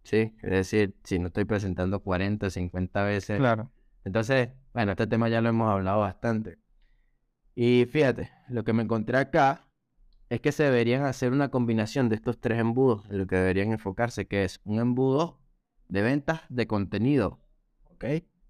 Sí, 0.02 0.34
es 0.42 0.50
decir, 0.50 0.96
si 1.04 1.18
no 1.18 1.26
estoy 1.26 1.44
presentando 1.44 2.00
40, 2.00 2.48
50 2.48 3.02
veces. 3.04 3.38
Claro. 3.38 3.70
Entonces, 4.04 4.48
bueno, 4.72 4.92
este 4.92 5.06
tema 5.06 5.28
ya 5.28 5.40
lo 5.42 5.50
hemos 5.50 5.70
hablado 5.70 6.00
bastante. 6.00 6.58
Y 7.54 7.86
fíjate, 7.86 8.30
lo 8.48 8.64
que 8.64 8.72
me 8.72 8.82
encontré 8.82 9.18
acá 9.18 9.66
es 10.30 10.40
que 10.40 10.52
se 10.52 10.62
deberían 10.62 11.04
hacer 11.04 11.32
una 11.32 11.50
combinación 11.50 12.08
de 12.08 12.14
estos 12.14 12.40
tres 12.40 12.58
embudos 12.58 13.04
en 13.10 13.18
lo 13.18 13.26
que 13.26 13.36
deberían 13.36 13.72
enfocarse, 13.72 14.26
que 14.26 14.44
es 14.44 14.60
un 14.64 14.78
embudo 14.78 15.40
de 15.88 16.02
ventas 16.02 16.42
de 16.48 16.66
contenido. 16.66 17.40
¿Ok? 17.92 18.04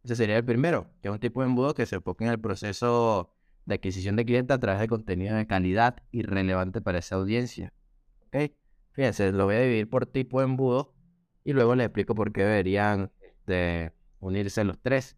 Ese 0.04 0.16
sería 0.16 0.36
el 0.36 0.44
primero, 0.44 0.90
que 1.02 1.08
es 1.08 1.12
un 1.12 1.18
tipo 1.20 1.40
de 1.40 1.48
embudo 1.48 1.74
que 1.74 1.86
se 1.86 1.96
enfoca 1.96 2.24
en 2.24 2.30
el 2.30 2.40
proceso 2.40 3.34
de 3.66 3.74
adquisición 3.74 4.16
de 4.16 4.24
clientes 4.24 4.54
a 4.54 4.58
través 4.58 4.80
de 4.80 4.88
contenido 4.88 5.36
de 5.36 5.46
calidad 5.46 6.02
y 6.10 6.22
relevante 6.22 6.80
para 6.80 6.98
esa 6.98 7.16
audiencia. 7.16 7.72
¿Ok? 8.26 8.52
Fíjense, 8.92 9.32
lo 9.32 9.44
voy 9.46 9.56
a 9.56 9.60
dividir 9.60 9.88
por 9.88 10.06
tipo 10.06 10.40
de 10.40 10.46
embudo 10.46 10.94
y 11.44 11.52
luego 11.52 11.74
les 11.74 11.86
explico 11.86 12.14
por 12.14 12.32
qué 12.32 12.42
deberían 12.42 13.10
unirse 14.20 14.64
los 14.64 14.78
tres. 14.80 15.16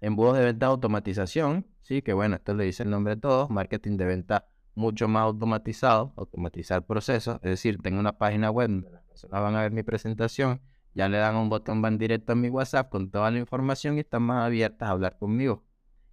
Embudos 0.00 0.38
de 0.38 0.44
venta 0.44 0.66
de 0.66 0.72
automatización, 0.72 1.66
sí, 1.82 2.02
que 2.02 2.12
bueno, 2.12 2.36
esto 2.36 2.54
le 2.54 2.64
dice 2.64 2.82
el 2.82 2.90
nombre 2.90 3.16
de 3.16 3.20
todos, 3.20 3.50
marketing 3.50 3.96
de 3.96 4.04
venta 4.04 4.46
mucho 4.74 5.08
más 5.08 5.22
automatizado, 5.22 6.12
automatizar 6.16 6.86
procesos, 6.86 7.36
es 7.42 7.50
decir, 7.50 7.78
tengo 7.82 7.98
una 7.98 8.16
página 8.16 8.50
web 8.50 8.68
donde 8.68 8.90
las 8.90 9.02
personas 9.02 9.42
van 9.42 9.56
a 9.56 9.62
ver 9.62 9.72
mi 9.72 9.82
presentación, 9.82 10.60
ya 10.94 11.08
le 11.08 11.18
dan 11.18 11.34
un 11.36 11.48
botón, 11.48 11.82
van 11.82 11.98
directo 11.98 12.32
a 12.32 12.36
mi 12.36 12.48
WhatsApp 12.48 12.88
con 12.88 13.10
toda 13.10 13.30
la 13.30 13.38
información 13.38 13.96
y 13.96 14.00
están 14.00 14.22
más 14.22 14.46
abiertas 14.46 14.88
a 14.88 14.92
hablar 14.92 15.18
conmigo. 15.18 15.64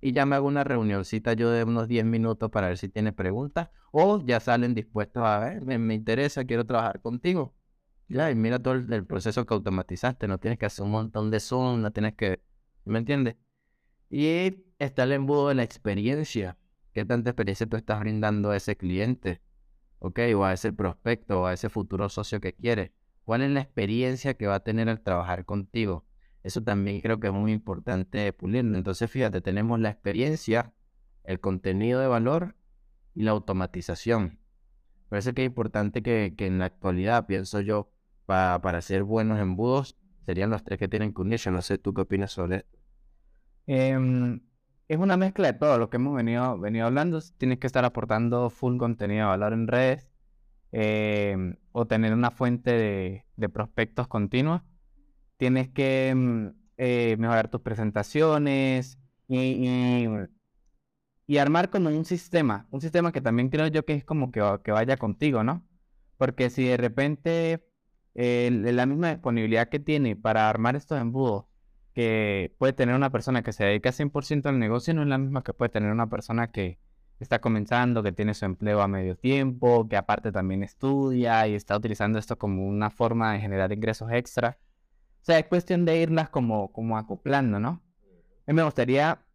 Y 0.06 0.12
ya 0.14 0.28
me 0.28 0.36
hago 0.36 0.48
una 0.48 0.64
reunioncita 0.64 1.34
yo 1.34 1.50
de 1.50 1.64
unos 1.64 1.88
10 1.88 2.06
minutos 2.06 2.52
para 2.52 2.68
ver 2.68 2.78
si 2.78 2.90
tiene 2.90 3.12
preguntas 3.12 3.70
o 3.92 4.22
ya 4.24 4.40
salen 4.40 4.76
dispuestos 4.76 5.24
a 5.24 5.40
ver, 5.40 5.66
me 5.66 5.96
interesa, 5.96 6.46
quiero 6.46 6.64
trabajar 6.64 7.02
contigo. 7.02 7.56
Ya, 8.08 8.30
y 8.30 8.36
mira 8.36 8.60
todo 8.60 8.76
el, 8.76 9.06
proceso 9.08 9.48
que 9.48 9.54
automatizaste. 9.56 10.28
No 10.28 10.38
tienes 10.38 10.60
que 10.60 10.68
hacer 10.68 10.86
un 10.86 10.92
montón 10.92 11.32
de 11.32 11.40
Zoom, 11.40 11.82
no 11.82 11.92
tienes 11.92 12.14
que. 12.14 12.40
¿Me 12.84 13.00
entiendes? 13.00 13.36
Y 14.12 14.64
está 14.78 15.06
el 15.06 15.14
embudo 15.14 15.50
de 15.50 15.56
la 15.56 15.64
experiencia. 15.64 16.56
¿Qué 16.94 17.04
tanta 17.04 17.32
experiencia 17.32 17.66
tú 17.66 17.76
estás 17.76 18.00
brindando 18.00 18.52
a 18.52 18.58
ese 18.58 18.78
cliente? 18.78 19.42
¿Ok? 19.98 20.20
O 20.36 20.46
a 20.46 20.54
ese 20.54 20.72
prospecto 20.72 21.42
o 21.42 21.46
a 21.48 21.54
ese 21.54 21.70
futuro 21.70 22.10
socio 22.10 22.40
que 22.40 22.54
quiere. 22.54 22.94
¿Cuál 23.24 23.42
es 23.42 23.50
la 23.50 23.62
experiencia 23.62 24.36
que 24.36 24.46
va 24.46 24.56
a 24.56 24.60
tener 24.60 24.88
al 24.88 25.02
trabajar 25.02 25.46
contigo? 25.46 26.06
Eso 26.46 26.64
también 26.64 27.02
creo 27.02 27.20
que 27.20 27.28
es 27.28 27.34
muy 27.34 27.52
importante 27.52 28.32
pulirlo. 28.34 28.78
Entonces, 28.78 29.10
fíjate, 29.10 29.42
tenemos 29.42 29.80
la 29.80 29.90
experiencia, 29.90 30.74
el 31.24 31.40
contenido 31.40 32.00
de 32.00 32.08
valor 32.08 32.56
y 33.14 33.24
la 33.24 33.32
automatización. 33.32 34.40
Parece 35.10 35.34
que 35.34 35.44
es 35.44 35.48
importante 35.48 36.02
que, 36.04 36.36
que 36.38 36.46
en 36.48 36.60
la 36.60 36.66
actualidad, 36.66 37.26
pienso 37.26 37.62
yo, 37.62 37.92
para 38.26 38.82
ser 38.82 39.04
buenos 39.04 39.40
embudos 39.40 39.98
serían 40.26 40.50
los 40.50 40.64
tres 40.64 40.80
que 40.80 40.88
tienen 40.88 41.14
que 41.14 41.22
unirse. 41.22 41.52
No 41.52 41.62
sé, 41.62 41.78
¿tú 41.78 41.94
qué 41.94 42.02
opinas 42.02 42.32
sobre 42.32 42.58
esto? 42.58 42.78
Em, 43.68 44.42
es 44.88 44.98
una 44.98 45.18
mezcla 45.18 45.52
de 45.52 45.58
todo 45.58 45.78
lo 45.78 45.90
que 45.90 45.98
hemos 45.98 46.16
venido, 46.16 46.60
venido 46.60 46.86
hablando. 46.86 47.20
Tienes 47.38 47.60
que 47.60 47.68
estar 47.68 47.86
aportando 47.86 48.50
full 48.50 48.78
contenido 48.78 49.22
de 49.22 49.30
valor 49.30 49.54
en 49.54 49.68
redes 49.68 50.08
em, 50.72 51.56
o 51.72 51.86
tener 51.86 52.14
una 52.14 52.32
fuente 52.32 53.24
de, 53.36 53.50
prospectos 53.50 54.08
continuos. 54.08 54.62
Tienes 55.38 55.70
que 55.70 56.10
em, 56.10 56.54
eh, 56.78 57.16
mejorar 57.20 57.50
tus 57.50 57.62
presentaciones 57.62 58.98
y, 59.28 59.68
y, 61.28 61.38
armar 61.38 61.70
como 61.70 61.90
un 61.90 62.06
sistema. 62.06 62.68
Un 62.72 62.82
sistema 62.82 63.12
que 63.12 63.22
también 63.22 63.50
creo 63.50 63.68
yo 63.68 63.86
que 63.86 63.94
es 63.94 64.06
como 64.06 64.32
que, 64.32 64.42
que 64.64 64.72
vaya 64.72 64.98
contigo, 64.98 65.44
¿no? 65.44 65.66
Porque 66.18 66.50
si 66.50 66.66
de 66.66 66.78
repente 66.78 67.66
la 68.16 68.86
misma 68.86 69.10
disponibilidad 69.12 69.68
que 69.70 69.80
tiene 69.80 70.16
para 70.16 70.50
armar 70.50 70.76
estos 70.76 71.00
embudos 71.02 71.46
que 71.94 72.54
puede 72.58 72.74
tener 72.74 72.96
una 72.96 73.10
persona 73.10 73.42
que 73.42 73.54
se 73.54 73.66
dedica 73.66 73.92
100% 73.92 74.48
al 74.48 74.60
negocio 74.60 74.94
no 74.94 75.02
es 75.04 75.08
la 75.08 75.18
misma 75.18 75.44
que 75.44 75.54
puede 75.54 75.70
tener 75.70 75.92
una 75.92 76.10
persona 76.10 76.52
que 76.52 76.78
está 77.20 77.40
comenzando, 77.40 78.04
que 78.04 78.12
tiene 78.12 78.34
su 78.34 78.46
empleo 78.46 78.82
a 78.82 78.88
medio 78.88 79.16
tiempo, 79.16 79.88
que 79.88 79.96
aparte 79.96 80.32
también 80.32 80.64
estudia 80.64 81.48
y 81.48 81.56
está 81.56 81.78
utilizando 81.78 82.20
esto 82.20 82.38
como 82.38 82.68
una 82.68 82.90
forma 82.90 83.34
de 83.34 83.40
generar 83.40 83.72
ingresos 83.72 84.12
extra. 84.12 84.58
O 85.26 85.28
sea, 85.28 85.40
es 85.40 85.48
cuestión 85.48 85.86
de 85.86 86.00
irlas 86.02 86.30
como, 86.30 86.72
como 86.72 87.00
acoplando, 87.00 87.60
¿no? 87.60 87.82
A 88.48 88.52
mí 88.52 88.54
me 88.54 88.62
gustaría 88.62 89.26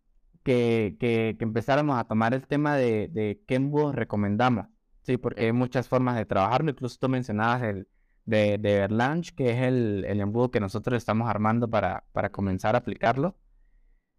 que, 0.45 0.97
que, 1.01 1.37
empezáramos 1.41 1.99
a 1.99 2.05
tomar 2.05 2.33
el 2.33 2.47
tema 2.47 2.77
de, 2.77 3.09
de 3.09 3.43
qué 3.45 3.57
embudos 3.57 3.97
recomendamos, 3.97 4.69
¿sí? 5.03 5.17
Porque 5.17 5.47
hay 5.47 5.53
muchas 5.53 5.89
formas 5.89 6.15
de 6.15 6.27
trabajarlo, 6.27 6.71
incluso 6.71 6.97
tú 7.01 7.09
mencionabas 7.09 7.63
el, 7.65 7.89
de, 8.25 8.59
de 8.59 9.23
que 9.35 9.51
es 9.51 9.63
el, 9.63 10.05
el, 10.07 10.21
embudo 10.21 10.53
que 10.53 10.61
nosotros 10.61 10.97
estamos 10.97 11.29
armando 11.29 11.69
para, 11.69 12.05
para 12.13 12.31
comenzar 12.31 12.77
a 12.77 12.79
aplicarlo. 12.79 13.37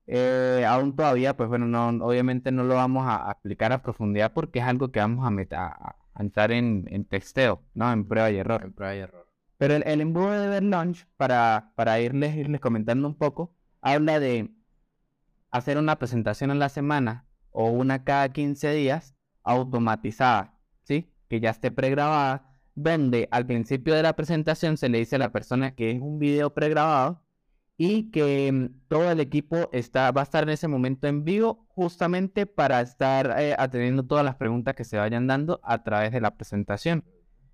Eh, 0.07 0.65
aún 0.67 0.93
todavía, 0.93 1.37
pues 1.37 1.47
bueno, 1.47 1.67
no, 1.67 2.05
obviamente 2.05 2.51
no 2.51 2.65
lo 2.65 2.75
vamos 2.75 3.07
a 3.07 3.29
aplicar 3.29 3.71
a 3.71 3.81
profundidad 3.81 4.33
porque 4.33 4.59
es 4.59 4.65
algo 4.65 4.91
que 4.91 4.99
vamos 4.99 5.25
a, 5.51 5.67
a, 5.67 6.21
entrar 6.21 6.51
en, 6.51 6.83
en, 6.89 7.05
texteo, 7.05 7.63
¿no? 7.75 7.89
En 7.93 8.05
prueba 8.05 8.29
y 8.29 8.35
error. 8.35 8.61
En 8.61 8.73
prueba 8.73 8.93
y 8.93 8.99
error. 8.99 9.20
Pero 9.61 9.75
el, 9.75 9.83
el 9.85 10.01
embudo 10.01 10.31
de 10.31 10.59
Launch, 10.59 11.05
para, 11.17 11.71
para 11.75 11.99
irles, 11.99 12.35
irles 12.35 12.59
comentando 12.59 13.07
un 13.07 13.13
poco, 13.13 13.53
habla 13.79 14.19
de 14.19 14.49
hacer 15.51 15.77
una 15.77 15.99
presentación 15.99 16.49
en 16.49 16.57
la 16.57 16.67
semana 16.67 17.27
o 17.51 17.69
una 17.69 18.03
cada 18.03 18.29
15 18.29 18.71
días 18.71 19.13
automatizada, 19.43 20.57
¿sí? 20.81 21.13
Que 21.29 21.39
ya 21.39 21.51
esté 21.51 21.69
pregrabada 21.69 22.57
donde 22.73 23.27
al 23.29 23.45
principio 23.45 23.93
de 23.93 24.01
la 24.01 24.15
presentación 24.15 24.77
se 24.77 24.89
le 24.89 24.97
dice 24.97 25.17
a 25.17 25.19
la 25.19 25.31
persona 25.31 25.75
que 25.75 25.91
es 25.91 26.01
un 26.01 26.17
video 26.17 26.51
pregrabado 26.55 27.21
y 27.77 28.09
que 28.09 28.51
mm, 28.51 28.87
todo 28.87 29.11
el 29.11 29.19
equipo 29.19 29.69
está, 29.73 30.09
va 30.09 30.21
a 30.21 30.23
estar 30.23 30.41
en 30.41 30.49
ese 30.49 30.67
momento 30.67 31.05
en 31.05 31.23
vivo 31.23 31.67
justamente 31.69 32.47
para 32.47 32.81
estar 32.81 33.35
eh, 33.39 33.53
atendiendo 33.55 34.07
todas 34.07 34.25
las 34.25 34.37
preguntas 34.37 34.73
que 34.73 34.85
se 34.85 34.97
vayan 34.97 35.27
dando 35.27 35.59
a 35.63 35.83
través 35.83 36.11
de 36.11 36.21
la 36.21 36.35
presentación. 36.35 37.03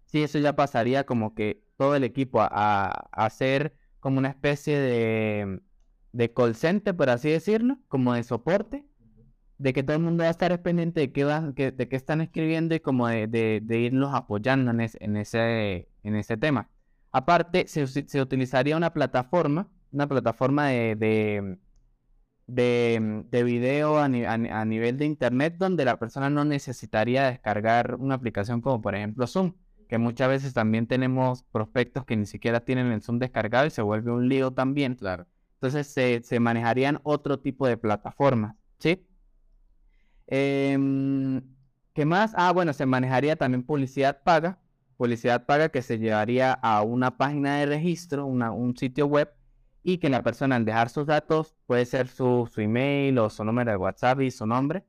Sí, 0.08 0.24
eso 0.24 0.40
ya 0.40 0.56
pasaría 0.56 1.06
como 1.06 1.36
que 1.36 1.64
todo 1.78 1.96
el 1.96 2.04
equipo 2.04 2.40
a, 2.42 2.88
hacer 3.12 3.78
como 4.00 4.18
una 4.20 4.30
especie 4.30 4.80
de, 4.80 5.62
de 6.14 6.34
call 6.34 6.56
center, 6.56 6.96
por 6.96 7.10
así 7.10 7.30
decirlo, 7.30 7.78
como 7.88 8.14
de 8.14 8.24
soporte, 8.24 8.86
de 9.58 9.74
que 9.74 9.84
todo 9.84 9.98
el 9.98 10.04
mundo 10.04 10.24
va 10.24 10.30
a 10.30 10.32
estar 10.32 10.62
pendiente 10.62 11.02
de 11.02 11.12
qué, 11.12 11.24
va, 11.24 11.42
de 11.42 11.90
qué 11.90 11.96
están 11.96 12.22
escribiendo 12.22 12.76
y 12.76 12.80
como 12.80 13.08
de, 13.08 13.28
de, 13.28 13.80
irlos 13.80 14.14
apoyando 14.14 14.72
en, 14.72 14.82
ese, 14.82 15.90
en 16.04 16.16
ese 16.16 16.38
tema. 16.38 16.70
Aparte, 17.12 17.68
se, 17.68 17.88
se 17.88 18.22
utilizaría 18.22 18.78
una 18.78 18.94
plataforma, 18.94 19.70
una 19.92 20.08
plataforma 20.08 20.68
de, 20.68 20.96
de, 22.48 23.26
de, 23.30 23.44
video 23.44 23.98
a, 23.98 24.06
a, 24.06 24.66
nivel 24.66 24.98
de 24.98 25.06
internet 25.06 25.56
donde 25.58 25.86
la 25.86 26.00
persona 26.00 26.30
no 26.30 26.46
necesitaría 26.46 27.30
descargar 27.30 27.96
una 27.96 28.16
aplicación 28.16 28.62
como 28.62 28.82
por 28.82 28.96
ejemplo 28.96 29.28
Zoom, 29.28 29.54
que 29.88 29.98
muchas 29.98 30.30
veces 30.30 30.54
también 30.54 30.88
tenemos 30.88 31.44
prospectos 31.44 32.06
que 32.06 32.16
ni 32.16 32.26
siquiera 32.26 32.62
tienen 32.62 32.88
el 32.92 33.02
Zoom 33.02 33.20
descargado 33.20 33.66
y 33.66 33.72
se 33.72 33.82
vuelve 33.82 34.12
un 34.12 34.30
lío 34.30 34.52
también. 34.52 34.96
Claro. 34.96 35.28
Entonces 35.56 35.88
se, 35.88 36.22
se 36.24 36.40
manejarían 36.40 37.00
otro 37.04 37.40
tipo 37.40 37.68
de 37.68 37.78
plataformas, 37.78 38.56
¿sí? 38.80 39.08
Em, 40.28 41.42
¿Qué 41.94 42.06
más? 42.06 42.34
Ah, 42.36 42.52
bueno, 42.54 42.74
se 42.74 42.86
manejaría 42.86 43.36
también 43.38 43.64
publicidad 43.64 44.22
paga. 44.24 44.60
Publicidad 44.98 45.46
paga 45.46 45.70
que 45.70 45.82
se 45.82 45.98
llevaría 45.98 46.54
a 46.54 46.84
una 46.84 47.18
página 47.18 47.58
de 47.58 47.66
registro, 47.66 48.26
un 48.26 48.78
sitio 48.78 49.08
web, 49.08 49.34
y 49.84 50.00
que 50.00 50.10
la 50.10 50.22
persona 50.22 50.58
al 50.58 50.66
dejar 50.66 50.90
sus 50.90 51.08
datos, 51.08 51.56
puede 51.66 51.86
ser 51.86 52.08
su, 52.08 52.50
email 52.58 53.18
o 53.20 53.30
su 53.30 53.44
número 53.44 53.72
de 53.72 53.78
WhatsApp 53.78 54.22
y 54.22 54.32
su 54.32 54.46
nombre, 54.46 54.84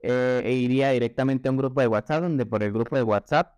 eh, 0.00 0.42
e 0.44 0.52
iría 0.54 0.90
directamente 0.90 1.48
a 1.48 1.52
un 1.52 1.56
grupo 1.56 1.80
de 1.80 1.86
WhatsApp, 1.86 2.22
donde 2.22 2.44
por 2.44 2.62
el 2.62 2.72
grupo 2.72 2.96
de 2.96 3.02
WhatsApp 3.04 3.56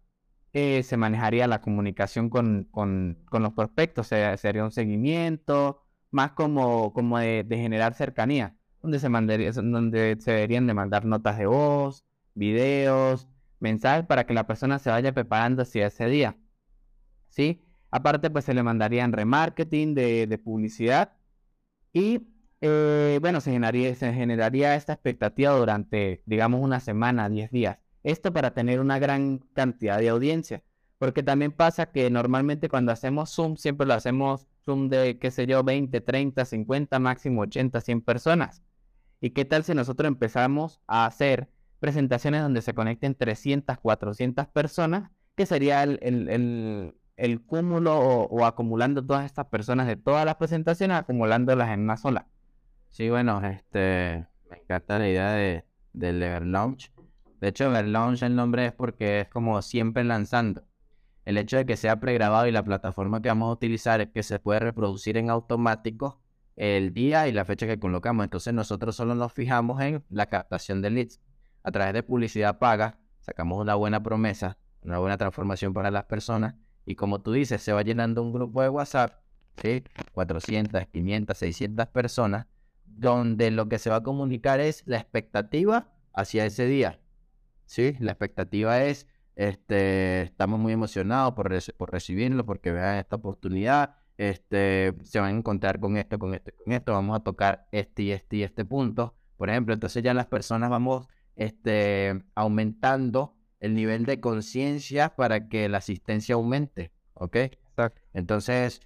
eh, 0.56 0.82
se 0.82 0.96
manejaría 0.96 1.46
la 1.46 1.60
comunicación 1.60 2.30
con, 2.30 2.64
con, 2.70 3.18
los 3.32 3.52
prospectos, 3.54 4.08
se, 4.08 4.36
sería 4.38 4.64
un 4.64 4.72
seguimiento, 4.72 5.82
más 6.10 6.32
como, 6.32 6.92
como 6.92 7.18
de 7.18 7.44
generar 7.50 7.94
cercanía 7.94 8.56
donde 8.86 9.00
se, 9.00 9.08
mandaría, 9.08 9.52
donde 9.52 10.16
se 10.20 10.32
deberían 10.32 10.66
de 10.66 10.74
mandar 10.74 11.04
notas 11.04 11.38
de 11.38 11.46
voz, 11.46 12.04
videos, 12.34 13.28
mensajes 13.60 14.06
para 14.06 14.26
que 14.26 14.34
la 14.34 14.46
persona 14.46 14.78
se 14.78 14.90
vaya 14.90 15.12
preparando 15.12 15.62
hacia 15.62 15.88
ese 15.88 16.06
día. 16.06 16.36
¿Sí? 17.28 17.64
Aparte, 17.90 18.30
pues 18.30 18.44
se 18.44 18.54
le 18.54 18.62
mandarían 18.62 19.12
remarketing 19.12 19.94
de, 19.94 20.26
de 20.26 20.38
publicidad 20.38 21.14
y, 21.92 22.28
eh, 22.60 23.18
bueno, 23.20 23.40
se 23.40 23.52
generaría, 23.52 23.94
se 23.94 24.12
generaría 24.12 24.76
esta 24.76 24.92
expectativa 24.94 25.52
durante, 25.52 26.22
digamos, 26.26 26.60
una 26.62 26.80
semana, 26.80 27.28
10 27.28 27.50
días. 27.50 27.78
Esto 28.06 28.32
para 28.32 28.54
tener 28.54 28.78
una 28.78 29.00
gran 29.00 29.38
cantidad 29.52 29.98
de 29.98 30.10
audiencia. 30.10 30.62
Porque 30.96 31.24
también 31.24 31.50
pasa 31.50 31.86
que 31.86 32.08
normalmente 32.08 32.68
cuando 32.68 32.92
hacemos 32.92 33.34
Zoom, 33.34 33.56
siempre 33.56 33.84
lo 33.84 33.94
hacemos 33.94 34.46
Zoom 34.64 34.88
de, 34.88 35.18
qué 35.18 35.32
sé 35.32 35.44
yo, 35.48 35.64
20, 35.64 36.00
30, 36.00 36.44
50, 36.44 37.00
máximo 37.00 37.40
80, 37.42 37.80
100 37.80 38.00
personas. 38.02 38.62
¿Y 39.20 39.30
qué 39.30 39.44
tal 39.44 39.64
si 39.64 39.74
nosotros 39.74 40.06
empezamos 40.06 40.80
a 40.86 41.04
hacer 41.04 41.48
presentaciones 41.80 42.42
donde 42.42 42.62
se 42.62 42.74
conecten 42.74 43.16
300, 43.16 43.76
400 43.76 44.46
personas? 44.46 45.10
Que 45.34 45.44
sería 45.44 45.82
el, 45.82 46.94
cúmulo 47.44 47.98
o, 47.98 48.46
acumulando 48.46 49.04
todas 49.04 49.26
estas 49.26 49.46
personas 49.46 49.88
de 49.88 49.96
todas 49.96 50.24
las 50.24 50.36
presentaciones, 50.36 50.96
acumulándolas 50.96 51.70
en 51.70 51.80
una 51.80 51.96
sola. 51.96 52.28
Sí, 52.90 53.10
bueno, 53.10 53.44
este, 53.44 54.28
me 54.48 54.58
encanta 54.58 55.00
la 55.00 55.08
idea 55.08 55.32
de, 55.32 55.64
del 55.92 56.22
Everlaunch. 56.22 56.92
De 57.40 57.48
hecho, 57.48 57.64
Everlaunch 57.64 58.22
el 58.22 58.34
nombre 58.34 58.66
es 58.66 58.72
porque 58.72 59.20
es 59.20 59.28
como 59.28 59.60
siempre 59.62 60.04
lanzando. 60.04 60.64
El 61.24 61.38
hecho 61.38 61.56
de 61.56 61.66
que 61.66 61.76
sea 61.76 61.98
pregrabado 61.98 62.46
y 62.46 62.52
la 62.52 62.64
plataforma 62.64 63.20
que 63.20 63.28
vamos 63.28 63.48
a 63.48 63.52
utilizar 63.52 64.00
es 64.00 64.08
que 64.10 64.22
se 64.22 64.38
puede 64.38 64.60
reproducir 64.60 65.16
en 65.16 65.28
automático 65.28 66.22
el 66.54 66.94
día 66.94 67.28
y 67.28 67.32
la 67.32 67.44
fecha 67.44 67.66
que 67.66 67.78
colocamos. 67.78 68.24
Entonces 68.24 68.54
nosotros 68.54 68.96
solo 68.96 69.14
nos 69.14 69.32
fijamos 69.32 69.80
en 69.82 70.04
la 70.08 70.26
captación 70.26 70.80
de 70.82 70.90
leads. 70.90 71.20
A 71.62 71.72
través 71.72 71.94
de 71.94 72.02
publicidad 72.02 72.58
paga, 72.58 73.00
sacamos 73.20 73.60
una 73.60 73.74
buena 73.74 74.02
promesa, 74.02 74.56
una 74.82 74.98
buena 74.98 75.18
transformación 75.18 75.74
para 75.74 75.90
las 75.90 76.04
personas. 76.04 76.54
Y 76.86 76.94
como 76.94 77.20
tú 77.20 77.32
dices, 77.32 77.60
se 77.60 77.72
va 77.72 77.82
llenando 77.82 78.22
un 78.22 78.32
grupo 78.32 78.62
de 78.62 78.68
WhatsApp, 78.68 79.20
¿sí? 79.60 79.82
400, 80.12 80.86
500, 80.86 81.36
600 81.36 81.88
personas, 81.88 82.46
donde 82.84 83.50
lo 83.50 83.68
que 83.68 83.78
se 83.78 83.90
va 83.90 83.96
a 83.96 84.02
comunicar 84.04 84.60
es 84.60 84.84
la 84.86 84.98
expectativa 84.98 85.92
hacia 86.14 86.46
ese 86.46 86.66
día. 86.66 87.00
¿Sí? 87.66 87.96
La 88.00 88.12
expectativa 88.12 88.82
es, 88.82 89.06
este, 89.36 90.22
estamos 90.22 90.58
muy 90.58 90.72
emocionados 90.72 91.34
por, 91.34 91.52
por 91.76 91.92
recibirlo, 91.92 92.46
porque 92.46 92.72
vean 92.72 92.96
esta 92.96 93.16
oportunidad 93.16 93.96
este, 94.18 94.94
se 95.02 95.20
van 95.20 95.34
a 95.34 95.38
encontrar 95.38 95.78
con 95.78 95.96
esto, 95.96 96.18
con 96.18 96.34
esto, 96.34 96.52
con 96.64 96.72
esto, 96.72 96.92
vamos 96.92 97.16
a 97.16 97.20
tocar 97.20 97.68
este 97.72 98.04
y 98.04 98.12
este 98.12 98.36
y 98.36 98.42
este 98.42 98.64
punto, 98.64 99.14
por 99.36 99.50
ejemplo, 99.50 99.74
entonces 99.74 100.02
ya 100.02 100.14
las 100.14 100.26
personas 100.26 100.70
vamos 100.70 101.06
este, 101.34 102.24
aumentando 102.34 103.36
el 103.60 103.74
nivel 103.74 104.06
de 104.06 104.20
conciencia 104.20 105.14
para 105.16 105.48
que 105.48 105.68
la 105.68 105.78
asistencia 105.78 106.34
aumente, 106.34 106.92
¿ok? 107.14 107.36
Entonces, 108.14 108.80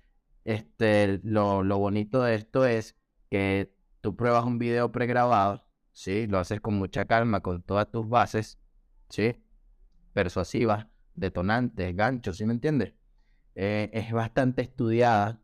este, 0.44 1.20
lo, 1.22 1.62
lo 1.62 1.78
bonito 1.78 2.22
de 2.22 2.34
esto 2.34 2.66
es 2.66 2.96
que 3.30 3.72
tú 4.00 4.16
pruebas 4.16 4.44
un 4.44 4.58
video 4.58 4.90
pregrabado, 4.90 5.64
¿sí? 5.92 6.26
Lo 6.26 6.38
haces 6.38 6.60
con 6.60 6.74
mucha 6.74 7.04
calma, 7.04 7.40
con 7.40 7.62
todas 7.62 7.88
tus 7.90 8.08
bases, 8.08 8.58
¿sí? 9.10 9.36
Persuasivas, 10.12 10.86
detonantes, 11.14 11.94
ganchos, 11.94 12.38
¿sí 12.38 12.46
me 12.46 12.52
entiendes? 12.52 12.94
Eh, 13.54 13.90
es 13.92 14.12
bastante 14.12 14.62
estudiada. 14.62 15.40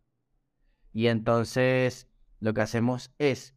Y 0.92 1.08
entonces 1.08 2.08
lo 2.40 2.54
que 2.54 2.62
hacemos 2.62 3.12
es, 3.18 3.54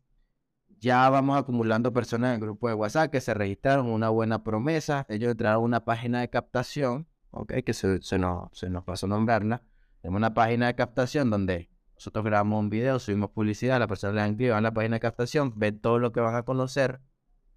ya 0.79 1.09
vamos 1.09 1.37
acumulando 1.37 1.93
personas 1.93 2.29
en 2.29 2.35
el 2.35 2.41
grupo 2.41 2.67
de 2.67 2.73
WhatsApp 2.73 3.11
que 3.11 3.21
se 3.21 3.33
registraron 3.33 3.87
una 3.87 4.09
buena 4.09 4.43
promesa. 4.43 5.05
Ellos 5.09 5.31
entraron 5.31 5.55
a 5.55 5.65
una 5.65 5.85
página 5.85 6.21
de 6.21 6.29
captación, 6.29 7.07
¿ok? 7.31 7.53
Que 7.65 7.73
se, 7.73 7.99
nos, 8.17 8.49
se 8.57 8.69
nos 8.69 8.83
pasó 8.83 9.05
a 9.05 9.09
nombrarla. 9.09 9.63
Tenemos 10.01 10.19
una 10.19 10.33
página 10.33 10.67
de 10.67 10.75
captación 10.75 11.29
donde 11.29 11.69
nosotros 11.95 12.23
grabamos 12.23 12.59
un 12.59 12.69
video, 12.69 12.97
subimos 12.99 13.31
publicidad, 13.31 13.79
la 13.79 13.87
persona 13.87 14.25
le 14.27 14.51
a 14.53 14.61
la 14.61 14.73
página 14.73 14.95
de 14.95 14.99
captación, 15.01 15.53
ve 15.57 15.73
todo 15.73 15.99
lo 15.99 16.13
que 16.13 16.21
van 16.21 16.35
a 16.35 16.43
conocer 16.43 17.01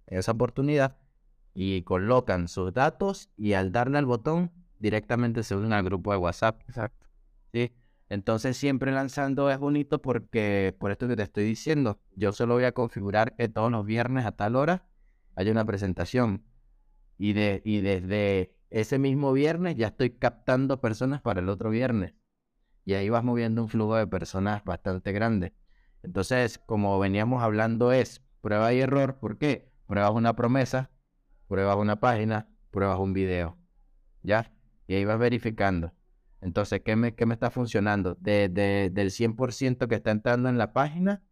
en 0.07 0.19
esa 0.19 0.33
oportunidad 0.33 0.97
y 1.53 1.83
colocan 1.83 2.47
sus 2.47 2.73
datos 2.73 3.29
y 3.37 3.53
al 3.53 3.71
darle 3.71 3.97
al 3.97 4.05
botón 4.05 4.51
directamente 4.79 5.43
se 5.43 5.55
unen 5.55 5.73
al 5.73 5.83
grupo 5.83 6.11
de 6.11 6.17
WhatsApp. 6.17 6.61
Exacto. 6.67 7.07
¿sí? 7.51 7.73
Entonces 8.09 8.57
siempre 8.57 8.91
lanzando 8.91 9.49
es 9.49 9.57
bonito 9.57 10.01
porque, 10.01 10.75
por 10.77 10.91
esto 10.91 11.07
que 11.07 11.15
te 11.15 11.23
estoy 11.23 11.45
diciendo, 11.45 11.99
yo 12.15 12.31
solo 12.31 12.55
voy 12.55 12.65
a 12.65 12.71
configurar 12.73 13.35
que 13.35 13.47
todos 13.47 13.71
los 13.71 13.85
viernes 13.85 14.25
a 14.25 14.33
tal 14.33 14.55
hora 14.55 14.85
haya 15.35 15.51
una 15.51 15.65
presentación. 15.65 16.43
Y, 17.17 17.33
de, 17.33 17.61
y 17.63 17.81
desde 17.81 18.55
ese 18.69 18.99
mismo 18.99 19.31
viernes 19.33 19.75
ya 19.77 19.87
estoy 19.87 20.11
captando 20.11 20.81
personas 20.81 21.21
para 21.21 21.39
el 21.39 21.49
otro 21.49 21.69
viernes. 21.69 22.13
Y 22.85 22.93
ahí 22.93 23.09
vas 23.09 23.23
moviendo 23.23 23.61
un 23.63 23.69
flujo 23.69 23.95
de 23.95 24.07
personas 24.07 24.63
bastante 24.65 25.11
grande. 25.11 25.53
Entonces, 26.01 26.57
como 26.57 26.99
veníamos 26.99 27.41
hablando, 27.41 27.93
es 27.93 28.21
prueba 28.41 28.73
y 28.73 28.81
error. 28.81 29.19
¿Por 29.19 29.37
qué? 29.37 29.71
Pruebas 29.87 30.11
una 30.11 30.35
promesa, 30.35 30.91
pruebas 31.53 31.77
una 31.77 31.99
página, 31.99 32.47
pruebas 32.71 32.99
un 32.99 33.13
video. 33.13 33.57
¿Ya? 34.23 34.51
y 34.87 34.95
ahí 34.95 35.05
vas 35.05 35.19
verificando. 35.19 35.93
Entonces, 36.41 36.81
¿qué 36.83 36.95
me, 36.95 37.15
qué 37.15 37.25
me 37.25 37.33
está 37.35 37.51
funcionando? 37.51 38.15
De, 38.19 38.49
del 38.49 39.11
100% 39.11 39.87
que 39.87 39.95
está 39.95 40.11
entrando 40.11 40.49
en 40.49 40.57
la 40.57 40.73
página, 40.73 41.23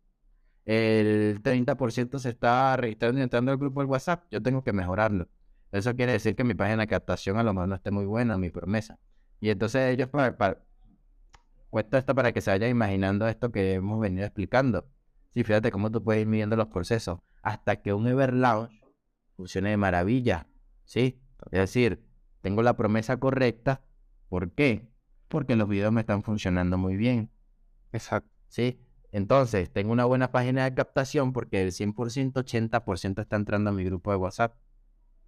el 0.66 1.42
30% 1.42 2.20
se 2.20 2.30
está 2.30 2.78
registrando 2.78 3.20
y 3.20 3.24
entrando 3.24 3.52
al 3.52 3.58
grupo 3.58 3.82
del 3.82 3.90
WhatsApp. 3.90 4.26
Yo 4.32 4.42
tengo 4.42 4.64
que 4.64 4.74
mejorarlo. 4.74 5.28
Eso 5.72 5.96
quiere 5.96 6.14
decir 6.14 6.36
que 6.36 6.44
mi 6.44 6.54
página 6.54 6.84
de 6.84 6.88
captación 6.88 7.38
a 7.38 7.44
lo 7.44 7.54
mejor 7.54 7.70
no 7.70 7.76
esté 7.76 7.92
muy 7.92 8.06
buena, 8.06 8.38
mi 8.38 8.50
promesa. 8.52 9.00
Y 9.40 9.50
entonces 9.50 9.92
ellos, 9.94 10.08
para, 10.10 10.38
para, 10.38 10.64
puesto 11.72 11.98
esto 11.98 12.14
para 12.14 12.32
que 12.32 12.42
se 12.42 12.52
vayan 12.52 12.70
imaginando 12.70 13.28
esto 13.28 13.52
que 13.52 13.74
hemos 13.74 14.00
venido 14.00 14.26
explicando. 14.26 14.88
Sí, 15.34 15.44
fíjate 15.44 15.72
cómo 15.72 15.92
tú 15.92 16.04
puedes 16.04 16.22
ir 16.22 16.28
midiendo 16.28 16.56
los 16.56 16.68
procesos 16.68 17.20
hasta 17.42 17.78
que 17.78 17.94
un 17.94 18.08
Everlaunch 18.08 18.81
funcione 19.42 19.72
de 19.72 19.78
maravilla. 19.78 20.48
¿Sí? 20.86 21.20
Es 21.52 21.60
decir, 21.60 22.06
tengo 22.42 22.62
la 22.62 22.78
promesa 22.78 23.18
correcta. 23.18 23.82
¿Por 24.30 24.52
qué? 24.52 24.88
Porque 25.28 25.56
los 25.56 25.68
videos 25.68 25.92
me 25.92 26.02
están 26.02 26.22
funcionando 26.22 26.78
muy 26.78 26.96
bien. 26.96 27.32
Exacto. 27.92 28.30
¿Sí? 28.50 28.80
Entonces, 29.12 29.72
tengo 29.72 29.92
una 29.92 30.06
buena 30.06 30.32
página 30.32 30.64
de 30.66 30.76
captación 30.76 31.34
porque 31.34 31.64
el 31.64 31.72
100%, 31.72 32.34
80% 32.34 33.22
está 33.22 33.36
entrando 33.36 33.72
a 33.72 33.74
mi 33.74 33.84
grupo 33.84 34.12
de 34.12 34.18
WhatsApp. 34.18 34.56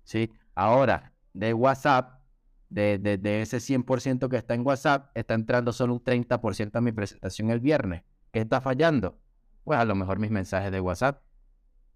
¿Sí? 0.04 0.32
Ahora, 0.54 1.14
de 1.34 1.54
WhatsApp, 1.54 2.22
de, 2.70 3.00
de, 3.00 3.42
ese 3.42 3.58
100% 3.58 4.30
que 4.30 4.38
está 4.38 4.54
en 4.54 4.66
WhatsApp, 4.66 5.10
está 5.16 5.34
entrando 5.34 5.74
solo 5.74 5.94
un 5.94 6.04
30% 6.04 6.72
a 6.76 6.82
mi 6.82 6.92
presentación 6.92 7.50
el 7.50 7.60
viernes. 7.60 8.04
¿Qué 8.32 8.42
está 8.42 8.62
fallando? 8.62 9.20
Pues 9.64 9.80
a 9.80 9.86
lo 9.86 9.96
mejor 9.96 10.20
mis 10.20 10.32
mensajes 10.32 10.72
de 10.72 10.80
WhatsApp. 10.80 11.22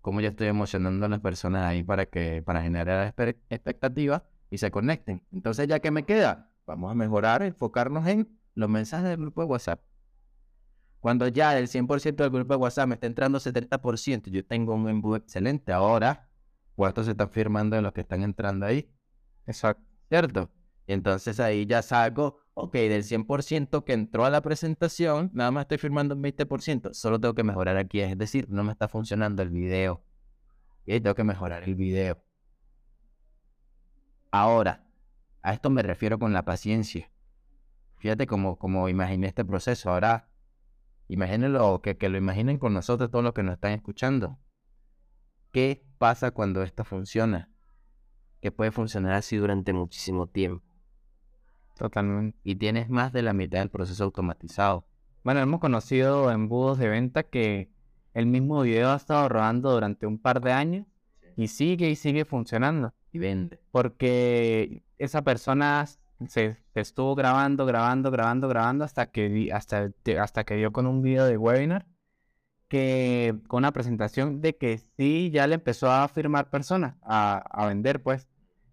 Cómo 0.08 0.22
yo 0.22 0.30
estoy 0.30 0.48
emocionando 0.48 1.06
a 1.06 1.10
las 1.10 1.20
personas 1.20 1.66
ahí 1.66 1.84
para 1.84 2.06
que 2.06 2.42
para 2.42 2.62
generar 2.62 3.14
expectativas 3.50 4.22
y 4.50 4.58
se 4.58 4.72
conecten. 4.72 5.22
Entonces, 5.34 5.68
¿ya 5.68 5.80
que 5.82 5.92
me 5.92 6.06
queda? 6.06 6.50
Vamos 6.66 6.90
a 6.90 6.96
mejorar, 6.96 7.44
enfocarnos 7.44 8.08
en 8.08 8.40
los 8.56 8.70
mensajes 8.70 9.10
del 9.10 9.18
grupo 9.18 9.42
de 9.42 9.48
WhatsApp. 9.48 9.82
Cuando 11.02 11.28
ya 11.28 11.60
el 11.60 11.68
100% 11.68 12.24
del 12.24 12.30
grupo 12.30 12.54
de 12.54 12.58
WhatsApp 12.58 12.88
me 12.88 12.94
está 12.94 13.06
entrando 13.06 13.38
70%, 13.38 14.30
yo 14.30 14.46
tengo 14.46 14.76
un 14.76 14.88
embudo 14.88 15.18
excelente. 15.18 15.74
Ahora, 15.74 16.30
¿cuántos 16.76 17.04
se 17.08 17.12
están 17.12 17.30
firmando 17.30 17.76
de 17.76 17.82
los 17.82 17.92
que 17.92 18.00
están 18.00 18.24
entrando 18.24 18.66
ahí? 18.66 18.90
Exacto. 19.46 19.84
¿Cierto? 20.08 20.50
Y 20.88 20.94
entonces 20.94 21.38
ahí 21.42 21.66
ya 21.66 21.82
salgo, 21.82 22.40
ok, 22.60 22.74
del 22.74 23.04
100% 23.04 23.84
que 23.84 23.94
entró 23.94 24.26
a 24.26 24.32
la 24.32 24.42
presentación, 24.42 25.30
nada 25.34 25.52
más 25.52 25.66
estoy 25.66 25.78
firmando 25.78 26.16
un 26.16 26.24
20%. 26.24 26.92
Solo 26.94 27.20
tengo 27.20 27.36
que 27.36 27.44
mejorar 27.44 27.78
aquí, 27.78 28.00
es 28.02 28.18
decir, 28.18 28.50
no 28.50 28.64
me 28.64 28.72
está 28.72 28.88
funcionando 28.88 29.44
el 29.44 29.52
video. 29.52 30.04
Y 30.84 31.00
tengo 31.00 31.14
que 31.14 31.24
mejorar 31.24 31.64
el 31.64 31.76
video. 31.76 32.24
Ahora, 34.32 34.88
a 35.44 35.54
esto 35.54 35.70
me 35.70 35.84
refiero 35.84 36.18
con 36.18 36.34
la 36.34 36.46
paciencia. 36.46 37.12
Fíjate 38.00 38.26
cómo, 38.26 38.58
cómo 38.58 38.90
imaginé 38.90 39.28
este 39.28 39.46
proceso. 39.46 39.92
Ahora, 39.92 40.28
imagínenlo, 41.10 41.82
que, 41.84 41.96
que 41.98 42.10
lo 42.10 42.18
imaginen 42.18 42.58
con 42.58 42.74
nosotros 42.74 43.12
todos 43.12 43.24
los 43.24 43.34
que 43.34 43.44
nos 43.44 43.54
están 43.54 43.74
escuchando. 43.74 44.40
¿Qué 45.52 45.86
pasa 46.00 46.32
cuando 46.32 46.64
esto 46.64 46.84
funciona? 46.84 47.52
Que 48.42 48.52
puede 48.52 48.72
funcionar 48.72 49.14
así 49.14 49.38
durante 49.38 49.74
muchísimo 49.74 50.26
tiempo. 50.26 50.67
Totalmente. 51.78 52.38
Y 52.44 52.56
tienes 52.56 52.90
más 52.90 53.14
de 53.14 53.22
la 53.22 53.34
mitad 53.34 53.60
del 53.60 53.70
proceso 53.70 54.04
automatizado. 54.04 54.86
Bueno, 55.24 55.40
hemos 55.42 55.60
conocido 55.60 56.32
embudos 56.32 56.78
de 56.78 56.90
venta 56.90 57.24
que 57.24 57.70
el 58.14 58.26
mismo 58.26 58.62
video 58.62 58.92
ha 58.92 58.96
estado 58.96 59.30
rodando 59.30 59.72
durante 59.72 60.08
un 60.08 60.18
par 60.18 60.42
de 60.42 60.52
años 60.52 60.88
y 61.36 61.50
sigue 61.50 61.90
y 61.90 61.96
sigue 61.96 62.26
funcionando. 62.26 62.94
Y 63.12 63.20
vende. 63.20 63.60
Porque 63.72 64.84
esa 64.98 65.22
persona 65.24 65.86
se, 66.28 66.58
estuvo 66.74 67.16
grabando, 67.16 67.66
grabando, 67.66 68.10
grabando, 68.10 68.48
grabando 68.48 68.86
hasta 68.86 69.12
que, 69.12 69.52
hasta, 69.54 69.92
hasta 70.20 70.44
que 70.44 70.56
dio 70.56 70.72
con 70.72 70.88
un 70.88 71.02
video 71.02 71.26
de 71.26 71.38
webinar 71.38 71.86
que 72.68 73.36
con 73.48 73.60
una 73.60 73.72
presentación 73.72 74.42
de 74.42 74.58
que 74.58 74.80
sí 74.98 75.30
ya 75.32 75.48
le 75.48 75.56
empezó 75.56 75.90
a 75.92 76.08
firmar 76.08 76.50
personas, 76.50 76.96
a, 77.02 77.66
vender 77.68 78.02
pues. 78.02 78.28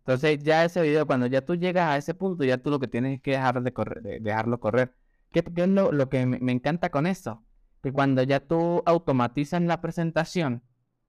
Entonces 0.07 0.39
ya 0.45 0.67
ese 0.67 0.83
video, 0.83 1.07
cuando 1.07 1.27
ya 1.27 1.41
tú 1.43 1.55
llegas 1.55 1.89
a 1.89 1.97
ese 1.97 2.13
punto, 2.13 2.45
ya 2.45 2.59
tú 2.59 2.69
lo 2.69 2.79
que 2.79 2.89
tienes 2.89 3.17
es 3.17 3.23
que 3.23 3.31
dejar 3.33 3.63
de 3.63 3.73
correr, 3.73 4.21
dejarlo 4.21 4.61
correr. 4.61 4.95
¿Qué, 5.33 5.43
es 5.57 5.69
lo, 5.69 5.93
lo 5.93 6.11
que 6.11 6.27
me, 6.27 6.53
encanta 6.53 6.91
con 6.91 7.07
esto? 7.07 7.43
Que 7.83 7.91
cuando 7.91 8.23
ya 8.23 8.41
tú 8.41 8.83
automatizas 8.85 9.63
la 9.63 9.81
presentación, 9.81 10.63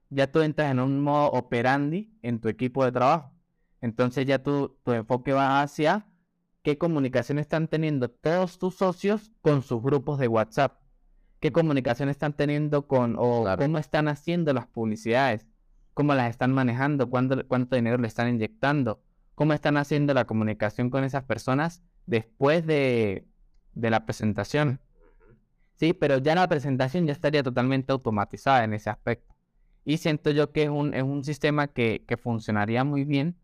ya 0.09 0.31
tú 0.31 0.39
entras 0.39 0.71
en 0.71 0.79
un 0.79 1.01
modo 1.01 1.29
operandi 1.31 2.17
en 2.21 2.39
tu 2.39 2.47
equipo 2.47 2.85
de 2.85 2.93
trabajo. 2.93 3.33
Entonces 3.81 4.25
ya 4.25 4.41
tu, 4.41 4.77
tu 4.83 4.93
enfoque 4.93 5.33
va 5.33 5.61
hacia 5.61 6.07
qué 6.61 6.77
comunicación 6.77 7.37
están 7.37 7.67
teniendo 7.67 8.09
todos 8.09 8.57
tus 8.59 8.75
socios 8.75 9.33
con 9.41 9.61
sus 9.61 9.83
grupos 9.83 10.19
de 10.19 10.29
WhatsApp. 10.29 10.79
Qué 11.41 11.51
comunicación 11.51 12.07
están 12.07 12.31
teniendo 12.31 12.87
con 12.87 13.17
o 13.19 13.45
cómo 13.57 13.77
están 13.77 14.07
haciendo 14.07 14.53
las 14.53 14.67
publicidades, 14.67 15.45
cómo 15.95 16.13
las 16.13 16.29
están 16.29 16.53
manejando, 16.53 17.09
cuánto, 17.09 17.47
cuánto 17.47 17.75
dinero 17.75 17.97
le 17.97 18.07
están 18.07 18.29
inyectando, 18.29 19.01
cómo 19.33 19.53
están 19.53 19.77
haciendo 19.77 20.13
la 20.13 20.25
comunicación 20.25 20.91
con 20.91 21.03
esas 21.03 21.23
personas 21.23 21.81
después 22.05 22.67
de, 22.67 23.25
de 23.73 23.89
la 23.89 24.05
presentación. 24.05 24.81
Sí, 25.77 25.93
pero 25.93 26.19
ya 26.19 26.35
la 26.35 26.47
presentación 26.47 27.07
ya 27.07 27.13
estaría 27.13 27.41
totalmente 27.41 27.93
automatizada 27.93 28.65
en 28.65 28.73
ese 28.73 28.89
aspecto. 28.89 29.33
Y 29.85 29.97
siento 29.97 30.31
yo 30.31 30.51
que 30.51 30.63
es 30.63 30.69
un, 30.69 30.93
es 30.93 31.03
un 31.03 31.23
sistema 31.23 31.67
que, 31.67 32.03
que 32.05 32.17
funcionaría 32.17 32.83
muy 32.83 33.05
bien 33.05 33.37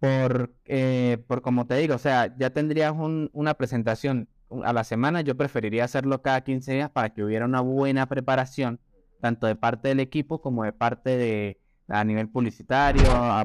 por, 0.00 0.52
eh, 0.64 1.18
por 1.28 1.40
como 1.40 1.66
te 1.66 1.76
digo, 1.76 1.94
o 1.94 1.98
sea, 1.98 2.36
ya 2.36 2.50
tendrías 2.50 2.92
una 2.96 3.54
presentación 3.54 4.28
a 4.64 4.72
la 4.72 4.82
semana, 4.82 5.20
yo 5.20 5.36
preferiría 5.36 5.84
hacerlo 5.84 6.20
cada 6.20 6.42
15 6.42 6.72
días 6.74 6.90
para 6.90 7.10
que 7.10 7.22
hubiera 7.22 7.44
una 7.44 7.60
buena 7.60 8.06
preparación, 8.06 8.80
tanto 9.20 9.46
de 9.46 9.54
parte 9.54 9.88
del 9.88 10.00
equipo 10.00 10.40
como 10.40 10.64
de 10.64 10.72
parte 10.72 11.16
de 11.16 11.60
a 11.88 12.04
nivel 12.04 12.28
publicitario, 12.28 13.04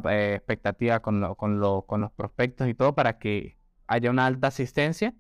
eh, 0.10 0.36
expectativa 0.36 1.02
con, 1.02 1.36
con, 1.36 1.60
los 1.60 2.12
prospectos 2.16 2.68
y 2.68 2.74
todo, 2.74 2.96
para 2.96 3.20
que 3.20 3.58
haya 3.88 4.10
una 4.10 4.26
alta 4.26 4.48
asistencia. 4.48 5.14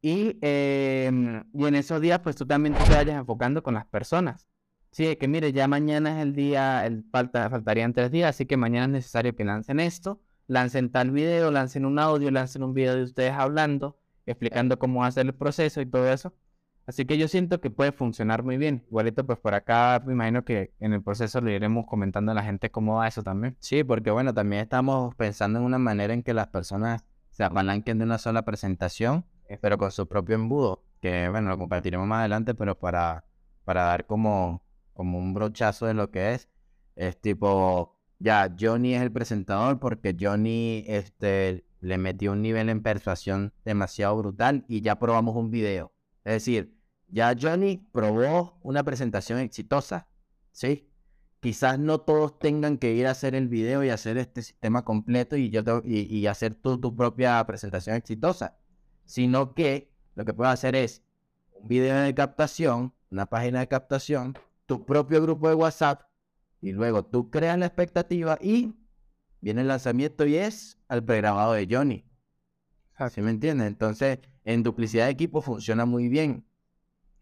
Y, 0.00 0.38
em, 0.40 1.44
y 1.52 1.66
en 1.66 1.74
esos 1.76 2.00
días, 2.00 2.20
pues 2.20 2.34
tú 2.36 2.46
también 2.46 2.74
te 2.74 2.90
vayas 2.92 3.16
enfocando 3.16 3.62
con 3.62 3.74
las 3.74 3.86
personas. 3.86 4.48
Sí, 4.90 5.16
que 5.16 5.28
mire, 5.28 5.52
ya 5.52 5.68
mañana 5.68 6.18
es 6.18 6.22
el 6.22 6.34
día, 6.34 6.84
el, 6.86 7.04
falta, 7.10 7.48
faltarían 7.50 7.92
tres 7.92 8.10
días, 8.10 8.30
así 8.30 8.46
que 8.46 8.56
mañana 8.56 8.86
es 8.86 8.90
necesario 8.90 9.34
que 9.34 9.44
lancen 9.44 9.80
esto 9.80 10.20
lancen 10.52 10.90
tal 10.90 11.10
video, 11.10 11.50
lancen 11.50 11.84
un 11.84 11.98
audio, 11.98 12.30
lancen 12.30 12.62
un 12.62 12.74
video 12.74 12.94
de 12.96 13.02
ustedes 13.04 13.32
hablando, 13.32 13.98
explicando 14.26 14.78
cómo 14.78 15.04
hacer 15.04 15.26
el 15.26 15.34
proceso 15.34 15.80
y 15.80 15.86
todo 15.86 16.10
eso. 16.12 16.34
Así 16.86 17.04
que 17.04 17.16
yo 17.16 17.28
siento 17.28 17.60
que 17.60 17.70
puede 17.70 17.92
funcionar 17.92 18.42
muy 18.42 18.56
bien. 18.56 18.84
Igualito, 18.88 19.24
pues 19.24 19.38
por 19.38 19.54
acá 19.54 20.02
me 20.04 20.12
imagino 20.12 20.44
que 20.44 20.72
en 20.80 20.92
el 20.92 21.02
proceso 21.02 21.40
le 21.40 21.54
iremos 21.54 21.86
comentando 21.86 22.32
a 22.32 22.34
la 22.34 22.42
gente 22.42 22.70
cómo 22.70 22.96
va 22.96 23.08
eso 23.08 23.22
también. 23.22 23.56
Sí, 23.60 23.84
porque 23.84 24.10
bueno, 24.10 24.34
también 24.34 24.62
estamos 24.62 25.14
pensando 25.14 25.58
en 25.60 25.64
una 25.64 25.78
manera 25.78 26.12
en 26.12 26.22
que 26.22 26.34
las 26.34 26.48
personas 26.48 27.04
se 27.30 27.44
apalanquen 27.44 27.98
de 27.98 28.04
una 28.04 28.18
sola 28.18 28.42
presentación, 28.42 29.24
pero 29.60 29.78
con 29.78 29.90
su 29.92 30.06
propio 30.06 30.34
embudo, 30.34 30.82
que 31.00 31.28
bueno, 31.28 31.50
lo 31.50 31.58
compartiremos 31.58 32.06
más 32.06 32.20
adelante, 32.20 32.54
pero 32.54 32.78
para, 32.78 33.24
para 33.64 33.84
dar 33.84 34.06
como, 34.06 34.62
como 34.92 35.18
un 35.18 35.34
brochazo 35.34 35.86
de 35.86 35.94
lo 35.94 36.10
que 36.10 36.34
es, 36.34 36.48
es 36.96 37.20
tipo, 37.20 37.96
ya, 38.18 38.54
Johnny 38.58 38.94
es 38.94 39.02
el 39.02 39.12
presentador 39.12 39.78
porque 39.78 40.16
Johnny 40.18 40.84
este, 40.86 41.64
le 41.80 41.98
metió 41.98 42.32
un 42.32 42.42
nivel 42.42 42.68
en 42.68 42.82
persuasión 42.82 43.52
demasiado 43.64 44.16
brutal 44.16 44.64
y 44.68 44.80
ya 44.80 44.98
probamos 44.98 45.36
un 45.36 45.50
video. 45.50 45.92
Es 46.24 46.34
decir, 46.34 46.76
ya 47.08 47.34
Johnny 47.38 47.78
probó 47.92 48.58
una 48.62 48.82
presentación 48.84 49.38
exitosa, 49.38 50.08
¿sí? 50.50 50.88
Quizás 51.40 51.78
no 51.78 52.00
todos 52.00 52.38
tengan 52.38 52.78
que 52.78 52.94
ir 52.94 53.06
a 53.06 53.10
hacer 53.10 53.34
el 53.34 53.48
video 53.48 53.82
y 53.82 53.90
hacer 53.90 54.16
este 54.16 54.42
sistema 54.42 54.84
completo 54.84 55.36
y, 55.36 55.50
yo 55.50 55.62
y, 55.84 56.26
hacer 56.26 56.54
tu, 56.54 56.78
tu 56.80 56.94
propia 56.94 57.44
presentación 57.46 57.96
exitosa, 57.96 58.56
sino 59.04 59.54
que 59.54 59.92
lo 60.14 60.24
que 60.24 60.32
puedes 60.34 60.54
hacer 60.54 60.76
es 60.76 61.02
un 61.54 61.68
video 61.68 62.00
de 62.00 62.14
captación, 62.14 62.94
una 63.10 63.26
página 63.26 63.60
de 63.60 63.68
captación, 63.68 64.38
tu 64.66 64.86
propio 64.86 65.20
grupo 65.20 65.48
de 65.48 65.56
WhatsApp 65.56 66.02
y 66.60 66.72
luego 66.72 67.04
tú 67.04 67.28
creas 67.28 67.58
la 67.58 67.66
expectativa 67.66 68.38
y 68.40 68.74
viene 69.40 69.62
el 69.62 69.68
lanzamiento 69.68 70.24
y 70.24 70.36
es 70.36 70.78
al 70.88 71.04
pregrabado 71.04 71.54
de 71.54 71.66
Johnny. 71.68 72.06
¿Sí 73.10 73.20
me 73.20 73.30
entiendes? 73.30 73.66
Entonces, 73.66 74.20
en 74.44 74.62
duplicidad 74.62 75.06
de 75.06 75.12
equipo 75.12 75.42
funciona 75.42 75.84
muy 75.86 76.08
bien. 76.08 76.46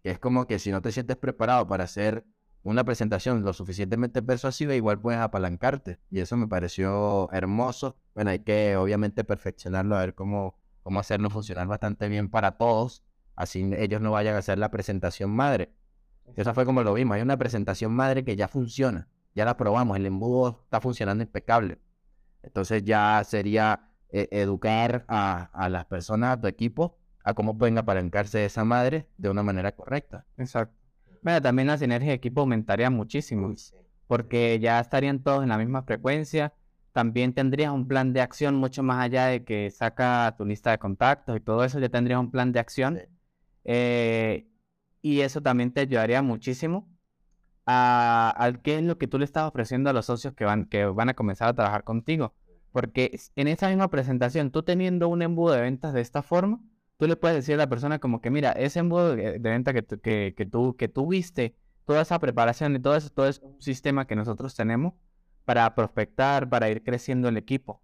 Es 0.03 0.19
como 0.19 0.47
que 0.47 0.59
si 0.59 0.71
no 0.71 0.83
te 0.83 0.93
sientes 0.93 1.17
preparado 1.17 1.67
para 1.67 1.85
hacer 1.85 2.25
una 2.63 2.85
presentación 2.85 3.43
lo 3.43 3.53
suficientemente 3.53 4.23
persuasiva, 4.23 4.75
igual 4.75 5.01
puedes 5.01 5.21
apalancarte. 5.21 5.99
Y 6.11 6.21
eso 6.21 6.37
me 6.37 6.47
pareció 6.47 7.31
hermoso. 7.33 7.97
Bueno, 8.15 8.31
hay 8.31 8.41
que 8.41 8.77
obviamente 8.77 9.25
perfeccionarlo, 9.25 9.97
a 9.97 10.01
ver 10.01 10.15
cómo, 10.15 10.59
cómo 10.83 11.01
hacerlo 11.01 11.31
funcionar 11.31 11.67
bastante 11.67 12.09
bien 12.09 12.29
para 12.29 12.59
todos. 12.59 13.03
Así 13.37 13.71
ellos 13.77 14.01
no 14.01 14.11
vayan 14.11 14.35
a 14.35 14.39
hacer 14.39 14.59
la 14.59 14.71
presentación 14.71 15.31
madre. 15.31 15.73
Eso 16.37 16.53
fue 16.55 16.67
como 16.67 16.83
lo 16.83 16.95
vimos. 16.95 17.17
Hay 17.17 17.23
una 17.23 17.39
presentación 17.39 17.93
madre 17.93 18.25
que 18.25 18.37
ya 18.37 18.49
funciona 18.49 19.09
ya 19.35 19.45
la 19.45 19.57
probamos, 19.57 19.97
el 19.97 20.07
embudo 20.07 20.61
está 20.65 20.81
funcionando 20.81 21.23
impecable. 21.23 21.79
Entonces 22.43 22.85
ya 22.85 23.23
sería 23.25 23.90
eh, 24.13 24.29
educar 24.33 25.05
a, 25.09 25.69
las 25.71 25.87
personas, 25.87 26.37
a 26.37 26.41
tu 26.41 26.47
equipo, 26.47 26.99
a 27.23 27.35
cómo 27.35 27.57
pueden 27.57 27.79
apalancarse 27.79 28.39
de 28.39 28.47
esa 28.47 28.65
madre 28.65 29.07
de 29.19 29.31
una 29.31 29.43
manera 29.43 29.73
correcta. 29.73 30.25
Exacto. 30.37 30.75
Bueno, 31.23 31.41
también 31.43 31.69
la 31.69 31.79
sinergia 31.79 32.09
de 32.09 32.15
equipo 32.15 32.41
aumentaría 32.41 32.91
muchísimo, 32.91 33.55
porque 34.07 34.59
ya 34.59 34.81
estarían 34.81 35.23
todos 35.23 35.43
en 35.43 35.51
la 35.51 35.59
misma 35.59 35.83
frecuencia. 35.83 36.55
También 36.93 37.35
tendrías 37.35 37.73
un 37.73 37.87
plan 37.87 38.13
de 38.13 38.21
acción 38.21 38.57
mucho 38.57 38.83
más 38.83 39.05
allá 39.05 39.27
de 39.27 39.45
que 39.45 39.71
saca 39.71 40.35
tu 40.37 40.45
lista 40.45 40.71
de 40.73 40.79
contactos 40.79 41.37
y 41.37 41.41
todo 41.41 41.63
eso, 41.63 41.79
ya 41.79 41.89
tendrías 41.89 42.19
un 42.19 42.31
plan 42.31 42.53
de 42.53 42.59
acción. 42.59 43.01
Eh, 43.65 44.49
y 45.03 45.21
eso 45.21 45.41
también 45.41 45.73
te 45.73 45.83
ayudaría 45.83 46.23
muchísimo 46.23 46.89
a, 47.67 48.53
qué 48.63 48.79
es 48.79 48.83
lo 48.83 48.99
que 48.99 49.07
tú 49.07 49.19
le 49.19 49.25
estás 49.25 49.49
ofreciendo 49.49 49.91
a 49.91 49.93
los 49.93 50.07
socios 50.07 50.35
que 50.35 50.45
van, 50.45 50.65
que 50.67 50.85
van 50.85 51.09
a 51.09 51.15
comenzar 51.15 51.49
a 51.49 51.55
trabajar 51.55 51.85
contigo. 51.85 52.35
Porque 52.73 53.19
en 53.37 53.49
esa 53.49 53.69
misma 53.69 53.89
presentación, 53.91 54.51
tú 54.51 54.63
teniendo 54.63 55.09
un 55.09 55.23
embudo 55.23 55.55
de 55.55 55.63
ventas 55.63 55.93
de 55.93 56.01
esta 56.01 56.23
forma, 56.23 56.61
tú 56.99 57.07
le 57.07 57.17
puedes 57.17 57.37
decir 57.37 57.55
a 57.55 57.59
la 57.59 57.69
persona 57.69 57.99
como 57.99 58.21
que, 58.21 58.31
mira, 58.31 58.53
ese 58.53 58.79
embudo 58.79 59.17
de, 59.17 59.39
venta 59.39 59.73
que, 59.73 59.85
que, 59.85 60.35
que, 60.37 60.47
tú, 60.47 60.77
que 60.77 60.89
tú 60.89 61.09
viste, 61.09 61.57
toda 61.87 62.03
esa 62.03 62.19
preparación 62.19 62.77
y 62.77 62.79
todo 62.79 62.97
eso, 62.97 63.11
todo 63.11 63.27
es 63.27 63.41
un 63.41 63.61
sistema 63.61 64.07
que 64.07 64.15
nosotros 64.17 64.55
tenemos 64.55 64.95
para 65.45 65.75
prospectar, 65.75 66.49
para 66.49 66.71
ir 66.71 66.83
creciendo 66.83 67.29
el 67.29 67.37
equipo. 67.37 67.83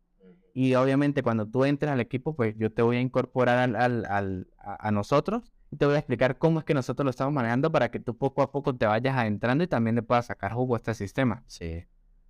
Y 0.55 0.74
obviamente 0.74 1.22
cuando 1.22 1.47
tú 1.47 1.64
entres 1.64 1.91
al 1.93 2.01
equipo, 2.01 2.34
pues 2.34 2.55
yo 2.57 2.72
te 2.72 2.82
voy 2.82 2.97
a 2.97 3.01
incorporar 3.01 3.59
al, 3.59 3.76
al, 3.76 4.07
al, 4.07 4.47
a 4.59 4.91
nosotros 4.91 5.53
Y 5.70 5.76
te 5.76 5.84
voy 5.84 5.97
a 5.97 5.99
explicar 5.99 6.39
cómo 6.39 6.61
es 6.61 6.64
que 6.64 6.74
nosotros 6.74 7.05
lo 7.05 7.11
estamos 7.11 7.34
manejando 7.34 7.70
para 7.70 7.91
que 7.91 8.01
tú 8.01 8.16
poco 8.16 8.41
a 8.43 8.53
poco 8.53 8.74
te 8.76 8.87
vayas 8.87 9.16
adentrando 9.16 9.64
y 9.64 9.66
también 9.66 9.97
le 9.97 10.03
puedas 10.03 10.26
sacar 10.26 10.53
jugo 10.55 10.74
a 10.74 10.78
este 10.78 10.95
sistema. 10.95 11.43
Sí. 11.47 11.84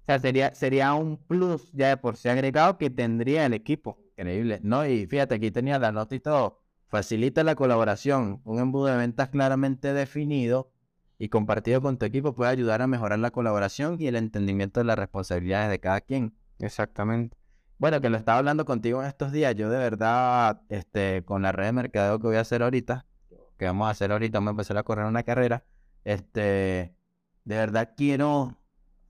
O 0.06 0.12
sea, 0.12 0.20
sería, 0.20 0.54
sería 0.54 0.94
un 0.94 1.16
plus 1.16 1.72
ya 1.72 1.88
de 1.88 1.96
por 1.96 2.16
sí 2.16 2.28
agregado 2.28 2.78
que 2.78 2.90
tendría 2.90 3.44
el 3.44 3.54
equipo. 3.54 3.98
Increíble. 4.16 4.60
No, 4.62 4.86
y 4.86 5.04
fíjate, 5.06 5.34
aquí 5.34 5.50
tenía 5.50 5.80
la 5.80 5.90
nota 5.90 6.14
y 6.14 6.20
todo. 6.20 6.62
Facilita 6.86 7.42
la 7.42 7.56
colaboración. 7.56 8.40
Un 8.44 8.60
embudo 8.60 8.86
de 8.86 8.96
ventas 8.96 9.30
claramente 9.30 9.92
definido 9.92 10.70
y 11.18 11.28
compartido 11.28 11.82
con 11.82 11.98
tu 11.98 12.06
equipo 12.06 12.36
puede 12.36 12.52
ayudar 12.52 12.82
a 12.82 12.86
mejorar 12.86 13.18
la 13.18 13.32
colaboración 13.32 13.96
y 13.98 14.06
el 14.06 14.14
entendimiento 14.14 14.78
de 14.78 14.84
las 14.84 14.96
responsabilidades 14.96 15.70
de 15.70 15.80
cada 15.80 16.00
quien. 16.00 16.36
Exactamente. 16.60 17.36
Bueno, 17.78 18.00
que 18.00 18.08
lo 18.08 18.16
estaba 18.16 18.38
hablando 18.38 18.64
contigo 18.64 19.02
en 19.02 19.08
estos 19.08 19.32
días. 19.32 19.56
Yo 19.56 19.70
de 19.70 19.78
verdad, 19.78 20.62
este, 20.68 21.24
con 21.24 21.42
la 21.42 21.50
red 21.50 21.66
de 21.66 21.72
mercadeo 21.72 22.20
que 22.20 22.28
voy 22.28 22.36
a 22.36 22.42
hacer 22.42 22.62
ahorita, 22.62 23.06
que 23.58 23.64
vamos 23.64 23.88
a 23.88 23.90
hacer 23.90 24.12
ahorita, 24.12 24.38
vamos 24.38 24.50
a 24.50 24.52
empezar 24.52 24.78
a 24.78 24.84
correr 24.84 25.06
una 25.06 25.24
carrera, 25.24 25.64
este, 26.04 26.94
de 27.44 27.56
verdad 27.56 27.94
quiero 27.96 28.56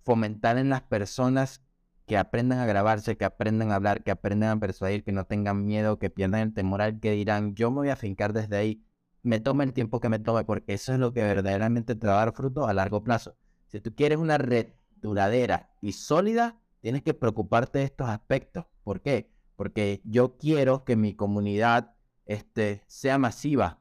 fomentar 0.06 0.56
en 0.56 0.70
las 0.70 0.82
personas 0.82 1.62
que 2.06 2.16
aprendan 2.16 2.60
a 2.60 2.66
grabarse, 2.66 3.16
que 3.16 3.24
aprendan 3.24 3.72
a 3.72 3.74
hablar, 3.74 4.04
que 4.04 4.12
aprendan 4.12 4.56
a 4.56 4.60
persuadir, 4.60 5.02
que 5.02 5.10
no 5.10 5.26
tengan 5.26 5.66
miedo, 5.66 5.98
que 5.98 6.10
pierdan 6.10 6.42
el 6.42 6.54
temor 6.54 6.80
al 6.80 7.00
que 7.00 7.10
dirán, 7.10 7.56
yo 7.56 7.72
me 7.72 7.78
voy 7.78 7.88
a 7.88 7.96
fincar 7.96 8.32
desde 8.32 8.56
ahí, 8.56 8.86
me 9.24 9.40
tome 9.40 9.64
el 9.64 9.72
tiempo 9.72 9.98
que 9.98 10.08
me 10.08 10.20
tome, 10.20 10.44
porque 10.44 10.74
eso 10.74 10.92
es 10.92 11.00
lo 11.00 11.12
que 11.12 11.24
verdaderamente 11.24 11.96
te 11.96 12.06
va 12.06 12.14
a 12.14 12.24
dar 12.26 12.34
fruto 12.34 12.68
a 12.68 12.72
largo 12.72 13.02
plazo. 13.02 13.36
Si 13.66 13.80
tú 13.80 13.96
quieres 13.96 14.18
una 14.18 14.38
red 14.38 14.68
duradera 14.94 15.70
y 15.82 15.92
sólida, 15.92 16.60
tienes 16.80 17.02
que 17.02 17.12
preocuparte 17.12 17.80
de 17.80 17.86
estos 17.86 18.08
aspectos. 18.08 18.66
¿Por 18.84 19.00
qué? 19.00 19.32
Porque 19.56 20.00
yo 20.04 20.38
quiero 20.38 20.84
que 20.84 20.94
mi 20.94 21.14
comunidad 21.14 21.96
este, 22.26 22.84
sea 22.86 23.18
masiva 23.18 23.80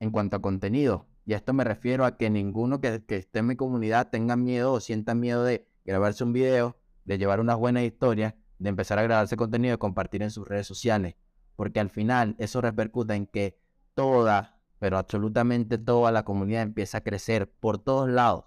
en 0.00 0.10
cuanto 0.10 0.36
a 0.36 0.42
contenido. 0.42 1.06
Y 1.26 1.34
a 1.34 1.38
esto 1.38 1.52
me 1.52 1.64
refiero 1.64 2.04
a 2.04 2.16
que 2.16 2.30
ninguno 2.30 2.80
que, 2.80 3.02
esté 3.08 3.40
en 3.40 3.48
mi 3.48 3.56
comunidad 3.56 4.10
tenga 4.10 4.36
miedo 4.36 4.72
o 4.72 4.80
sienta 4.80 5.16
miedo 5.16 5.42
de 5.42 5.66
grabarse 5.84 6.22
un 6.22 6.32
video, 6.32 6.76
de 7.04 7.18
llevar 7.18 7.40
unas 7.40 7.56
buenas 7.56 7.82
historias, 7.82 8.34
de 8.60 8.68
empezar 8.68 9.00
a 9.00 9.02
grabarse 9.02 9.36
contenido 9.36 9.74
y 9.74 9.78
compartir 9.78 10.22
en 10.22 10.30
sus 10.30 10.46
redes 10.46 10.68
sociales. 10.68 11.16
Porque 11.56 11.80
al 11.80 11.90
final 11.90 12.36
eso 12.38 12.60
repercute 12.60 13.14
en 13.14 13.26
que 13.26 13.58
toda, 13.94 14.60
pero 14.78 14.98
absolutamente 14.98 15.78
toda 15.78 16.12
la 16.12 16.24
comunidad 16.24 16.62
empieza 16.62 16.98
a 16.98 17.00
crecer 17.02 17.50
por 17.50 17.78
todos 17.78 18.08
lados. 18.08 18.44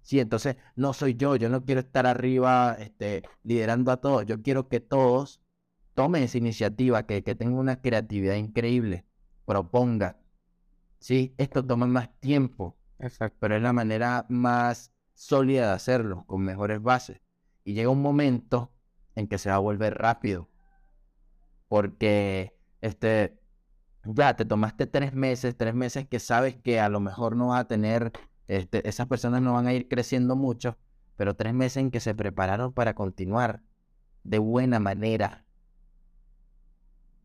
Sí, 0.00 0.18
entonces 0.18 0.56
no 0.74 0.94
soy 0.94 1.14
yo, 1.14 1.36
yo 1.36 1.50
no 1.50 1.64
quiero 1.66 1.82
estar 1.82 2.06
arriba 2.06 2.76
este, 2.78 3.22
liderando 3.44 3.92
a 3.92 3.98
todos, 3.98 4.24
yo 4.24 4.42
quiero 4.42 4.68
que 4.68 4.80
todos 4.80 5.42
tomen 5.94 6.22
esa 6.22 6.38
iniciativa, 6.38 7.06
que, 7.06 7.22
que 7.22 7.34
tengan 7.34 7.58
una 7.58 7.82
creatividad 7.82 8.36
increíble, 8.36 9.04
propongan. 9.44 10.21
Sí, 11.02 11.34
esto 11.36 11.66
toma 11.66 11.86
más 11.86 12.16
tiempo, 12.20 12.76
Exacto. 13.00 13.36
pero 13.40 13.56
es 13.56 13.62
la 13.62 13.72
manera 13.72 14.24
más 14.28 14.92
sólida 15.14 15.66
de 15.66 15.72
hacerlo, 15.72 16.24
con 16.28 16.42
mejores 16.42 16.80
bases. 16.80 17.20
Y 17.64 17.74
llega 17.74 17.90
un 17.90 18.00
momento 18.00 18.70
en 19.16 19.26
que 19.26 19.38
se 19.38 19.50
va 19.50 19.56
a 19.56 19.58
volver 19.58 19.98
rápido. 19.98 20.48
Porque 21.66 22.56
este, 22.82 23.36
ya 24.04 24.36
te 24.36 24.44
tomaste 24.44 24.86
tres 24.86 25.12
meses, 25.12 25.56
tres 25.56 25.74
meses 25.74 26.06
que 26.06 26.20
sabes 26.20 26.54
que 26.54 26.78
a 26.78 26.88
lo 26.88 27.00
mejor 27.00 27.34
no 27.34 27.48
vas 27.48 27.62
a 27.62 27.66
tener, 27.66 28.12
este, 28.46 28.88
esas 28.88 29.08
personas 29.08 29.42
no 29.42 29.54
van 29.54 29.66
a 29.66 29.72
ir 29.72 29.88
creciendo 29.88 30.36
mucho, 30.36 30.78
pero 31.16 31.34
tres 31.34 31.52
meses 31.52 31.78
en 31.78 31.90
que 31.90 31.98
se 31.98 32.14
prepararon 32.14 32.72
para 32.72 32.94
continuar 32.94 33.60
de 34.22 34.38
buena 34.38 34.78
manera. 34.78 35.46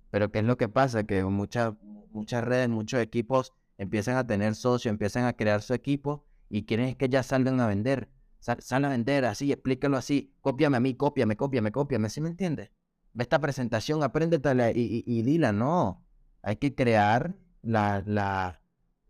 Pero 0.10 0.32
¿qué 0.32 0.40
es 0.40 0.46
lo 0.46 0.58
que 0.58 0.68
pasa? 0.68 1.04
Que 1.04 1.24
muchas, 1.24 1.76
muchas 2.10 2.44
redes, 2.44 2.70
muchos 2.70 3.00
equipos 3.02 3.54
empiezan 3.78 4.18
a 4.18 4.26
tener 4.28 4.56
socios, 4.56 4.92
empiezan 4.92 5.26
a 5.26 5.34
crear 5.34 5.62
su 5.62 5.74
equipo 5.74 6.26
y 6.50 6.66
quieren 6.66 6.96
que 6.96 7.10
ya 7.10 7.24
salgan 7.24 7.60
a 7.60 7.68
vender. 7.68 8.10
Sal, 8.40 8.62
sal 8.62 8.86
a 8.86 8.90
vender 8.90 9.26
así, 9.26 9.52
explícalo 9.52 9.98
así, 9.98 10.34
cópiame 10.42 10.78
a 10.78 10.80
mí, 10.80 10.94
cópiame, 10.96 11.36
cópiame, 11.36 11.72
cópiame, 11.72 12.10
¿sí 12.10 12.22
me 12.22 12.30
entiendes? 12.30 12.72
Ve 13.14 13.24
esta 13.24 13.40
presentación, 13.40 14.04
apréndetela 14.04 14.72
y, 14.72 14.80
y, 14.80 15.04
y 15.06 15.22
dila, 15.24 15.52
no. 15.52 16.06
Hay 16.44 16.58
que 16.58 16.76
crear 16.76 17.36
la, 17.62 18.04
la, 18.06 18.62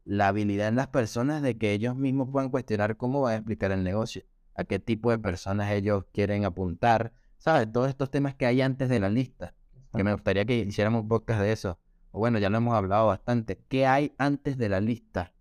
la 0.05 0.29
habilidad 0.29 0.69
en 0.69 0.77
las 0.77 0.87
personas 0.87 1.41
de 1.41 1.57
que 1.57 1.73
ellos 1.73 1.95
mismos 1.95 2.29
puedan 2.31 2.49
cuestionar 2.49 2.95
cómo 2.97 3.21
van 3.21 3.33
a 3.33 3.35
explicar 3.37 3.71
el 3.71 3.83
negocio, 3.83 4.23
a 4.55 4.63
qué 4.63 4.79
tipo 4.79 5.11
de 5.11 5.19
personas 5.19 5.71
ellos 5.71 6.05
quieren 6.13 6.45
apuntar, 6.45 7.13
¿sabes? 7.37 7.71
Todos 7.71 7.89
estos 7.89 8.09
temas 8.09 8.33
que 8.35 8.45
hay 8.45 8.61
antes 8.61 8.87
de 8.89 8.99
la 8.99 9.09
lista, 9.09 9.53
que 9.93 10.03
me 10.03 10.13
gustaría 10.13 10.45
que 10.45 10.57
hiciéramos 10.59 11.01
un 11.01 11.09
podcast 11.09 11.41
de 11.41 11.51
eso. 11.51 11.79
Bueno, 12.17 12.39
ya 12.39 12.49
lo 12.49 12.57
hemos 12.57 12.75
hablado 12.75 13.07
bastante. 13.07 13.63
¿Qué 13.69 13.85
hay 13.85 14.13
antes 14.17 14.57
de 14.57 14.69
la 14.69 14.81
lista? 14.81 15.33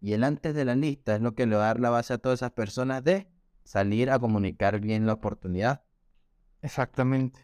Y 0.00 0.14
el 0.14 0.24
antes 0.24 0.54
de 0.54 0.64
la 0.64 0.74
lista 0.74 1.14
es 1.14 1.22
lo 1.22 1.34
que 1.34 1.46
le 1.46 1.56
va 1.56 1.64
a 1.64 1.66
dar 1.68 1.80
la 1.80 1.90
base 1.90 2.14
a 2.14 2.18
todas 2.18 2.40
esas 2.40 2.52
personas 2.52 3.04
de 3.04 3.28
salir 3.64 4.10
a 4.10 4.18
comunicar 4.18 4.80
bien 4.80 5.06
la 5.06 5.14
oportunidad. 5.14 5.84
Exactamente. 6.60 7.40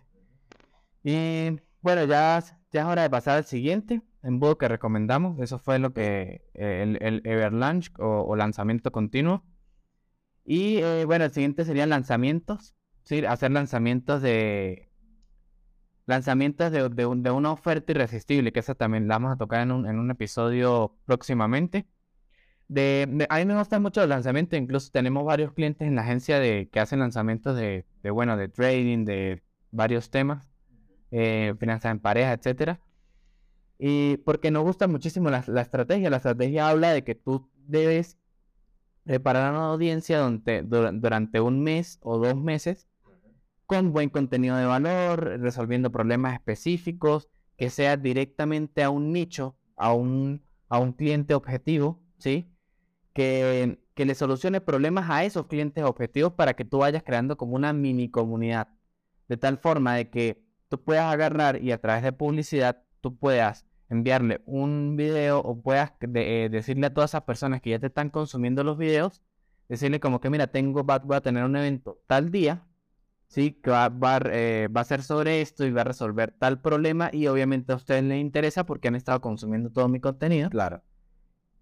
Y 1.05 1.61
bueno, 1.81 2.05
ya, 2.05 2.43
ya 2.73 2.81
es 2.81 2.87
hora 2.87 3.03
de 3.03 3.11
pasar 3.11 3.39
al 3.39 3.45
siguiente 3.45 4.03
embudo 4.23 4.59
que 4.59 4.69
recomendamos. 4.69 5.39
Eso 5.41 5.59
fue 5.59 5.79
lo 5.79 5.93
que 5.93 6.45
el, 6.55 6.99
el 7.01 7.23
Everlaunch 7.25 7.93
o, 7.99 8.35
lanzamiento 8.37 8.93
continuo. 8.93 9.45
Y 10.45 10.79
eh, 10.79 11.05
bueno, 11.05 11.25
el 11.27 11.33
siguiente 11.33 11.65
serían 11.65 11.91
lanzamientos. 11.91 12.75
Hacer 13.27 13.53
lanzamientos 13.53 14.21
de 14.21 14.88
lanzamientos 16.09 16.73
de, 16.73 17.07
una 17.07 17.53
oferta 17.53 17.93
irresistible, 17.93 18.51
que 18.51 18.61
esa 18.61 18.75
también 18.75 19.09
la 19.09 19.17
vamos 19.17 19.33
a 19.33 19.37
tocar 19.37 19.61
en 19.61 19.73
un, 19.73 20.11
episodio 20.11 20.97
próximamente. 21.05 21.87
A 22.71 23.39
mí 23.39 23.45
me 23.45 23.59
gustan 23.59 23.83
mucho 23.83 24.01
los 24.01 24.09
lanzamientos, 24.09 24.59
incluso 24.59 24.91
tenemos 24.91 25.25
varios 25.27 25.53
clientes 25.53 25.87
en 25.87 25.97
la 25.97 26.03
agencia 26.03 26.41
de, 26.41 26.71
que 26.73 26.81
hacen 26.81 26.99
lanzamientos 26.99 27.57
de, 27.57 27.85
bueno, 28.11 28.39
de 28.39 28.49
trading, 28.49 29.05
de 29.05 29.43
varios 29.71 30.11
temas, 30.11 30.49
eh, 31.11 31.55
finanzas 31.61 31.93
en 31.93 32.01
pareja, 32.01 32.33
etcétera. 32.33 32.81
Y 33.79 34.17
porque 34.19 34.51
nos 34.51 34.65
gusta 34.65 34.89
muchísimo 34.89 35.29
la, 35.29 35.45
la, 35.47 35.61
estrategia. 35.61 36.09
La 36.09 36.17
estrategia 36.17 36.71
habla 36.71 36.93
de 36.95 37.05
que 37.05 37.15
tú 37.17 37.51
debes 37.67 38.19
preparar 39.05 39.53
una 39.53 39.67
audiencia 39.67 40.21
durante, 40.21 40.63
durante 40.63 41.41
un 41.41 41.63
mes 41.63 41.99
o 42.03 42.17
dos 42.17 42.35
meses 42.35 42.88
con 43.69 43.93
buen 43.93 44.09
contenido 44.09 44.57
de 44.57 44.65
valor, 44.65 45.41
resolviendo 45.41 45.93
problemas 45.93 46.33
específicos, 46.33 47.29
que 47.59 47.69
sea 47.69 47.99
directamente 47.99 48.83
a 48.83 48.89
un 48.89 49.13
nicho, 49.13 49.59
a 49.77 49.93
un, 49.93 50.43
a 50.71 50.79
un 50.79 50.95
cliente 50.95 51.35
objetivo, 51.35 52.03
¿sí? 52.17 52.51
Que, 53.13 53.79
que 53.93 54.07
le 54.07 54.15
solucione 54.15 54.63
problemas 54.63 55.11
a 55.11 55.23
esos 55.25 55.49
clientes 55.49 55.85
objetivos 55.85 56.33
para 56.33 56.55
que 56.55 56.65
tú 56.65 56.79
vayas 56.79 57.03
creando 57.03 57.37
como 57.37 57.57
una 57.57 57.75
mini 57.75 58.11
comunidad. 58.11 58.69
De 59.29 59.37
tal 59.37 59.59
forma 59.59 59.97
de 59.97 60.09
que 60.09 60.43
tú 60.69 60.83
puedas 60.83 61.13
agarrar 61.13 61.63
y 61.63 61.71
a 61.71 61.79
través 61.79 62.03
de 62.03 62.13
publicidad 62.13 62.83
tú 63.03 63.19
puedas 63.19 63.67
enviarle 63.91 64.41
un 64.47 64.97
video 64.97 65.41
o 65.41 65.61
puedas 65.61 65.93
eh, 66.01 66.49
decirle 66.51 66.87
a 66.87 66.95
todas 66.95 67.11
esas 67.11 67.25
personas 67.25 67.61
que 67.61 67.71
ya 67.71 67.79
te 67.79 67.89
están 67.89 68.09
consumiendo 68.09 68.65
los 68.65 68.79
videos, 68.79 69.21
decirle 69.69 70.01
como 70.01 70.21
que 70.21 70.31
mira, 70.31 70.47
tengo, 70.47 70.85
voy 70.85 71.17
a 71.17 71.21
tener 71.21 71.45
un 71.45 71.55
evento 71.55 72.01
tal 72.07 72.31
día, 72.31 72.65
¿sí? 73.29 73.53
Que 73.63 73.71
va, 73.71 73.89
va, 73.89 74.21
eh, 74.27 74.69
va, 74.75 74.81
a 74.81 74.85
ser 74.85 75.03
sobre 75.03 75.41
esto 75.41 75.65
y 75.65 75.71
va 75.71 75.83
a 75.83 75.85
resolver 75.85 76.35
tal 76.39 76.61
problema 76.61 77.11
y 77.13 77.27
obviamente 77.29 77.73
a 77.73 77.77
ustedes 77.77 78.03
les 78.05 78.21
interesa 78.21 78.67
porque 78.67 78.89
han 78.89 78.97
estado 78.97 79.21
consumiendo 79.21 79.71
todo 79.71 79.89
mi 79.89 80.01
contenido. 80.01 80.51
Claro. 80.51 80.83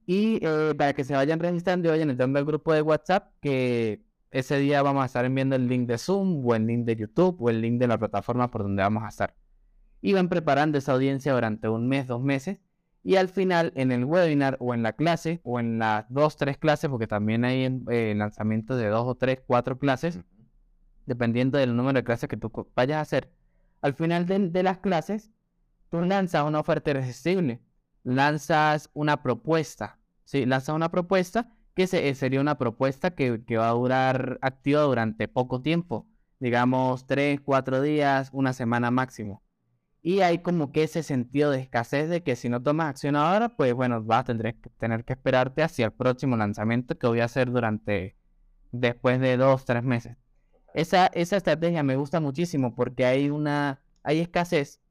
Y 0.07 0.39
eh, 0.43 0.75
para 0.79 0.93
que 0.95 1.05
se 1.05 1.15
vayan 1.15 1.41
registrando 1.41 1.89
y 1.89 1.91
vayan 1.91 2.11
entrando 2.11 2.39
al 2.39 2.45
grupo 2.45 2.73
de 2.73 2.83
WhatsApp, 2.83 3.33
que 3.41 4.03
ese 4.31 4.59
día 4.59 4.83
vamos 4.83 5.03
a 5.03 5.07
estar 5.07 5.25
enviando 5.25 5.57
el 5.57 5.69
link 5.69 5.89
de 5.89 5.99
Zoom 5.99 6.47
o 6.47 6.55
el 6.55 6.67
link 6.67 6.85
de 6.85 6.97
YouTube 6.97 7.37
o 7.41 7.51
el 7.51 7.61
link 7.61 7.79
de 7.81 7.89
la 7.89 7.99
plataforma 7.99 8.51
por 8.51 8.63
donde 8.63 8.83
vamos 8.83 9.03
a 9.03 9.09
estar. 9.09 9.35
Y 10.01 10.13
van 10.13 10.29
preparando 10.29 10.79
esa 10.79 10.93
audiencia 10.93 11.33
durante 11.33 11.69
un 11.69 11.89
mes, 11.89 12.07
dos 12.07 12.23
meses. 12.23 12.59
Y 13.03 13.17
al 13.17 13.29
final, 13.29 13.73
en 13.77 13.93
el 13.93 14.05
webinar 14.05 14.57
o 14.61 14.75
en 14.75 14.83
la 14.83 14.93
clase, 14.93 15.41
o 15.45 15.61
en 15.61 15.79
las 15.79 16.07
dos, 16.09 16.37
tres 16.37 16.59
clases, 16.59 16.91
porque 16.91 17.07
también 17.07 17.45
hay 17.45 17.83
eh, 17.89 18.15
lanzamientos 18.17 18.79
de 18.79 18.89
dos 18.89 19.07
o 19.07 19.15
tres, 19.15 19.41
cuatro 19.47 19.79
clases, 19.79 20.21
dependiendo 21.07 21.59
del 21.59 21.75
número 21.75 21.99
de 21.99 22.05
clases 22.05 22.29
que 22.29 22.37
tú 22.37 22.51
vayas 22.75 22.99
a 22.99 23.01
hacer. 23.01 23.31
Al 23.81 23.95
final 23.95 24.27
de, 24.27 24.63
las 24.63 24.79
clases, 24.79 25.31
tú 25.91 26.01
lanzas 26.03 26.45
una 26.45 26.61
oferta 26.61 26.91
irresistible, 26.91 27.61
lanzas 28.03 28.91
una 28.95 29.23
propuesta, 29.23 29.99
¿sí? 30.25 30.45
Lanzas 30.47 30.75
una 30.75 30.91
propuesta 30.91 31.53
que 31.75 31.87
se, 31.87 32.15
sería 32.15 32.41
una 32.41 32.59
propuesta 32.59 33.15
que, 33.15 33.45
que, 33.45 33.57
va 33.57 33.69
a 33.69 33.73
durar 33.73 34.39
activa 34.43 34.83
durante 34.83 35.29
poco 35.29 35.63
tiempo, 35.63 36.09
digamos 36.41 37.07
tres, 37.07 37.41
cuatro 37.41 37.81
días, 37.83 38.31
una 38.33 38.53
semana 38.53 38.91
máximo. 38.91 39.43
Y 40.03 40.21
hay 40.21 40.39
como 40.39 40.71
que 40.73 40.85
ese 40.85 41.03
sentido 41.03 41.51
de 41.51 41.61
escasez 41.61 42.09
de 42.09 42.23
que 42.23 42.37
si 42.37 42.49
no 42.49 42.63
tomas 42.63 42.91
acción 42.91 43.17
ahora, 43.17 43.57
pues 43.57 43.75
bueno, 43.75 44.03
vas 44.03 44.21
a 44.21 44.25
tener 44.25 44.55
que, 44.55 44.71
tener 44.71 45.05
que 45.05 45.15
esperarte 45.15 45.63
hacia 45.63 45.87
el 45.87 45.93
próximo 45.93 46.37
lanzamiento 46.37 46.97
que 46.97 47.09
voy 47.09 47.21
a 47.21 47.25
hacer 47.25 47.51
durante 47.51 48.17
después 48.73 49.21
de 49.21 49.37
dos, 49.37 49.65
tres 49.65 49.83
meses. 49.83 50.17
Esa, 50.77 51.07
esa 51.07 51.39
estrategia 51.39 51.83
me 51.83 51.97
gusta 51.97 52.21
muchísimo 52.21 52.75
porque 52.75 53.07
hay 53.07 53.31
una, 53.31 53.81
hay 54.03 54.21
escasez, 54.21 54.83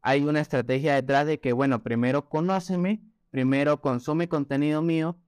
hay 0.00 0.22
una 0.22 0.40
estrategia 0.40 0.94
detrás 0.94 1.26
de 1.26 1.40
que, 1.40 1.52
bueno, 1.52 1.82
primero 1.82 2.30
conóceme, 2.30 3.02
primero 3.28 3.82
consume 3.82 4.30
contenido 4.30 4.80
mío, 4.80 5.18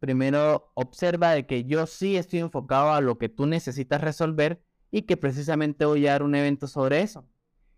primero 0.00 0.72
observa 0.74 1.30
de 1.30 1.46
que 1.46 1.62
yo 1.62 1.86
sí 1.86 2.16
estoy 2.16 2.40
enfocado 2.40 2.90
a 2.90 3.00
lo 3.00 3.16
que 3.16 3.28
tú 3.28 3.46
necesitas 3.46 4.00
resolver 4.00 4.60
y 4.90 5.02
que 5.02 5.16
precisamente 5.16 5.84
voy 5.84 6.04
a 6.08 6.12
dar 6.12 6.24
un 6.24 6.34
evento 6.34 6.66
sobre 6.66 7.02
eso. 7.02 7.24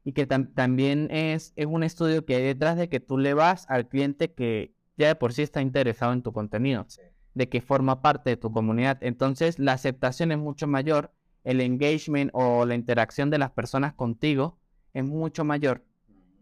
Y 0.03 0.12
que 0.12 0.26
también 0.26 1.11
es, 1.11 1.53
es 1.57 1.66
un 1.66 1.82
estudio 1.82 2.24
que 2.24 2.36
hay 2.36 2.42
detrás 2.42 2.78
de 2.78 2.88
que 2.88 3.01
tú 3.01 3.18
le 3.18 3.34
vas 3.34 3.66
al 3.68 3.86
cliente 3.90 4.32
que 4.32 4.74
ya 4.97 5.09
de 5.09 5.14
por 5.14 5.34
sí 5.34 5.42
está 5.42 5.61
interesado 5.61 6.14
en 6.14 6.22
tu 6.22 6.32
contenido, 6.32 6.86
de 7.34 7.51
que 7.51 7.61
forma 7.61 8.01
parte 8.01 8.30
de 8.30 8.36
tu 8.38 8.51
comunidad. 8.51 8.97
Entonces 9.03 9.59
la 9.59 9.74
aceptación 9.74 10.32
es 10.32 10.38
mucho 10.38 10.66
mayor, 10.66 11.12
el 11.45 11.61
engagement 11.61 12.30
o 12.34 12.66
la 12.66 12.74
interacción 12.74 13.30
de 13.30 13.38
las 13.38 13.51
personas 13.51 13.95
contigo 13.95 14.59
es 14.92 15.05
mucho 15.05 15.45
mayor. 15.45 15.84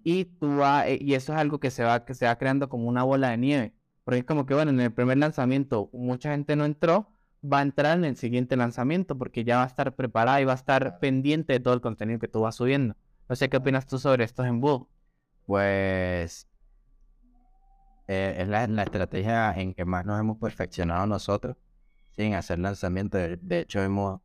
Y, 0.05 0.25
tú 0.25 0.63
eh, 0.63 0.99
y 1.01 1.15
eso 1.15 1.33
es 1.33 1.39
algo 1.39 1.61
que 1.61 1.71
se, 1.71 1.85
va, 1.85 2.05
que 2.05 2.15
se 2.15 2.27
va 2.27 2.37
creando 2.37 2.69
como 2.69 2.89
una 2.89 3.03
bola 3.03 3.31
de 3.31 3.39
nieve. 3.39 3.75
Porque 4.05 4.21
es 4.21 4.25
como 4.25 4.47
que, 4.47 4.55
bueno, 4.55 4.71
en 4.71 4.81
el 4.81 4.93
primer 4.93 5.19
lanzamiento 5.19 5.91
mucha 5.93 6.31
gente 6.31 6.57
no 6.57 6.65
entró, 6.65 7.13
va 7.45 7.59
a 7.59 7.63
entrar 7.63 7.99
en 7.99 8.05
el 8.05 8.17
siguiente 8.17 8.57
lanzamiento 8.57 9.17
porque 9.19 9.45
ya 9.45 9.59
va 9.59 9.65
a 9.65 9.67
estar 9.67 9.95
preparada 9.95 10.41
y 10.41 10.45
va 10.45 10.53
a 10.53 10.57
estar 10.57 10.99
pendiente 10.99 11.53
de 11.53 11.61
todo 11.61 11.75
el 11.75 11.81
contenido 11.81 12.19
que 12.19 12.29
tú 12.29 12.41
vas 12.41 12.57
subiendo. 12.57 12.97
No 13.29 13.37
sé 13.37 13.49
qué 13.49 13.57
opinas 13.59 13.87
tú 13.87 13.99
sobre 13.99 14.25
estos 14.25 14.47
embudos. 14.47 14.87
Pues 15.47 16.49
eh, 18.09 18.37
es 18.39 18.49
la, 18.49 18.65
estrategia 18.83 19.53
en 19.53 19.75
que 19.75 19.85
más 19.85 20.05
nos 20.05 20.21
hemos 20.21 20.39
perfeccionado 20.39 21.07
nosotros 21.07 21.57
sin 22.11 22.35
hacer 22.35 22.59
lanzamientos. 22.59 23.21
De, 23.41 23.61
hecho, 23.61 23.83
hemos, 23.83 24.21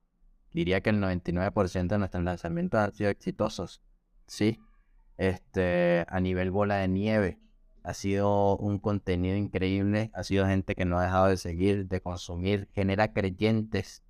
diría 0.57 0.81
que 0.81 0.89
el 0.89 0.99
99% 0.99 1.87
de 1.87 1.99
nuestros 1.99 2.23
lanzamientos 2.23 2.79
han 2.79 2.93
sido 2.93 3.11
exitosos. 3.11 3.81
Sí, 4.25 4.59
este, 5.17 6.05
a 6.09 6.19
nivel 6.19 6.49
bola 6.49 6.77
de 6.77 6.87
nieve. 6.87 7.39
Ha 7.83 7.93
sido 7.93 8.57
un 8.57 8.79
contenido 8.79 9.37
increíble, 9.37 10.09
ha 10.13 10.23
sido 10.23 10.47
gente 10.47 10.75
que 10.75 10.83
no 10.83 10.97
ha 10.99 11.03
dejado 11.03 11.27
de 11.27 11.37
seguir, 11.37 11.87
de 11.87 12.01
consumir, 12.01 12.67
genera 12.73 13.13
creyentes, 13.13 14.03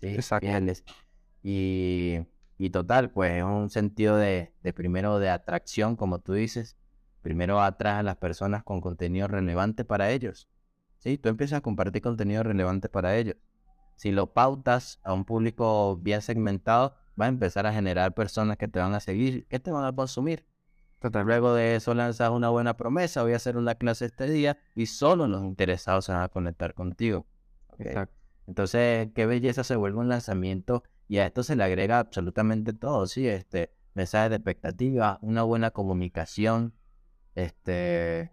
¿sí? 0.00 0.14
Y, 1.42 2.20
y 2.56 2.70
total, 2.70 3.10
pues 3.10 3.32
es 3.38 3.42
un 3.42 3.68
sentido 3.68 4.16
de, 4.16 4.54
de 4.62 4.72
primero 4.72 5.18
de 5.18 5.28
atracción, 5.28 5.96
como 5.96 6.20
tú 6.20 6.34
dices, 6.34 6.76
primero 7.20 7.60
atrae 7.60 7.98
a 7.98 8.02
las 8.02 8.16
personas 8.16 8.62
con 8.62 8.80
contenido 8.80 9.26
relevante 9.28 9.84
para 9.84 10.12
ellos. 10.12 10.48
¿sí? 10.98 11.18
Tú 11.18 11.28
empiezas 11.28 11.58
a 11.58 11.60
compartir 11.62 12.00
contenido 12.02 12.42
relevante 12.42 12.88
para 12.88 13.16
ellos. 13.16 13.36
Si 14.00 14.12
lo 14.12 14.32
pautas 14.32 14.98
a 15.02 15.12
un 15.12 15.26
público 15.26 15.98
bien 15.98 16.22
segmentado, 16.22 16.96
va 17.20 17.26
a 17.26 17.28
empezar 17.28 17.66
a 17.66 17.72
generar 17.74 18.14
personas 18.14 18.56
que 18.56 18.66
te 18.66 18.78
van 18.78 18.94
a 18.94 19.00
seguir, 19.00 19.46
que 19.46 19.60
te 19.60 19.70
van 19.70 19.84
a 19.84 19.94
consumir. 19.94 20.46
Luego 21.02 21.52
de 21.52 21.76
eso 21.76 21.92
lanzas 21.92 22.30
una 22.30 22.48
buena 22.48 22.78
promesa, 22.78 23.22
voy 23.22 23.34
a 23.34 23.36
hacer 23.36 23.58
una 23.58 23.74
clase 23.74 24.06
este 24.06 24.26
día 24.26 24.56
y 24.74 24.86
solo 24.86 25.28
los 25.28 25.44
interesados 25.44 26.06
se 26.06 26.12
van 26.12 26.22
a 26.22 26.28
conectar 26.30 26.72
contigo. 26.72 27.26
Entonces, 28.46 29.10
qué 29.14 29.26
belleza 29.26 29.64
se 29.64 29.76
vuelve 29.76 29.98
un 29.98 30.08
lanzamiento 30.08 30.82
y 31.06 31.18
a 31.18 31.26
esto 31.26 31.42
se 31.42 31.54
le 31.54 31.64
agrega 31.64 31.98
absolutamente 31.98 32.72
todo, 32.72 33.06
¿sí? 33.06 33.28
Este, 33.28 33.70
mensajes 33.92 34.30
de 34.30 34.36
expectativa, 34.36 35.18
una 35.20 35.42
buena 35.42 35.72
comunicación, 35.72 36.72
este, 37.34 38.32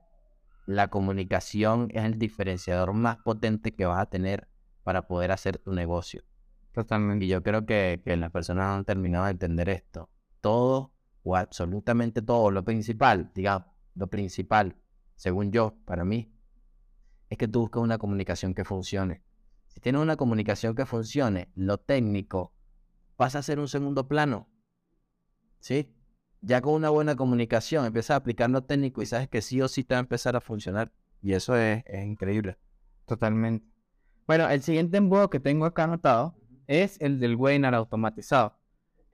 la 0.65 0.87
comunicación 0.87 1.89
es 1.93 2.05
el 2.05 2.17
diferenciador 2.17 2.93
más 2.93 3.17
potente 3.17 3.75
que 3.75 3.85
vas 3.85 3.99
a 3.99 4.05
tener 4.05 4.47
para 4.87 5.05
poder 5.05 5.33
hacer 5.33 5.57
tu 5.57 5.73
negocio. 5.73 6.23
Totalmente. 6.71 7.25
Y 7.25 7.27
yo 7.27 7.43
creo 7.43 7.65
que, 7.65 8.01
que 8.05 8.15
las 8.15 8.31
personas 8.31 8.77
han 8.77 8.85
terminado 8.85 9.25
de 9.25 9.31
entender 9.31 9.67
esto. 9.67 10.09
Todo 10.39 10.93
o 11.23 11.35
absolutamente 11.35 12.21
todo, 12.21 12.51
lo 12.51 12.63
principal, 12.63 13.29
digamos, 13.35 13.67
lo 13.95 14.07
principal, 14.07 14.77
según 15.17 15.51
yo, 15.51 15.75
para 15.83 16.05
mí, 16.05 16.33
es 17.29 17.37
que 17.37 17.49
tú 17.49 17.59
busques 17.59 17.81
una 17.81 17.97
comunicación 17.97 18.53
que 18.53 18.63
funcione. 18.63 19.23
Si 19.67 19.81
tienes 19.81 20.01
una 20.01 20.15
comunicación 20.15 20.73
que 20.73 20.85
funcione, 20.85 21.51
lo 21.53 21.79
técnico 21.79 22.53
pasa 23.17 23.39
a 23.39 23.43
ser 23.43 23.59
un 23.59 23.67
segundo 23.67 24.07
plano. 24.07 24.47
¿Sí? 25.59 25.93
ya 26.39 26.61
con 26.61 26.75
una 26.75 26.91
buena 26.91 27.17
comunicación, 27.17 27.85
empiezas 27.85 28.11
a 28.11 28.15
aplicar 28.15 28.49
lo 28.49 28.63
técnico 28.63 29.01
y 29.01 29.05
sabes 29.05 29.27
que 29.27 29.41
sí 29.41 29.61
o 29.61 29.67
sí 29.67 29.83
te 29.83 29.95
va 29.95 29.99
a 29.99 30.07
empezar 30.07 30.37
a 30.37 30.39
funcionar. 30.39 30.93
Y 31.21 31.33
eso 31.33 31.57
es, 31.57 31.83
increíble. 32.05 32.57
Totalmente. 33.05 33.76
Bueno, 34.27 34.49
el 34.49 34.61
siguiente 34.61 34.97
embudo 34.97 35.29
que 35.29 35.39
tengo 35.39 35.65
acá 35.65 35.85
anotado 35.85 36.35
es 36.67 36.99
el 36.99 37.19
del 37.19 37.35
webinar 37.35 37.73
automatizado, 37.73 38.59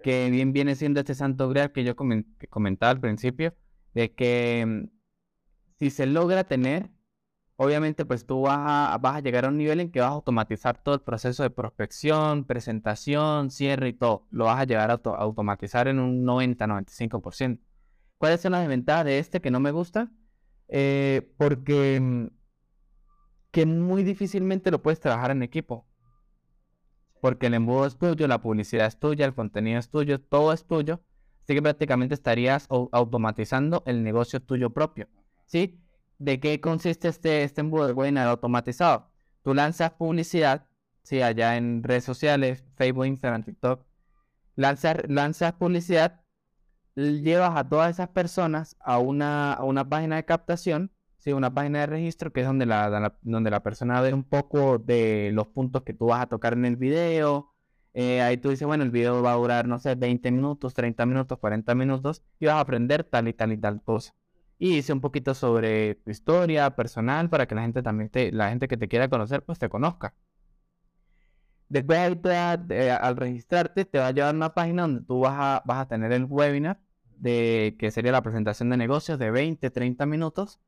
que 0.01 0.29
bien 0.31 0.53
viene 0.53 0.75
siendo 0.75 0.99
este 0.99 1.15
santo 1.15 1.47
grial 1.49 1.71
que 1.71 1.83
yo 1.83 1.95
comentaba 1.95 2.91
al 2.91 2.99
principio, 2.99 3.55
de 3.93 4.13
que 4.13 4.65
mm, 4.65 4.89
si 5.79 5.89
se 5.91 6.07
logra 6.07 6.43
tener 6.45 6.89
obviamente 7.55 8.05
pues 8.05 8.25
tú 8.25 8.41
vas 8.41 8.57
a, 8.93 8.97
vas 8.99 9.17
a 9.17 9.19
llegar 9.21 9.45
a 9.45 9.49
un 9.49 9.57
nivel 9.57 9.79
en 9.79 9.91
que 9.91 9.99
vas 9.99 10.09
a 10.09 10.13
automatizar 10.13 10.81
todo 10.81 10.95
el 10.95 11.01
proceso 11.01 11.43
de 11.43 11.49
prospección, 11.49 12.45
presentación, 12.45 13.51
cierre 13.51 13.89
y 13.89 13.93
todo. 13.93 14.27
Lo 14.31 14.45
vas 14.45 14.59
a 14.59 14.65
llegar 14.65 14.91
a, 14.91 15.01
automatizar 15.17 15.87
en 15.87 15.99
un 15.99 16.25
90-95%. 16.25 17.59
¿Cuáles 18.17 18.41
son 18.41 18.53
las 18.53 18.61
desventajas 18.61 19.05
de 19.05 19.19
este 19.19 19.41
que 19.41 19.51
no 19.51 19.59
me 19.59 19.71
gusta? 19.71 20.11
Eh, 20.69 21.33
porque 21.37 21.99
mm, 21.99 22.27
que 23.53 23.67
muy 23.67 24.03
difícilmente 24.03 24.71
lo 24.71 24.81
puedes 24.81 24.99
trabajar 24.99 25.29
en 25.29 25.43
equipo. 25.43 25.85
Porque 27.21 27.45
el 27.45 27.53
embudo 27.53 27.85
es 27.85 27.95
tuyo, 27.95 28.27
la 28.27 28.41
publicidad 28.41 28.87
es 28.87 28.99
tuya, 28.99 29.27
el 29.27 29.35
contenido 29.35 29.79
es 29.79 29.89
tuyo, 29.89 30.19
todo 30.19 30.51
es 30.53 30.65
tuyo. 30.65 31.01
Así 31.43 31.53
que 31.53 31.61
prácticamente 31.61 32.15
estarías 32.15 32.67
automatizando 32.69 33.83
el 33.85 34.03
negocio 34.03 34.41
tuyo 34.41 34.71
propio. 34.71 35.07
¿Sí? 35.45 35.79
¿De 36.17 36.39
qué 36.39 36.59
consiste 36.59 37.07
este, 37.07 37.43
este 37.43 37.61
embudo 37.61 37.85
de 37.85 37.93
webinar 37.93 38.27
automatizado? 38.27 39.11
Tú 39.43 39.53
lanzas 39.53 39.91
publicidad, 39.91 40.65
sí, 41.03 41.21
allá 41.21 41.55
en 41.55 41.83
redes 41.83 42.05
sociales, 42.05 42.63
Facebook, 42.75 43.05
Instagram, 43.05 43.43
TikTok. 43.43 43.85
Lanzas, 44.55 44.97
lanzas 45.07 45.53
publicidad, 45.53 46.21
llevas 46.95 47.55
a 47.55 47.69
todas 47.69 47.91
esas 47.91 48.09
personas 48.09 48.77
a 48.79 48.97
una, 48.97 49.53
a 49.53 49.63
una 49.63 49.87
página 49.87 50.15
de 50.15 50.25
captación, 50.25 50.91
sí, 51.23 51.33
una 51.33 51.53
página 51.53 51.79
de 51.81 51.87
registro, 51.87 52.31
que 52.33 52.41
es 52.41 52.47
donde 52.47 52.65
la, 52.65 53.17
donde 53.21 53.51
la 53.51 53.63
persona 53.63 54.01
ver 54.01 54.13
un 54.13 54.23
poco 54.23 54.77
de 54.79 55.31
los 55.33 55.47
puntos 55.47 55.83
que 55.83 55.93
tú 55.93 56.07
vas 56.07 56.21
a 56.23 56.27
tocar 56.27 56.53
en 56.53 56.65
el 56.65 56.75
video. 56.75 57.53
Eh, 57.93 58.21
ahí 58.21 58.37
tú 58.37 58.49
dices, 58.49 58.65
bueno, 58.67 58.83
el 58.83 58.91
video 58.91 59.21
va 59.21 59.33
a 59.33 59.35
durar, 59.35 59.67
no 59.67 59.79
sé, 59.79 59.95
20 59.95 60.31
minutos, 60.31 60.73
30 60.73 61.05
minutos, 61.05 61.37
40 61.39 61.75
minutos, 61.75 62.23
y 62.39 62.47
vas 62.47 62.55
a 62.55 62.59
aprender 62.61 63.03
tal 63.03 63.27
y 63.27 63.33
tal 63.33 63.51
y 63.53 63.57
tal 63.57 63.81
cosa 63.83 64.13
y 64.63 64.77
hice 64.77 64.93
un 64.93 65.01
poquito 65.01 65.33
sobre 65.33 65.95
tu 65.95 66.09
historia 66.09 66.69
personal 66.75 67.29
para 67.29 67.47
que 67.47 67.53
la 67.53 67.63
gente 67.63 67.83
también 67.83 68.09
te, 68.09 68.31
la 68.31 68.49
gente 68.49 68.69
que 68.69 68.77
te 68.77 68.87
quiera 68.87 69.09
conocer, 69.09 69.43
pues 69.43 69.59
te 69.59 69.67
conozca. 69.67 70.15
Después 71.67 71.99
al 71.99 73.17
registrarte 73.17 73.83
te 73.83 73.99
va 73.99 74.07
a 74.07 74.11
llevar 74.11 74.33
a 74.33 74.37
una 74.37 74.53
página 74.53 74.83
donde 74.83 75.01
tú 75.01 75.19
vas 75.19 75.33
a, 75.37 75.63
vas 75.65 75.79
a 75.79 75.87
tener 75.89 76.13
el 76.13 76.23
webinar 76.25 76.79
de 77.17 77.75
que 77.77 77.91
sería 77.91 78.13
la 78.13 78.21
presentación 78.21 78.69
de 78.69 78.77
negocios 78.77 79.19
de 79.19 79.31
20, 79.31 79.69
30 79.69 80.05
minutos 80.05 80.61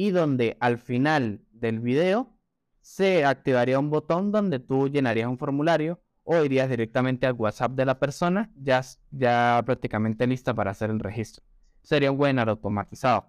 y 0.00 0.12
donde 0.12 0.56
al 0.60 0.78
final 0.78 1.42
del 1.52 1.80
video 1.80 2.34
se 2.80 3.26
activaría 3.26 3.78
un 3.78 3.90
botón 3.90 4.32
donde 4.32 4.58
tú 4.58 4.88
llenarías 4.88 5.28
un 5.28 5.36
formulario 5.36 6.00
o 6.22 6.42
irías 6.42 6.70
directamente 6.70 7.26
al 7.26 7.34
WhatsApp 7.34 7.72
de 7.72 7.84
la 7.84 7.98
persona 7.98 8.50
ya, 8.56 8.80
ya 9.10 9.62
prácticamente 9.66 10.26
lista 10.26 10.54
para 10.54 10.70
hacer 10.70 10.88
el 10.88 11.00
registro 11.00 11.44
sería 11.82 12.10
un 12.12 12.18
webinar 12.18 12.48
automatizado. 12.48 13.26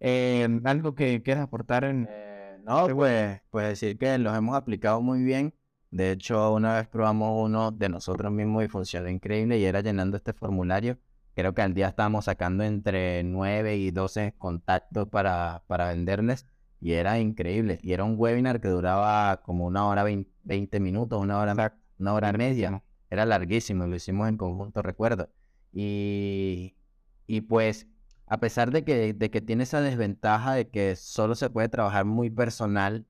Eh, 0.00 0.48
¿Algo 0.64 0.96
que 0.96 1.22
quieras 1.22 1.44
aportar 1.44 1.84
en...? 1.84 2.08
Eh, 2.10 2.58
no, 2.64 2.88
pues, 2.88 3.40
pues 3.50 3.68
decir 3.68 3.96
que 3.96 4.18
los 4.18 4.36
hemos 4.36 4.56
aplicado 4.56 5.00
muy 5.00 5.22
bien. 5.22 5.54
De 5.92 6.10
hecho, 6.10 6.52
una 6.52 6.74
vez 6.74 6.88
probamos 6.88 7.44
uno 7.44 7.70
de 7.70 7.88
nosotros 7.88 8.32
mismos 8.32 8.64
y 8.64 8.68
funcionó 8.68 9.08
increíble 9.08 9.58
y 9.58 9.64
era 9.64 9.80
llenando 9.80 10.16
este 10.16 10.32
formulario. 10.32 10.98
Creo 11.34 11.54
que 11.54 11.62
al 11.62 11.74
día 11.74 11.88
estábamos 11.88 12.26
sacando 12.26 12.64
entre 12.64 13.22
9 13.24 13.76
y 13.76 13.90
12 13.90 14.34
contactos 14.38 15.08
para, 15.08 15.62
para 15.66 15.88
venderles 15.88 16.46
y 16.80 16.92
era 16.94 17.18
increíble. 17.18 17.78
Y 17.82 17.92
era 17.92 18.04
un 18.04 18.14
webinar 18.18 18.60
que 18.60 18.68
duraba 18.68 19.42
como 19.42 19.66
una 19.66 19.86
hora 19.86 20.04
20, 20.04 20.80
minutos, 20.80 21.20
una 21.20 21.38
hora, 21.38 21.74
una 21.98 22.14
hora 22.14 22.32
media. 22.32 22.82
Era 23.10 23.26
larguísimo, 23.26 23.86
lo 23.86 23.96
hicimos 23.96 24.28
en 24.28 24.36
conjunto, 24.36 24.82
recuerdo. 24.82 25.30
Y, 25.72 26.74
y 27.26 27.42
pues, 27.42 27.86
a 28.26 28.38
pesar 28.40 28.70
de 28.70 28.84
que, 28.84 29.12
de 29.12 29.30
que 29.30 29.40
tiene 29.40 29.64
esa 29.64 29.80
desventaja 29.80 30.54
de 30.54 30.68
que 30.70 30.96
solo 30.96 31.34
se 31.34 31.50
puede 31.50 31.68
trabajar 31.68 32.04
muy 32.04 32.30
personal, 32.30 33.06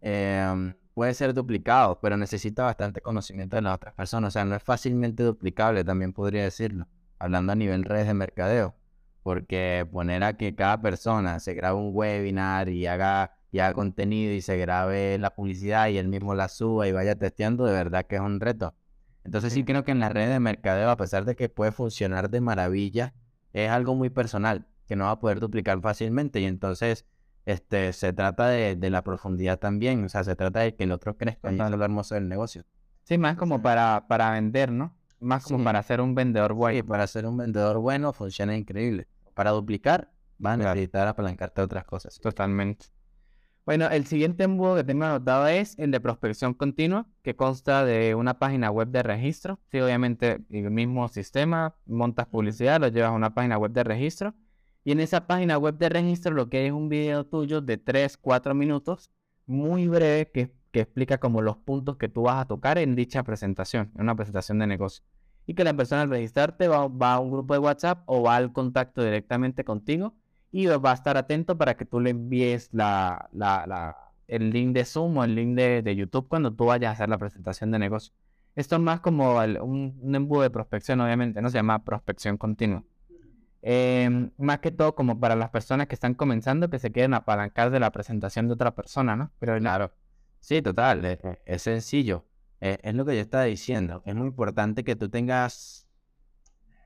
em, 0.00 0.74
puede 0.94 1.14
ser 1.14 1.34
duplicado, 1.34 2.00
pero 2.00 2.16
necesita 2.16 2.64
bastante 2.64 3.00
conocimiento 3.00 3.56
de 3.56 3.62
las 3.62 3.74
otras 3.76 3.94
personas. 3.94 4.28
O 4.28 4.32
sea, 4.32 4.44
no 4.44 4.54
es 4.56 4.62
fácilmente 4.62 5.22
duplicable, 5.22 5.84
también 5.84 6.12
podría 6.12 6.44
decirlo, 6.44 6.86
hablando 7.20 7.52
a 7.52 7.54
nivel 7.54 7.84
redes 7.84 8.08
de 8.08 8.14
mercadeo. 8.14 8.74
Porque 9.22 9.86
poner 9.92 10.24
a 10.24 10.36
que 10.36 10.54
cada 10.56 10.80
persona 10.80 11.38
se 11.38 11.54
grabe 11.54 11.78
un 11.78 11.90
webinar 11.94 12.68
y 12.68 12.86
haga, 12.86 13.36
y 13.52 13.60
haga 13.60 13.74
contenido 13.74 14.32
y 14.32 14.40
se 14.40 14.56
grabe 14.56 15.18
la 15.18 15.30
publicidad 15.34 15.88
y 15.88 15.98
él 15.98 16.08
mismo 16.08 16.34
la 16.34 16.48
suba 16.48 16.88
y 16.88 16.92
vaya 16.92 17.14
testeando, 17.14 17.64
de 17.66 17.72
verdad 17.72 18.06
que 18.06 18.16
es 18.16 18.22
un 18.22 18.40
reto. 18.40 18.74
Entonces 19.24 19.52
sí 19.52 19.64
creo 19.64 19.84
que 19.84 19.92
en 19.92 20.00
las 20.00 20.12
redes 20.12 20.30
de 20.30 20.40
mercadeo, 20.40 20.90
a 20.90 20.96
pesar 20.96 21.26
de 21.26 21.36
que 21.36 21.48
puede 21.50 21.70
funcionar 21.70 22.30
de 22.30 22.40
maravilla, 22.40 23.12
es 23.52 23.70
algo 23.70 23.94
muy 23.94 24.08
personal 24.10 24.66
que 24.86 24.96
no 24.96 25.04
va 25.04 25.12
a 25.12 25.20
poder 25.20 25.38
duplicar 25.38 25.80
fácilmente 25.80 26.40
y 26.40 26.46
entonces 26.46 27.04
este, 27.44 27.92
se 27.92 28.12
trata 28.12 28.48
de, 28.48 28.76
de 28.76 28.90
la 28.90 29.02
profundidad 29.02 29.58
también, 29.58 30.04
o 30.04 30.08
sea, 30.08 30.24
se 30.24 30.34
trata 30.34 30.60
de 30.60 30.74
que 30.74 30.84
el 30.84 30.92
otro 30.92 31.16
crezca 31.16 31.52
y 31.52 31.60
es 31.60 31.70
lo 31.70 31.84
hermoso 31.84 32.14
del 32.14 32.28
negocio. 32.28 32.64
Sí, 33.04 33.18
más 33.18 33.36
como 33.36 33.60
para, 33.60 34.06
para 34.08 34.30
vender, 34.30 34.70
¿no? 34.70 34.94
Más 35.20 35.44
como 35.44 35.58
Sí. 35.58 35.64
para 35.64 35.82
ser 35.82 36.00
un 36.00 36.14
vendedor 36.14 36.52
Y 36.52 36.54
bueno. 36.54 36.86
para 36.86 37.06
ser 37.06 37.26
un 37.26 37.36
vendedor 37.36 37.78
bueno 37.78 38.12
funciona 38.12 38.56
increíble. 38.56 39.06
Para 39.34 39.50
duplicar, 39.50 40.10
vas 40.38 40.54
a 40.54 40.56
Claro. 40.56 40.74
necesitar 40.74 41.06
apalancarte 41.08 41.60
de 41.60 41.64
otras 41.66 41.84
cosas. 41.84 42.18
Totalmente. 42.20 42.86
Bueno, 43.66 43.86
el 43.88 44.06
siguiente 44.06 44.42
embudo 44.44 44.74
que 44.76 44.84
tengo 44.84 45.04
anotado 45.04 45.46
es 45.46 45.78
el 45.78 45.90
de 45.90 46.00
prospección 46.00 46.54
continua, 46.54 47.06
que 47.22 47.36
consta 47.36 47.84
de 47.84 48.14
una 48.14 48.38
página 48.38 48.70
web 48.70 48.88
de 48.88 49.02
registro. 49.02 49.60
Sí, 49.70 49.78
obviamente 49.80 50.40
el 50.50 50.70
mismo 50.70 51.06
sistema, 51.08 51.76
montas 51.86 52.26
publicidad, 52.26 52.80
lo 52.80 52.88
llevas 52.88 53.10
a 53.10 53.14
una 53.14 53.34
página 53.34 53.58
web 53.58 53.70
de 53.72 53.84
registro. 53.84 54.34
Y 54.82 54.92
en 54.92 55.00
esa 55.00 55.26
página 55.26 55.58
web 55.58 55.76
de 55.76 55.90
registro 55.90 56.32
lo 56.34 56.48
que 56.48 56.58
hay 56.58 56.66
es 56.66 56.72
un 56.72 56.88
video 56.88 57.24
tuyo 57.26 57.60
de 57.60 57.76
3, 57.76 58.16
4 58.16 58.54
minutos, 58.54 59.10
muy 59.46 59.86
breve, 59.88 60.30
que, 60.32 60.50
que 60.70 60.80
explica 60.80 61.18
como 61.18 61.42
los 61.42 61.56
puntos 61.56 61.96
que 61.96 62.08
tú 62.08 62.22
vas 62.22 62.42
a 62.42 62.46
tocar 62.46 62.78
en 62.78 62.94
dicha 62.94 63.22
presentación, 63.22 63.90
en 63.96 64.02
una 64.02 64.14
presentación 64.14 64.58
de 64.58 64.66
negocio. 64.66 65.04
Y 65.46 65.54
que 65.54 65.64
la 65.64 65.74
persona 65.74 66.02
al 66.02 66.10
registrarte 66.10 66.68
va, 66.68 66.86
va 66.88 67.14
a 67.14 67.18
un 67.20 67.30
grupo 67.32 67.54
de 67.54 67.60
WhatsApp 67.60 68.02
o 68.06 68.22
va 68.22 68.36
al 68.36 68.52
contacto 68.52 69.02
directamente 69.02 69.64
contigo 69.64 70.14
y 70.52 70.66
va 70.66 70.90
a 70.92 70.94
estar 70.94 71.16
atento 71.16 71.56
para 71.58 71.76
que 71.76 71.84
tú 71.84 71.98
le 72.00 72.10
envíes 72.10 72.68
la, 72.72 73.28
la- 73.32 73.96
el 74.28 74.50
link 74.50 74.72
de 74.74 74.84
Zoom 74.84 75.16
o 75.18 75.24
el 75.24 75.34
link 75.34 75.56
de, 75.56 75.82
de 75.82 75.96
YouTube 75.96 76.28
cuando 76.28 76.52
tú 76.52 76.66
vayas 76.66 76.90
a 76.90 76.92
hacer 76.92 77.08
la 77.08 77.18
presentación 77.18 77.72
de 77.72 77.78
negocio. 77.80 78.12
Esto 78.54 78.76
es 78.76 78.80
más 78.80 79.00
como 79.00 79.38
un, 79.40 79.98
un 80.00 80.14
embudo 80.14 80.42
de 80.42 80.50
prospección, 80.50 81.00
obviamente, 81.00 81.42
no 81.42 81.50
se 81.50 81.58
llama 81.58 81.82
prospección 81.84 82.36
continua. 82.36 82.84
Em, 83.62 84.30
más 84.38 84.60
que 84.60 84.70
todo 84.70 84.94
como 84.94 85.20
para 85.20 85.36
las 85.36 85.50
personas 85.50 85.86
que 85.86 85.94
están 85.94 86.14
comenzando 86.14 86.70
que 86.70 86.78
se 86.78 86.90
quieren 86.92 87.12
apalancar 87.14 87.70
de 87.70 87.78
la 87.80 87.90
presentación 87.90 88.46
de 88.48 88.54
otra 88.54 88.74
persona, 88.74 89.16
¿no? 89.16 89.30
Pero 89.38 89.54
la- 89.54 89.60
Claro. 89.60 89.92
Sí, 90.40 90.62
total, 90.62 91.04
e- 91.04 91.18
e- 91.22 91.38
es, 91.46 91.62
sencillo. 91.62 92.26
Eh, 92.60 92.78
es 92.82 92.94
lo 92.94 93.04
que 93.04 93.14
yo 93.14 93.20
estaba 93.22 93.44
diciendo. 93.44 94.02
Es 94.04 94.14
muy 94.14 94.26
importante 94.28 94.84
que 94.84 94.96
tú 94.96 95.08
tengas, 95.08 95.86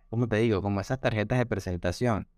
¿cómo 0.09 0.29
te 0.29 0.37
digo? 0.37 0.63
Como 0.63 0.81
esas 0.81 1.01
tarjetas 1.01 1.39
de 1.39 1.47
presentación. 1.47 2.29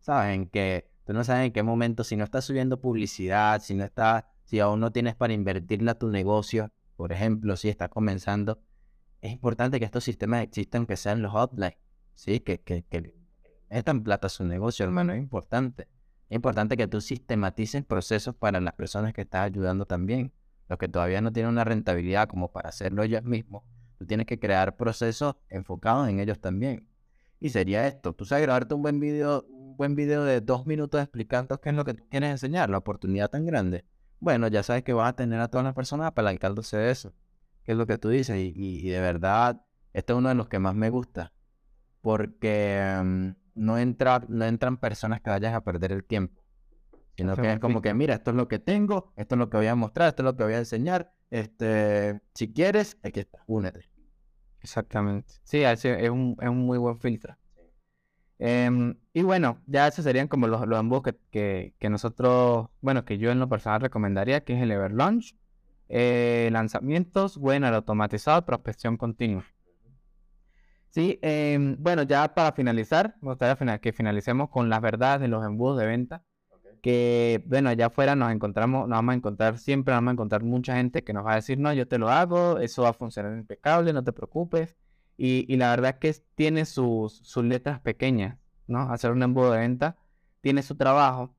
¿Sabes? 0.00 0.34
En 0.34 0.46
que 0.48 0.90
tú 1.06 1.12
no 1.12 1.24
sabes 1.24 1.46
en 1.46 1.52
qué 1.52 1.62
momento, 1.62 2.04
si 2.04 2.16
no 2.16 2.24
estás 2.24 2.44
subiendo 2.44 2.80
publicidad, 2.80 3.62
si 3.62 3.74
no 3.74 3.84
estás, 3.84 4.24
si 4.44 4.60
aún 4.60 4.80
no 4.80 4.92
tienes 4.92 5.14
para 5.14 5.32
invertirle 5.32 5.90
a 5.90 5.98
tu 5.98 6.08
negocio, 6.10 6.72
por 6.96 7.12
ejemplo, 7.12 7.56
si 7.56 7.68
estás 7.70 7.88
comenzando, 7.88 8.60
es 9.22 9.32
importante 9.32 9.78
que 9.78 9.86
estos 9.86 10.04
sistemas 10.04 10.42
existan, 10.42 10.86
que 10.86 10.96
sean 10.96 11.22
los 11.22 11.34
outline, 11.34 11.76
¿sí? 12.14 12.40
Que, 12.40 12.60
que, 12.60 12.84
que 12.84 13.14
metan 13.70 14.02
plata 14.04 14.26
a 14.28 14.30
su 14.30 14.44
negocio, 14.44 14.84
hermano, 14.84 15.12
es 15.14 15.18
importante. 15.20 15.88
Es 16.28 16.36
importante 16.36 16.76
que 16.76 16.88
tú 16.88 17.00
sistematices 17.00 17.84
procesos 17.84 18.34
para 18.36 18.60
las 18.60 18.74
personas 18.74 19.12
que 19.14 19.22
estás 19.22 19.46
ayudando 19.46 19.86
también. 19.86 20.32
Los 20.68 20.78
que 20.78 20.88
todavía 20.88 21.20
no 21.20 21.32
tienen 21.32 21.50
una 21.52 21.64
rentabilidad 21.64 22.28
como 22.28 22.50
para 22.52 22.70
hacerlo 22.70 23.02
ellos 23.02 23.22
mismos, 23.24 23.64
tú 23.98 24.06
tienes 24.06 24.26
que 24.26 24.38
crear 24.38 24.76
procesos 24.76 25.36
enfocados 25.48 26.08
en 26.08 26.20
ellos 26.20 26.40
también. 26.40 26.88
Y 27.40 27.50
sería 27.50 27.86
esto, 27.86 28.12
tú 28.14 28.24
sabes 28.24 28.44
grabarte 28.44 28.74
un 28.74 28.82
buen 28.82 29.00
video, 29.00 29.44
un 29.50 29.76
buen 29.76 29.94
video 29.94 30.24
de 30.24 30.40
dos 30.40 30.66
minutos 30.66 31.00
explicando 31.02 31.60
qué 31.60 31.70
es 31.70 31.74
lo 31.74 31.84
que 31.84 31.94
tú 31.94 32.04
quieres 32.08 32.30
enseñar, 32.30 32.70
la 32.70 32.78
oportunidad 32.78 33.28
tan 33.30 33.44
grande. 33.44 33.84
Bueno, 34.20 34.48
ya 34.48 34.62
sabes 34.62 34.82
que 34.84 34.92
vas 34.94 35.10
a 35.10 35.16
tener 35.16 35.40
a 35.40 35.48
todas 35.48 35.64
las 35.64 35.74
personas 35.74 36.06
apalancándose 36.06 36.76
de 36.78 36.90
eso. 36.90 37.12
¿Qué 37.64 37.72
es 37.72 37.78
lo 37.78 37.86
que 37.86 37.98
tú 37.98 38.08
dices? 38.08 38.36
Y, 38.36 38.52
y- 38.56 38.86
y 38.86 38.90
de 38.90 39.00
verdad, 39.00 39.60
este 39.92 40.12
es 40.12 40.18
uno 40.18 40.28
de 40.30 40.34
los 40.34 40.48
que 40.48 40.58
más 40.58 40.74
me 40.74 40.90
gusta. 40.90 41.32
Porque 42.02 43.00
mm, 43.04 43.28
no, 43.56 43.78
entra, 43.78 44.22
no 44.28 44.44
entran 44.46 44.78
personas 44.78 45.20
que 45.22 45.30
vayas 45.30 45.54
a 45.54 45.62
perder 45.64 45.92
el 45.92 46.04
tiempo. 46.04 46.43
Sino 47.16 47.36
que 47.36 47.52
es 47.52 47.60
como 47.60 47.80
que, 47.80 47.94
mira, 47.94 48.14
esto 48.14 48.30
es 48.30 48.36
lo 48.36 48.48
que 48.48 48.58
tengo, 48.58 49.12
esto 49.16 49.36
es 49.36 49.38
lo 49.38 49.48
que 49.48 49.56
voy 49.56 49.66
a 49.66 49.74
mostrar, 49.74 50.08
esto 50.08 50.22
es 50.22 50.24
lo 50.24 50.36
que 50.36 50.44
voy 50.44 50.54
a 50.54 50.58
enseñar. 50.58 51.12
Este, 51.30 52.20
si 52.34 52.52
quieres, 52.52 52.98
aquí 53.02 53.20
está, 53.20 53.44
únete. 53.46 53.88
Exactamente. 54.60 55.34
Sí, 55.44 55.62
es 55.62 55.84
un, 55.84 56.36
es 56.40 56.48
un 56.48 56.58
muy 56.58 56.78
buen 56.78 56.98
filtro. 56.98 57.36
Em, 58.38 58.96
y 59.12 59.22
bueno, 59.22 59.62
ya 59.66 59.86
esos 59.86 60.04
serían 60.04 60.26
como 60.26 60.48
los, 60.48 60.66
los 60.66 60.80
embudos 60.80 61.04
que, 61.04 61.16
que, 61.30 61.74
que 61.78 61.88
nosotros, 61.88 62.68
bueno, 62.80 63.04
que 63.04 63.18
yo 63.18 63.30
en 63.30 63.38
lo 63.38 63.48
personal 63.48 63.80
recomendaría, 63.80 64.42
que 64.42 64.56
es 64.56 64.62
el 64.62 64.72
Everlaunch, 64.72 65.36
eh, 65.88 66.48
lanzamientos, 66.52 67.36
webinar 67.36 67.74
automatizado, 67.74 68.44
prospección 68.44 68.96
continua. 68.96 69.44
Sí, 70.88 71.18
em, 71.22 71.76
bueno, 71.78 72.02
ya 72.04 72.34
para 72.34 72.52
finalizar, 72.52 73.16
me 73.20 73.30
gustaría 73.30 73.78
que 73.78 73.92
finalicemos 73.92 74.48
con 74.48 74.68
las 74.68 74.80
verdades 74.80 75.20
de 75.20 75.28
los 75.28 75.44
embudos 75.44 75.78
de 75.78 75.86
venta. 75.86 76.24
Que, 76.84 77.42
bueno, 77.46 77.70
allá 77.70 77.86
afuera 77.86 78.14
nos 78.14 78.30
encontramos, 78.30 78.86
nos 78.86 78.98
vamos 78.98 79.14
a 79.14 79.16
encontrar 79.16 79.56
siempre, 79.56 79.92
nos 79.92 79.98
vamos 80.00 80.10
a 80.10 80.12
encontrar 80.12 80.42
mucha 80.42 80.76
gente 80.76 81.02
que 81.02 81.14
nos 81.14 81.24
va 81.24 81.32
a 81.32 81.36
decir, 81.36 81.58
no, 81.58 81.72
yo 81.72 81.88
te 81.88 81.96
lo 81.96 82.10
hago, 82.10 82.58
eso 82.58 82.82
va 82.82 82.90
a 82.90 82.92
funcionar 82.92 83.32
impecable, 83.38 83.94
no 83.94 84.04
te 84.04 84.12
preocupes. 84.12 84.76
Y, 85.16 85.46
y 85.48 85.56
la 85.56 85.70
verdad 85.70 85.96
es 85.98 86.18
que 86.18 86.22
tiene 86.34 86.66
sus, 86.66 87.14
sus 87.22 87.42
letras 87.42 87.80
pequeñas, 87.80 88.36
¿no? 88.66 88.80
Hacer 88.92 89.12
un 89.12 89.22
embudo 89.22 89.52
de 89.52 89.60
venta 89.60 89.96
tiene 90.42 90.62
su 90.62 90.74
trabajo 90.76 91.34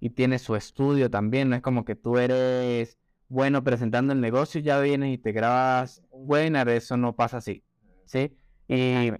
y 0.00 0.10
tiene 0.10 0.40
su 0.40 0.56
estudio 0.56 1.08
también. 1.08 1.50
No 1.50 1.54
es 1.54 1.62
como 1.62 1.84
que 1.84 1.94
tú 1.94 2.18
eres 2.18 2.98
bueno 3.28 3.62
presentando 3.62 4.12
el 4.12 4.20
negocio 4.20 4.60
y 4.60 4.64
ya 4.64 4.80
vienes 4.80 5.14
y 5.14 5.18
te 5.18 5.30
grabas 5.30 6.02
un 6.10 6.24
webinar, 6.28 6.68
eso 6.68 6.96
no 6.96 7.14
pasa 7.14 7.36
así, 7.36 7.62
¿sí? 8.06 8.36
Y, 8.66 9.12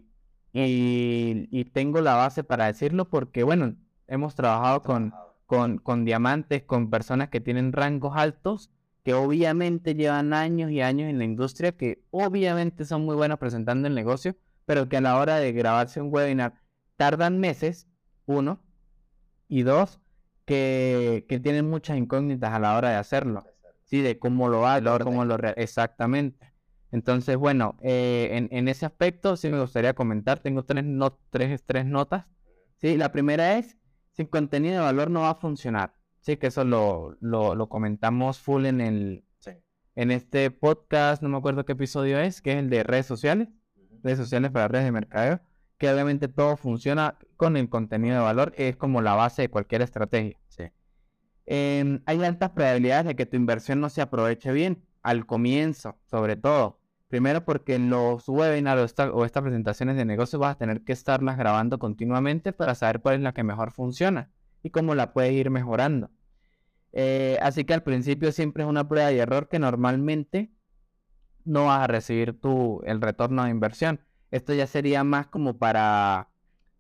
y, 0.52 1.48
y 1.52 1.64
tengo 1.66 2.00
la 2.00 2.16
base 2.16 2.42
para 2.42 2.66
decirlo 2.66 3.08
porque, 3.08 3.44
bueno, 3.44 3.76
hemos 4.08 4.34
trabajado 4.34 4.82
con, 4.82 5.14
con, 5.50 5.78
con 5.78 6.04
diamantes, 6.04 6.62
con 6.62 6.90
personas 6.90 7.28
que 7.28 7.40
tienen 7.40 7.72
rangos 7.72 8.14
altos, 8.16 8.70
que 9.02 9.14
obviamente 9.14 9.96
llevan 9.96 10.32
años 10.32 10.70
y 10.70 10.80
años 10.80 11.10
en 11.10 11.18
la 11.18 11.24
industria, 11.24 11.72
que 11.72 12.04
obviamente 12.12 12.84
son 12.84 13.04
muy 13.04 13.16
buenos 13.16 13.40
presentando 13.40 13.88
el 13.88 13.96
negocio, 13.96 14.36
pero 14.64 14.88
que 14.88 14.98
a 14.98 15.00
la 15.00 15.18
hora 15.18 15.36
de 15.38 15.52
grabarse 15.52 16.00
un 16.00 16.14
webinar 16.14 16.54
tardan 16.96 17.40
meses, 17.40 17.88
uno, 18.26 18.62
y 19.48 19.62
dos, 19.62 20.00
que, 20.44 21.26
que 21.28 21.40
tienen 21.40 21.68
muchas 21.68 21.96
incógnitas 21.98 22.52
a 22.52 22.58
la 22.60 22.76
hora 22.76 22.90
de 22.90 22.96
hacerlo, 22.96 23.44
sí, 23.84 24.00
de 24.02 24.18
cómo 24.18 24.48
lo 24.48 24.66
hago, 24.66 25.00
cómo 25.00 25.24
lo 25.24 25.36
re- 25.36 25.54
exactamente. 25.56 26.52
Entonces, 26.92 27.36
bueno, 27.36 27.76
eh, 27.82 28.28
en, 28.32 28.48
en 28.52 28.68
ese 28.68 28.86
aspecto 28.86 29.36
sí 29.36 29.48
me 29.48 29.60
gustaría 29.60 29.94
comentar, 29.94 30.40
tengo 30.40 30.64
tres, 30.64 30.84
no- 30.84 31.18
tres, 31.30 31.62
tres 31.64 31.86
notas. 31.86 32.26
Sí, 32.78 32.96
la 32.96 33.12
primera 33.12 33.58
es, 33.58 33.76
sin 34.20 34.26
contenido 34.26 34.74
de 34.74 34.80
valor 34.80 35.10
no 35.10 35.22
va 35.22 35.30
a 35.30 35.34
funcionar. 35.34 35.94
Sí, 36.20 36.36
que 36.36 36.48
eso 36.48 36.62
lo, 36.64 37.16
lo, 37.20 37.54
lo 37.54 37.70
comentamos 37.70 38.38
full 38.38 38.66
en 38.66 38.82
el, 38.82 39.24
Sí. 39.38 39.52
en 39.94 40.10
este 40.10 40.50
podcast, 40.50 41.22
no 41.22 41.30
me 41.30 41.38
acuerdo 41.38 41.64
qué 41.64 41.72
episodio 41.72 42.18
es, 42.18 42.42
que 42.42 42.52
es 42.52 42.58
el 42.58 42.68
de 42.68 42.82
redes 42.82 43.06
sociales, 43.06 43.48
redes 44.02 44.18
sociales 44.18 44.50
para 44.50 44.68
redes 44.68 44.84
de 44.84 44.92
mercadeo, 44.92 45.40
que 45.78 45.90
obviamente 45.90 46.28
todo 46.28 46.58
funciona 46.58 47.16
con 47.38 47.56
el 47.56 47.70
contenido 47.70 48.16
de 48.16 48.20
valor, 48.22 48.52
es 48.58 48.76
como 48.76 49.00
la 49.00 49.14
base 49.14 49.40
de 49.40 49.48
cualquier 49.48 49.80
estrategia. 49.80 50.38
Sí. 50.48 50.64
Em, 51.46 52.02
hay 52.04 52.22
altas 52.22 52.50
probabilidades 52.50 53.06
de 53.06 53.16
que 53.16 53.24
tu 53.24 53.36
inversión 53.38 53.80
no 53.80 53.88
se 53.88 54.02
aproveche 54.02 54.52
bien 54.52 54.84
al 55.02 55.24
comienzo, 55.24 55.98
sobre 56.10 56.36
todo. 56.36 56.78
Primero 57.10 57.44
porque 57.44 57.74
en 57.74 57.90
los 57.90 58.28
webinars 58.28 58.94
o, 58.98 59.02
o 59.14 59.24
estas 59.26 59.42
presentaciones 59.42 59.96
de 59.96 60.04
negocio 60.06 60.38
vas 60.38 60.54
a 60.54 60.58
tener 60.58 60.82
que 60.84 60.92
estarlas 60.92 61.36
grabando 61.36 61.78
continuamente 61.78 62.52
para 62.54 62.74
saber 62.76 63.00
cuál 63.02 63.16
es 63.16 63.20
la 63.20 63.34
que 63.34 63.42
mejor 63.42 63.72
funciona 63.72 64.30
y 64.62 64.70
cómo 64.70 64.94
la 64.94 65.12
puedes 65.12 65.32
ir 65.32 65.50
mejorando. 65.50 66.10
Eh, 66.92 67.38
así 67.42 67.64
que 67.64 67.74
al 67.74 67.82
principio 67.82 68.32
siempre 68.32 68.62
es 68.62 68.68
una 68.68 68.88
prueba 68.88 69.12
y 69.12 69.18
error 69.18 69.48
que 69.48 69.58
normalmente 69.58 70.52
no 71.44 71.66
vas 71.66 71.82
a 71.82 71.86
recibir 71.88 72.40
tu, 72.40 72.80
el 72.84 73.00
retorno 73.00 73.44
de 73.44 73.50
inversión. 73.50 74.00
Esto 74.30 74.54
ya 74.54 74.66
sería 74.66 75.04
más 75.04 75.26
como 75.26 75.58
para 75.58 76.30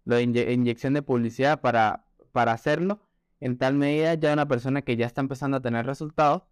inye- 0.06 0.52
inyección 0.52 0.94
de 0.94 1.02
publicidad 1.02 1.60
para, 1.60 2.06
para 2.32 2.52
hacerlo. 2.52 3.00
En 3.40 3.58
tal 3.58 3.74
medida 3.74 4.14
ya 4.14 4.32
una 4.32 4.46
persona 4.48 4.82
que 4.82 4.96
ya 4.96 5.06
está 5.06 5.22
empezando 5.22 5.56
a 5.56 5.62
tener 5.62 5.86
resultados 5.86 6.44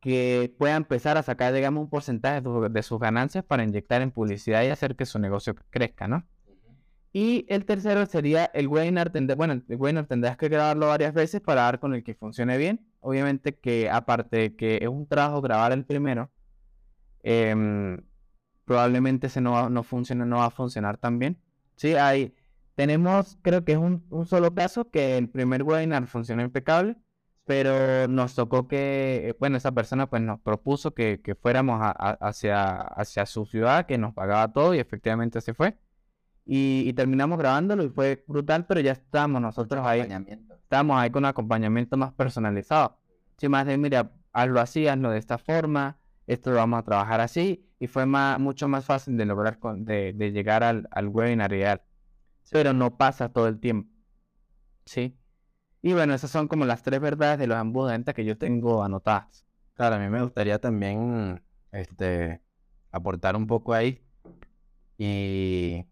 que 0.00 0.54
pueda 0.58 0.76
empezar 0.76 1.16
a 1.18 1.22
sacar, 1.22 1.52
digamos, 1.52 1.82
un 1.82 1.90
porcentaje 1.90 2.40
de, 2.40 2.44
su- 2.44 2.68
de 2.70 2.82
sus 2.82 2.98
ganancias 2.98 3.44
para 3.44 3.64
inyectar 3.64 4.02
en 4.02 4.10
publicidad 4.10 4.62
y 4.64 4.68
hacer 4.68 4.96
que 4.96 5.06
su 5.06 5.18
negocio 5.18 5.54
crezca, 5.70 6.08
¿no? 6.08 6.26
Y 7.12 7.44
el 7.48 7.64
tercero 7.64 8.06
sería 8.06 8.44
el 8.54 8.68
webinar. 8.68 9.10
bueno, 9.36 9.54
el 9.68 9.76
webinar 9.76 10.06
tendrás 10.06 10.36
que 10.36 10.48
grabarlo 10.48 10.86
varias 10.88 11.12
veces 11.12 11.40
para 11.40 11.62
dar 11.62 11.80
con 11.80 11.92
el 11.94 12.04
que 12.04 12.14
funcione 12.14 12.56
bien. 12.56 12.86
Obviamente 13.00 13.56
que 13.58 13.90
aparte 13.90 14.36
de 14.36 14.56
que 14.56 14.78
es 14.82 14.88
un 14.88 15.06
trabajo 15.08 15.40
grabar 15.40 15.72
el 15.72 15.84
primero, 15.84 16.30
em, 17.22 18.00
probablemente 18.64 19.26
ese 19.26 19.40
no, 19.40 19.52
va- 19.52 19.68
no 19.70 19.82
funcione, 19.82 20.24
no 20.26 20.36
va 20.36 20.46
a 20.46 20.50
funcionar 20.50 20.96
tan 20.98 21.18
bien. 21.18 21.38
Sí, 21.76 21.94
hay, 21.94 22.34
tenemos, 22.74 23.38
creo 23.42 23.64
que 23.64 23.72
es 23.72 23.78
un, 23.78 24.04
un 24.10 24.26
solo 24.26 24.54
caso 24.54 24.90
que 24.90 25.18
el 25.18 25.28
primer 25.28 25.62
webinar 25.64 26.06
funcionó 26.06 26.42
impecable, 26.42 26.96
pero 27.50 28.06
nos 28.06 28.36
tocó 28.36 28.68
que, 28.68 29.30
eh, 29.30 29.36
bueno, 29.40 29.56
esa 29.56 29.72
persona 29.72 30.08
pues 30.08 30.22
nos 30.22 30.38
propuso 30.40 30.94
que, 30.94 31.20
que 31.20 31.34
fuéramos 31.34 31.80
a- 31.82 31.90
a- 31.90 32.12
hacia, 32.28 32.76
hacia 32.80 33.26
su 33.26 33.44
ciudad, 33.44 33.86
que 33.86 33.98
nos 33.98 34.14
pagaba 34.14 34.52
todo 34.52 34.72
y 34.72 34.78
efectivamente 34.78 35.40
se 35.40 35.52
fue. 35.52 35.76
Y, 36.46 36.84
y 36.86 36.92
terminamos 36.92 37.38
grabándolo 37.40 37.82
y 37.82 37.88
fue 37.88 38.24
brutal, 38.28 38.66
pero 38.66 38.78
ya 38.80 38.92
estábamos 38.92 39.42
nosotros 39.42 39.84
ahí. 39.84 40.02
Estamos 40.62 40.96
ahí 40.96 41.10
con 41.10 41.24
un 41.24 41.30
acompañamiento 41.30 41.96
más 41.96 42.12
personalizado. 42.12 42.98
Sí, 43.36 43.48
más 43.48 43.66
de, 43.66 43.76
mira, 43.78 44.12
hazlo 44.32 44.60
así, 44.60 44.86
hazlo 44.86 45.10
de 45.10 45.18
esta 45.18 45.36
forma, 45.36 45.98
esto 46.28 46.50
lo 46.50 46.58
vamos 46.58 46.78
a 46.78 46.84
trabajar 46.84 47.20
así, 47.20 47.68
y 47.80 47.88
fue 47.88 48.06
más, 48.06 48.38
mucho 48.38 48.68
más 48.68 48.84
fácil 48.84 49.16
de 49.16 49.24
lograr, 49.26 49.58
con, 49.58 49.84
de, 49.84 50.12
de, 50.12 50.30
llegar 50.30 50.62
al, 50.62 50.86
al 50.92 51.08
webinar 51.08 51.50
real. 51.50 51.82
Pero 52.50 52.72
no 52.74 52.96
pasa 52.96 53.30
todo 53.32 53.48
el 53.48 53.58
tiempo. 53.58 53.90
¿Sí? 54.86 55.19
Y 55.82 55.94
bueno, 55.94 56.14
esas 56.14 56.30
son 56.30 56.48
como 56.48 56.64
las 56.66 56.82
tres 56.82 57.00
verdades 57.00 57.38
de 57.38 57.46
los 57.46 57.58
embudos 57.58 57.92
de 58.04 58.14
que 58.14 58.24
yo 58.24 58.36
tengo 58.36 58.82
anotadas. 58.84 59.46
Claro, 59.74 59.96
a 59.96 59.98
mí 59.98 60.08
me 60.08 60.22
gustaría 60.22 60.58
también 60.60 61.42
este, 61.72 62.42
aportar 62.92 63.36
un 63.36 63.46
poco 63.46 63.72
ahí. 63.72 64.02
Y 64.98 65.86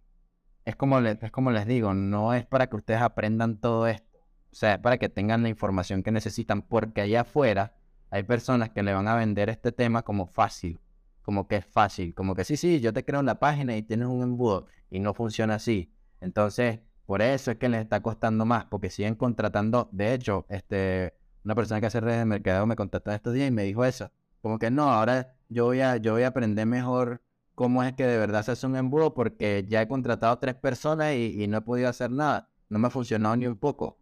es 0.67 0.77
como, 0.77 0.99
es 0.99 1.31
como 1.31 1.51
les 1.51 1.67
digo, 1.67 1.95
no 1.95 2.35
es 2.35 2.45
para 2.45 2.69
que 2.69 2.77
ustedes 2.77 3.01
aprendan 3.01 3.59
todo 3.59 3.87
esto. 3.87 4.19
O 4.53 4.55
sea, 4.55 4.75
es 4.75 4.81
para 4.81 4.99
que 4.99 5.09
tengan 5.09 5.43
la 5.43 5.49
información 5.49 6.03
que 6.03 6.11
necesitan, 6.11 6.63
porque 6.63 7.01
allá 7.01 7.23
afuera 7.23 7.75
hay 8.11 8.23
personas 8.25 8.71
que 8.71 8.83
le 8.83 8.93
van 8.93 9.09
a 9.09 9.15
vender 9.15 9.49
este 9.49 9.73
tema 9.73 10.03
como 10.03 10.27
fácil, 10.27 10.81
como 11.23 11.49
que 11.49 11.57
es 11.57 11.67
fácil, 11.67 12.15
como 12.15 12.35
que 12.35 12.45
sí, 12.45 12.57
sí, 12.57 12.81
yo 12.81 12.93
te 12.93 13.05
creo 13.05 13.23
la 13.23 13.39
página 13.39 13.77
y 13.77 13.83
tienes 13.83 14.09
un 14.09 14.23
embudo 14.23 14.67
y 14.91 15.01
no 15.01 15.15
funciona 15.15 15.55
así. 15.55 15.93
Entonces, 16.21 16.81
por 17.09 17.23
eso 17.23 17.53
es 17.53 17.57
que 17.57 17.71
les 17.71 17.81
está 17.81 18.03
costando 18.03 18.45
más, 18.45 18.67
porque 18.67 18.91
siguen 18.91 19.15
contratando. 19.15 19.89
De 19.93 20.13
hecho, 20.13 20.45
este, 20.51 21.15
una 21.43 21.55
persona 21.55 21.81
que 21.81 21.87
hace 21.87 22.01
redes 22.01 22.19
de 22.19 22.27
mercado 22.27 22.67
me 22.67 22.77
contactó 22.77 23.11
estos 23.13 23.33
días 23.33 23.49
y 23.49 23.51
me 23.51 23.63
dijo 23.63 23.83
eso. 23.87 24.11
Como 24.43 24.59
que 24.59 24.71
no, 24.71 24.91
ahora 24.91 25.35
yo 25.49 25.65
voy 25.65 25.81
a, 25.81 25.97
yo 25.97 26.13
voy 26.13 26.25
a 26.25 26.27
aprender 26.27 26.67
mejor 26.67 27.23
cómo 27.55 27.83
es 27.83 27.95
que 27.95 28.07
de 28.07 28.19
verdad 28.19 28.43
se 28.43 28.51
hace 28.51 28.67
un 28.67 28.77
embudo 28.77 29.15
porque 29.15 29.65
ya 29.67 29.81
he 29.81 29.89
contratado 29.89 30.39
tres 30.39 30.55
personas 30.57 31.15
y, 31.15 31.47
no 31.49 31.57
he 31.57 31.61
podido 31.63 31.89
hacer 31.89 32.11
nada. 32.11 32.51
No 32.69 32.79
me 32.79 32.89
ha 32.89 32.91
funcionado 32.91 33.35
ni 33.37 33.47
un 33.47 33.57
poco. 33.57 33.97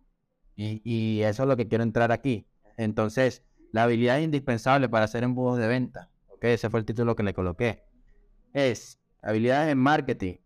Y, 0.56 0.82
y, 0.82 1.22
eso 1.22 1.44
es 1.44 1.48
lo 1.48 1.56
que 1.56 1.68
quiero 1.68 1.84
entrar 1.84 2.10
aquí. 2.10 2.48
Entonces, 2.76 3.44
la 3.70 3.84
habilidad 3.84 4.18
indispensable 4.18 4.88
para 4.88 5.04
hacer 5.04 5.22
embudos 5.22 5.58
de 5.58 5.68
venta, 5.68 6.10
¿ok? 6.30 6.42
Ese 6.46 6.70
fue 6.70 6.80
el 6.80 6.86
título 6.86 7.14
que 7.14 7.22
le 7.22 7.34
coloqué. 7.34 7.84
Es 8.52 8.98
habilidades 9.22 9.70
en 9.70 9.78
marketing, 9.78 10.38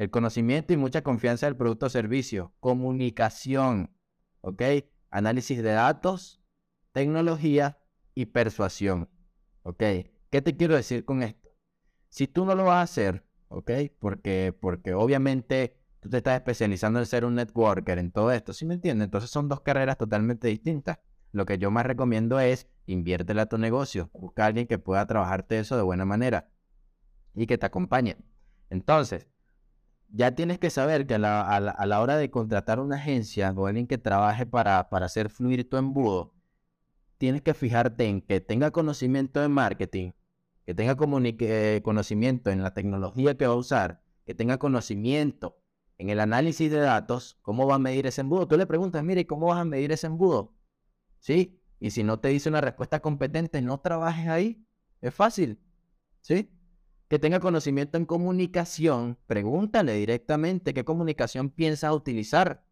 el 0.00 0.10
conocimiento 0.10 0.72
y 0.72 0.78
mucha 0.78 1.02
confianza 1.02 1.44
del 1.44 1.56
producto 1.56 1.84
o 1.84 1.90
servicio. 1.90 2.54
Comunicación. 2.60 3.94
¿Ok? 4.40 4.62
Análisis 5.10 5.62
de 5.62 5.72
datos, 5.72 6.40
tecnología 6.92 7.78
y 8.14 8.24
persuasión. 8.26 9.10
¿Ok? 9.62 9.82
¿Qué 10.30 10.40
te 10.42 10.56
quiero 10.56 10.74
decir 10.74 11.04
con 11.04 11.22
esto? 11.22 11.50
Si 12.08 12.26
tú 12.26 12.46
no 12.46 12.54
lo 12.54 12.64
vas 12.64 12.76
a 12.76 12.82
hacer, 12.82 13.26
¿ok? 13.48 13.72
Porque, 13.98 14.56
porque 14.58 14.94
obviamente 14.94 15.76
tú 16.00 16.08
te 16.08 16.16
estás 16.16 16.36
especializando 16.36 16.98
en 16.98 17.04
ser 17.04 17.26
un 17.26 17.34
networker, 17.34 17.98
en 17.98 18.10
todo 18.10 18.32
esto, 18.32 18.54
¿sí 18.54 18.64
me 18.64 18.72
entiendes? 18.72 19.04
Entonces 19.04 19.28
son 19.28 19.50
dos 19.50 19.60
carreras 19.60 19.98
totalmente 19.98 20.48
distintas. 20.48 20.98
Lo 21.30 21.44
que 21.44 21.58
yo 21.58 21.70
más 21.70 21.84
recomiendo 21.84 22.40
es 22.40 22.68
inviértela 22.86 23.42
a 23.42 23.46
tu 23.50 23.58
negocio. 23.58 24.08
Busca 24.14 24.44
a 24.44 24.46
alguien 24.46 24.66
que 24.66 24.78
pueda 24.78 25.06
trabajarte 25.06 25.58
eso 25.58 25.76
de 25.76 25.82
buena 25.82 26.06
manera 26.06 26.48
y 27.34 27.46
que 27.46 27.58
te 27.58 27.66
acompañe. 27.66 28.16
Entonces, 28.70 29.28
ya 30.12 30.34
tienes 30.34 30.58
que 30.58 30.70
saber 30.70 31.06
que 31.06 31.14
a 31.14 31.18
la, 31.18 32.00
hora 32.00 32.16
de 32.16 32.30
contratar 32.30 32.80
una 32.80 32.96
agencia 32.96 33.52
o 33.56 33.66
alguien 33.66 33.86
que 33.86 33.98
trabaje 33.98 34.46
para, 34.46 34.88
para 34.88 35.06
hacer 35.06 35.30
fluir 35.30 35.68
tu 35.68 35.76
embudo, 35.76 36.34
tienes 37.18 37.42
que 37.42 37.54
fijarte 37.54 38.06
en 38.06 38.22
que 38.22 38.40
tenga 38.40 38.70
conocimiento 38.70 39.40
de 39.40 39.48
marketing, 39.48 40.12
que 40.64 40.74
tenga 40.74 40.96
eh, 40.98 41.80
conocimiento 41.84 42.50
en 42.50 42.62
la 42.62 42.74
tecnología 42.74 43.36
que 43.36 43.46
va 43.46 43.54
a 43.54 43.56
usar, 43.56 44.02
que 44.24 44.34
tenga 44.34 44.58
conocimiento 44.58 45.60
en 45.98 46.08
el 46.08 46.20
análisis 46.20 46.70
de 46.70 46.78
datos, 46.78 47.38
cómo 47.42 47.66
va 47.66 47.74
a 47.74 47.78
medir 47.78 48.06
ese 48.06 48.22
embudo. 48.22 48.48
Tú 48.48 48.56
le 48.56 48.66
preguntas, 48.66 49.04
mire, 49.04 49.26
¿cómo 49.26 49.48
vas 49.48 49.58
a 49.58 49.64
medir 49.64 49.92
ese 49.92 50.06
embudo? 50.06 50.54
¿Sí? 51.18 51.60
Y 51.78 51.90
si 51.90 52.04
no 52.04 52.20
te 52.20 52.28
dice 52.28 52.48
una 52.48 52.60
respuesta 52.60 53.00
competente, 53.00 53.60
no 53.60 53.80
trabajes 53.80 54.28
ahí. 54.28 54.64
Es 55.00 55.14
fácil. 55.14 55.60
¿Sí? 56.22 56.50
Que 57.10 57.18
tenga 57.18 57.40
conocimiento 57.40 57.98
en 57.98 58.06
comunicación, 58.06 59.18
pregúntale 59.26 59.94
directamente 59.94 60.72
qué 60.72 60.84
comunicación 60.84 61.50
piensa 61.50 61.92
utilizar. 61.92 62.64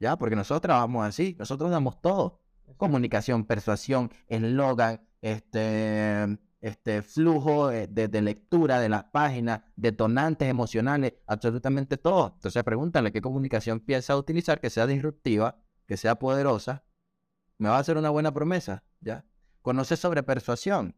Ya, 0.00 0.16
porque 0.18 0.34
nosotros 0.34 0.62
trabajamos 0.62 1.06
así, 1.06 1.36
nosotros 1.38 1.70
damos 1.70 2.02
todo. 2.02 2.40
Comunicación, 2.76 3.44
persuasión, 3.44 4.10
eslogan, 4.26 5.06
este, 5.22 6.36
este 6.60 7.02
flujo 7.02 7.68
de, 7.68 7.86
de, 7.86 8.22
lectura 8.22 8.80
de 8.80 8.88
las 8.88 9.04
páginas, 9.04 9.60
detonantes 9.76 10.48
emocionales, 10.48 11.14
absolutamente 11.28 11.96
todo. 11.96 12.32
Entonces 12.34 12.64
pregúntale 12.64 13.12
qué 13.12 13.20
comunicación 13.20 13.78
piensa 13.78 14.16
utilizar, 14.16 14.60
que 14.60 14.70
sea 14.70 14.88
disruptiva, 14.88 15.62
que 15.86 15.96
sea 15.96 16.16
poderosa. 16.16 16.82
Me 17.58 17.68
va 17.68 17.76
a 17.76 17.80
hacer 17.80 17.96
una 17.98 18.10
buena 18.10 18.34
promesa, 18.34 18.82
¿ya? 19.00 19.24
Conoce 19.62 19.96
sobre 19.96 20.24
persuasión. 20.24 20.96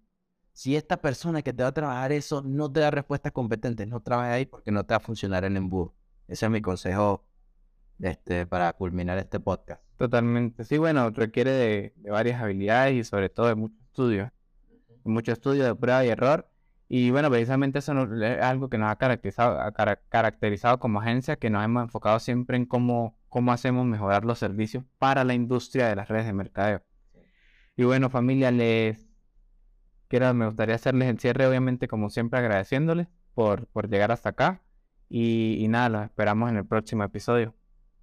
Si 0.52 0.76
esta 0.76 0.98
persona 0.98 1.42
que 1.42 1.52
te 1.52 1.62
va 1.62 1.70
a 1.70 1.74
trabajar 1.74 2.12
eso 2.12 2.42
no 2.42 2.70
te 2.70 2.80
da 2.80 2.90
respuestas 2.90 3.32
competentes, 3.32 3.88
no 3.88 4.00
trabajes 4.00 4.32
ahí 4.34 4.46
porque 4.46 4.70
no 4.70 4.84
te 4.84 4.92
va 4.92 4.98
a 4.98 5.00
funcionar 5.00 5.44
el 5.44 5.56
embudo. 5.56 5.94
Ese 6.28 6.46
es 6.46 6.52
mi 6.52 6.60
consejo 6.60 7.24
este, 8.00 8.46
para 8.46 8.72
culminar 8.74 9.18
este 9.18 9.40
podcast. 9.40 9.82
Totalmente. 9.96 10.64
Sí, 10.64 10.78
bueno, 10.78 11.10
requiere 11.10 11.50
de, 11.52 11.94
varias 12.10 12.40
habilidades 12.42 12.94
y 12.94 13.04
sobre 13.04 13.28
todo 13.28 13.46
de 13.46 13.54
mucho 13.54 13.76
estudio. 13.84 14.32
Mucho 15.04 15.32
estudio 15.32 15.64
de 15.64 15.74
prueba 15.74 16.04
y 16.04 16.08
error. 16.08 16.48
Y 16.88 17.10
bueno, 17.10 17.30
precisamente 17.30 17.78
eso 17.78 17.92
es 17.92 18.42
algo 18.42 18.68
que 18.68 18.76
nos 18.76 18.90
ha 18.90 18.96
caracterizado, 18.96 19.58
caracterizado 20.10 20.78
como 20.78 21.00
agencia, 21.00 21.36
que 21.36 21.48
nos 21.48 21.64
hemos 21.64 21.84
enfocado 21.84 22.18
siempre 22.20 22.56
en 22.58 22.66
cómo, 22.66 23.18
cómo 23.30 23.52
hacemos 23.52 23.86
mejorar 23.86 24.24
los 24.24 24.38
servicios 24.38 24.84
para 24.98 25.24
la 25.24 25.32
industria 25.32 25.88
de 25.88 25.96
las 25.96 26.08
redes 26.08 26.26
de 26.26 26.34
mercadeo. 26.34 26.82
Y 27.76 27.84
bueno, 27.84 28.10
familia, 28.10 28.50
les 28.50 29.11
me 30.12 30.46
gustaría 30.46 30.74
hacerles 30.74 31.08
el 31.08 31.18
cierre, 31.18 31.46
obviamente, 31.46 31.88
como 31.88 32.10
siempre, 32.10 32.38
agradeciéndoles 32.38 33.08
por, 33.34 33.66
por 33.68 33.88
llegar 33.88 34.12
hasta 34.12 34.30
acá. 34.30 34.62
Y, 35.08 35.66
nada, 35.68 35.88
los 35.88 36.04
esperamos 36.04 36.50
en 36.50 36.56
el 36.56 36.66
próximo 36.66 37.04
episodio. 37.04 37.54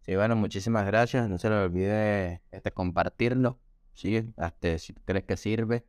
Sí, 0.02 0.16
bueno, 0.16 0.36
muchísimas 0.36 0.86
gracias. 0.86 1.30
No 1.30 1.38
se 1.38 1.50
les 1.50 1.60
olvide 1.60 2.42
este, 2.52 2.72
compartirlo. 2.72 3.60
Sí, 3.94 4.32
hasta 4.38 4.78
si 4.78 4.94
crees 4.94 5.26
que 5.26 5.38
sirve. 5.38 5.86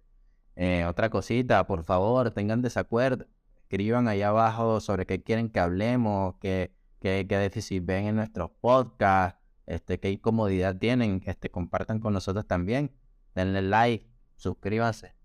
Eh, 0.56 0.84
otra 0.86 1.10
cosita, 1.10 1.66
por 1.66 1.84
favor, 1.84 2.30
tengan 2.32 2.62
desacuerdo. 2.62 3.26
Escriban 3.62 4.08
ahí 4.08 4.22
abajo 4.22 4.80
sobre 4.80 5.06
qué 5.06 5.22
quieren 5.22 5.48
que 5.48 5.60
hablemos, 5.60 6.36
qué, 6.40 6.72
qué, 7.00 7.26
qué 7.28 7.38
déficit 7.38 7.84
ven 7.84 8.06
en 8.06 8.16
nuestros 8.16 8.50
podcasts, 8.60 9.38
este, 9.66 10.00
qué 10.00 10.10
incomodidad 10.10 10.76
tienen. 10.76 11.22
Este, 11.26 11.50
compartan 11.50 12.00
con 12.00 12.12
nosotros 12.12 12.46
también. 12.46 12.92
Denle 13.34 13.62
like, 13.62 14.06
suscríbanse. 14.36 15.19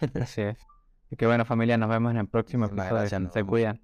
Así 0.20 0.42
es. 0.42 0.58
Y 1.10 1.16
que 1.16 1.26
bueno, 1.26 1.44
familia, 1.44 1.76
nos 1.76 1.88
vemos 1.88 2.12
en 2.12 2.18
el 2.18 2.28
próximo 2.28 2.66
episodio. 2.66 3.30
Se 3.30 3.44
cuidan. 3.44 3.80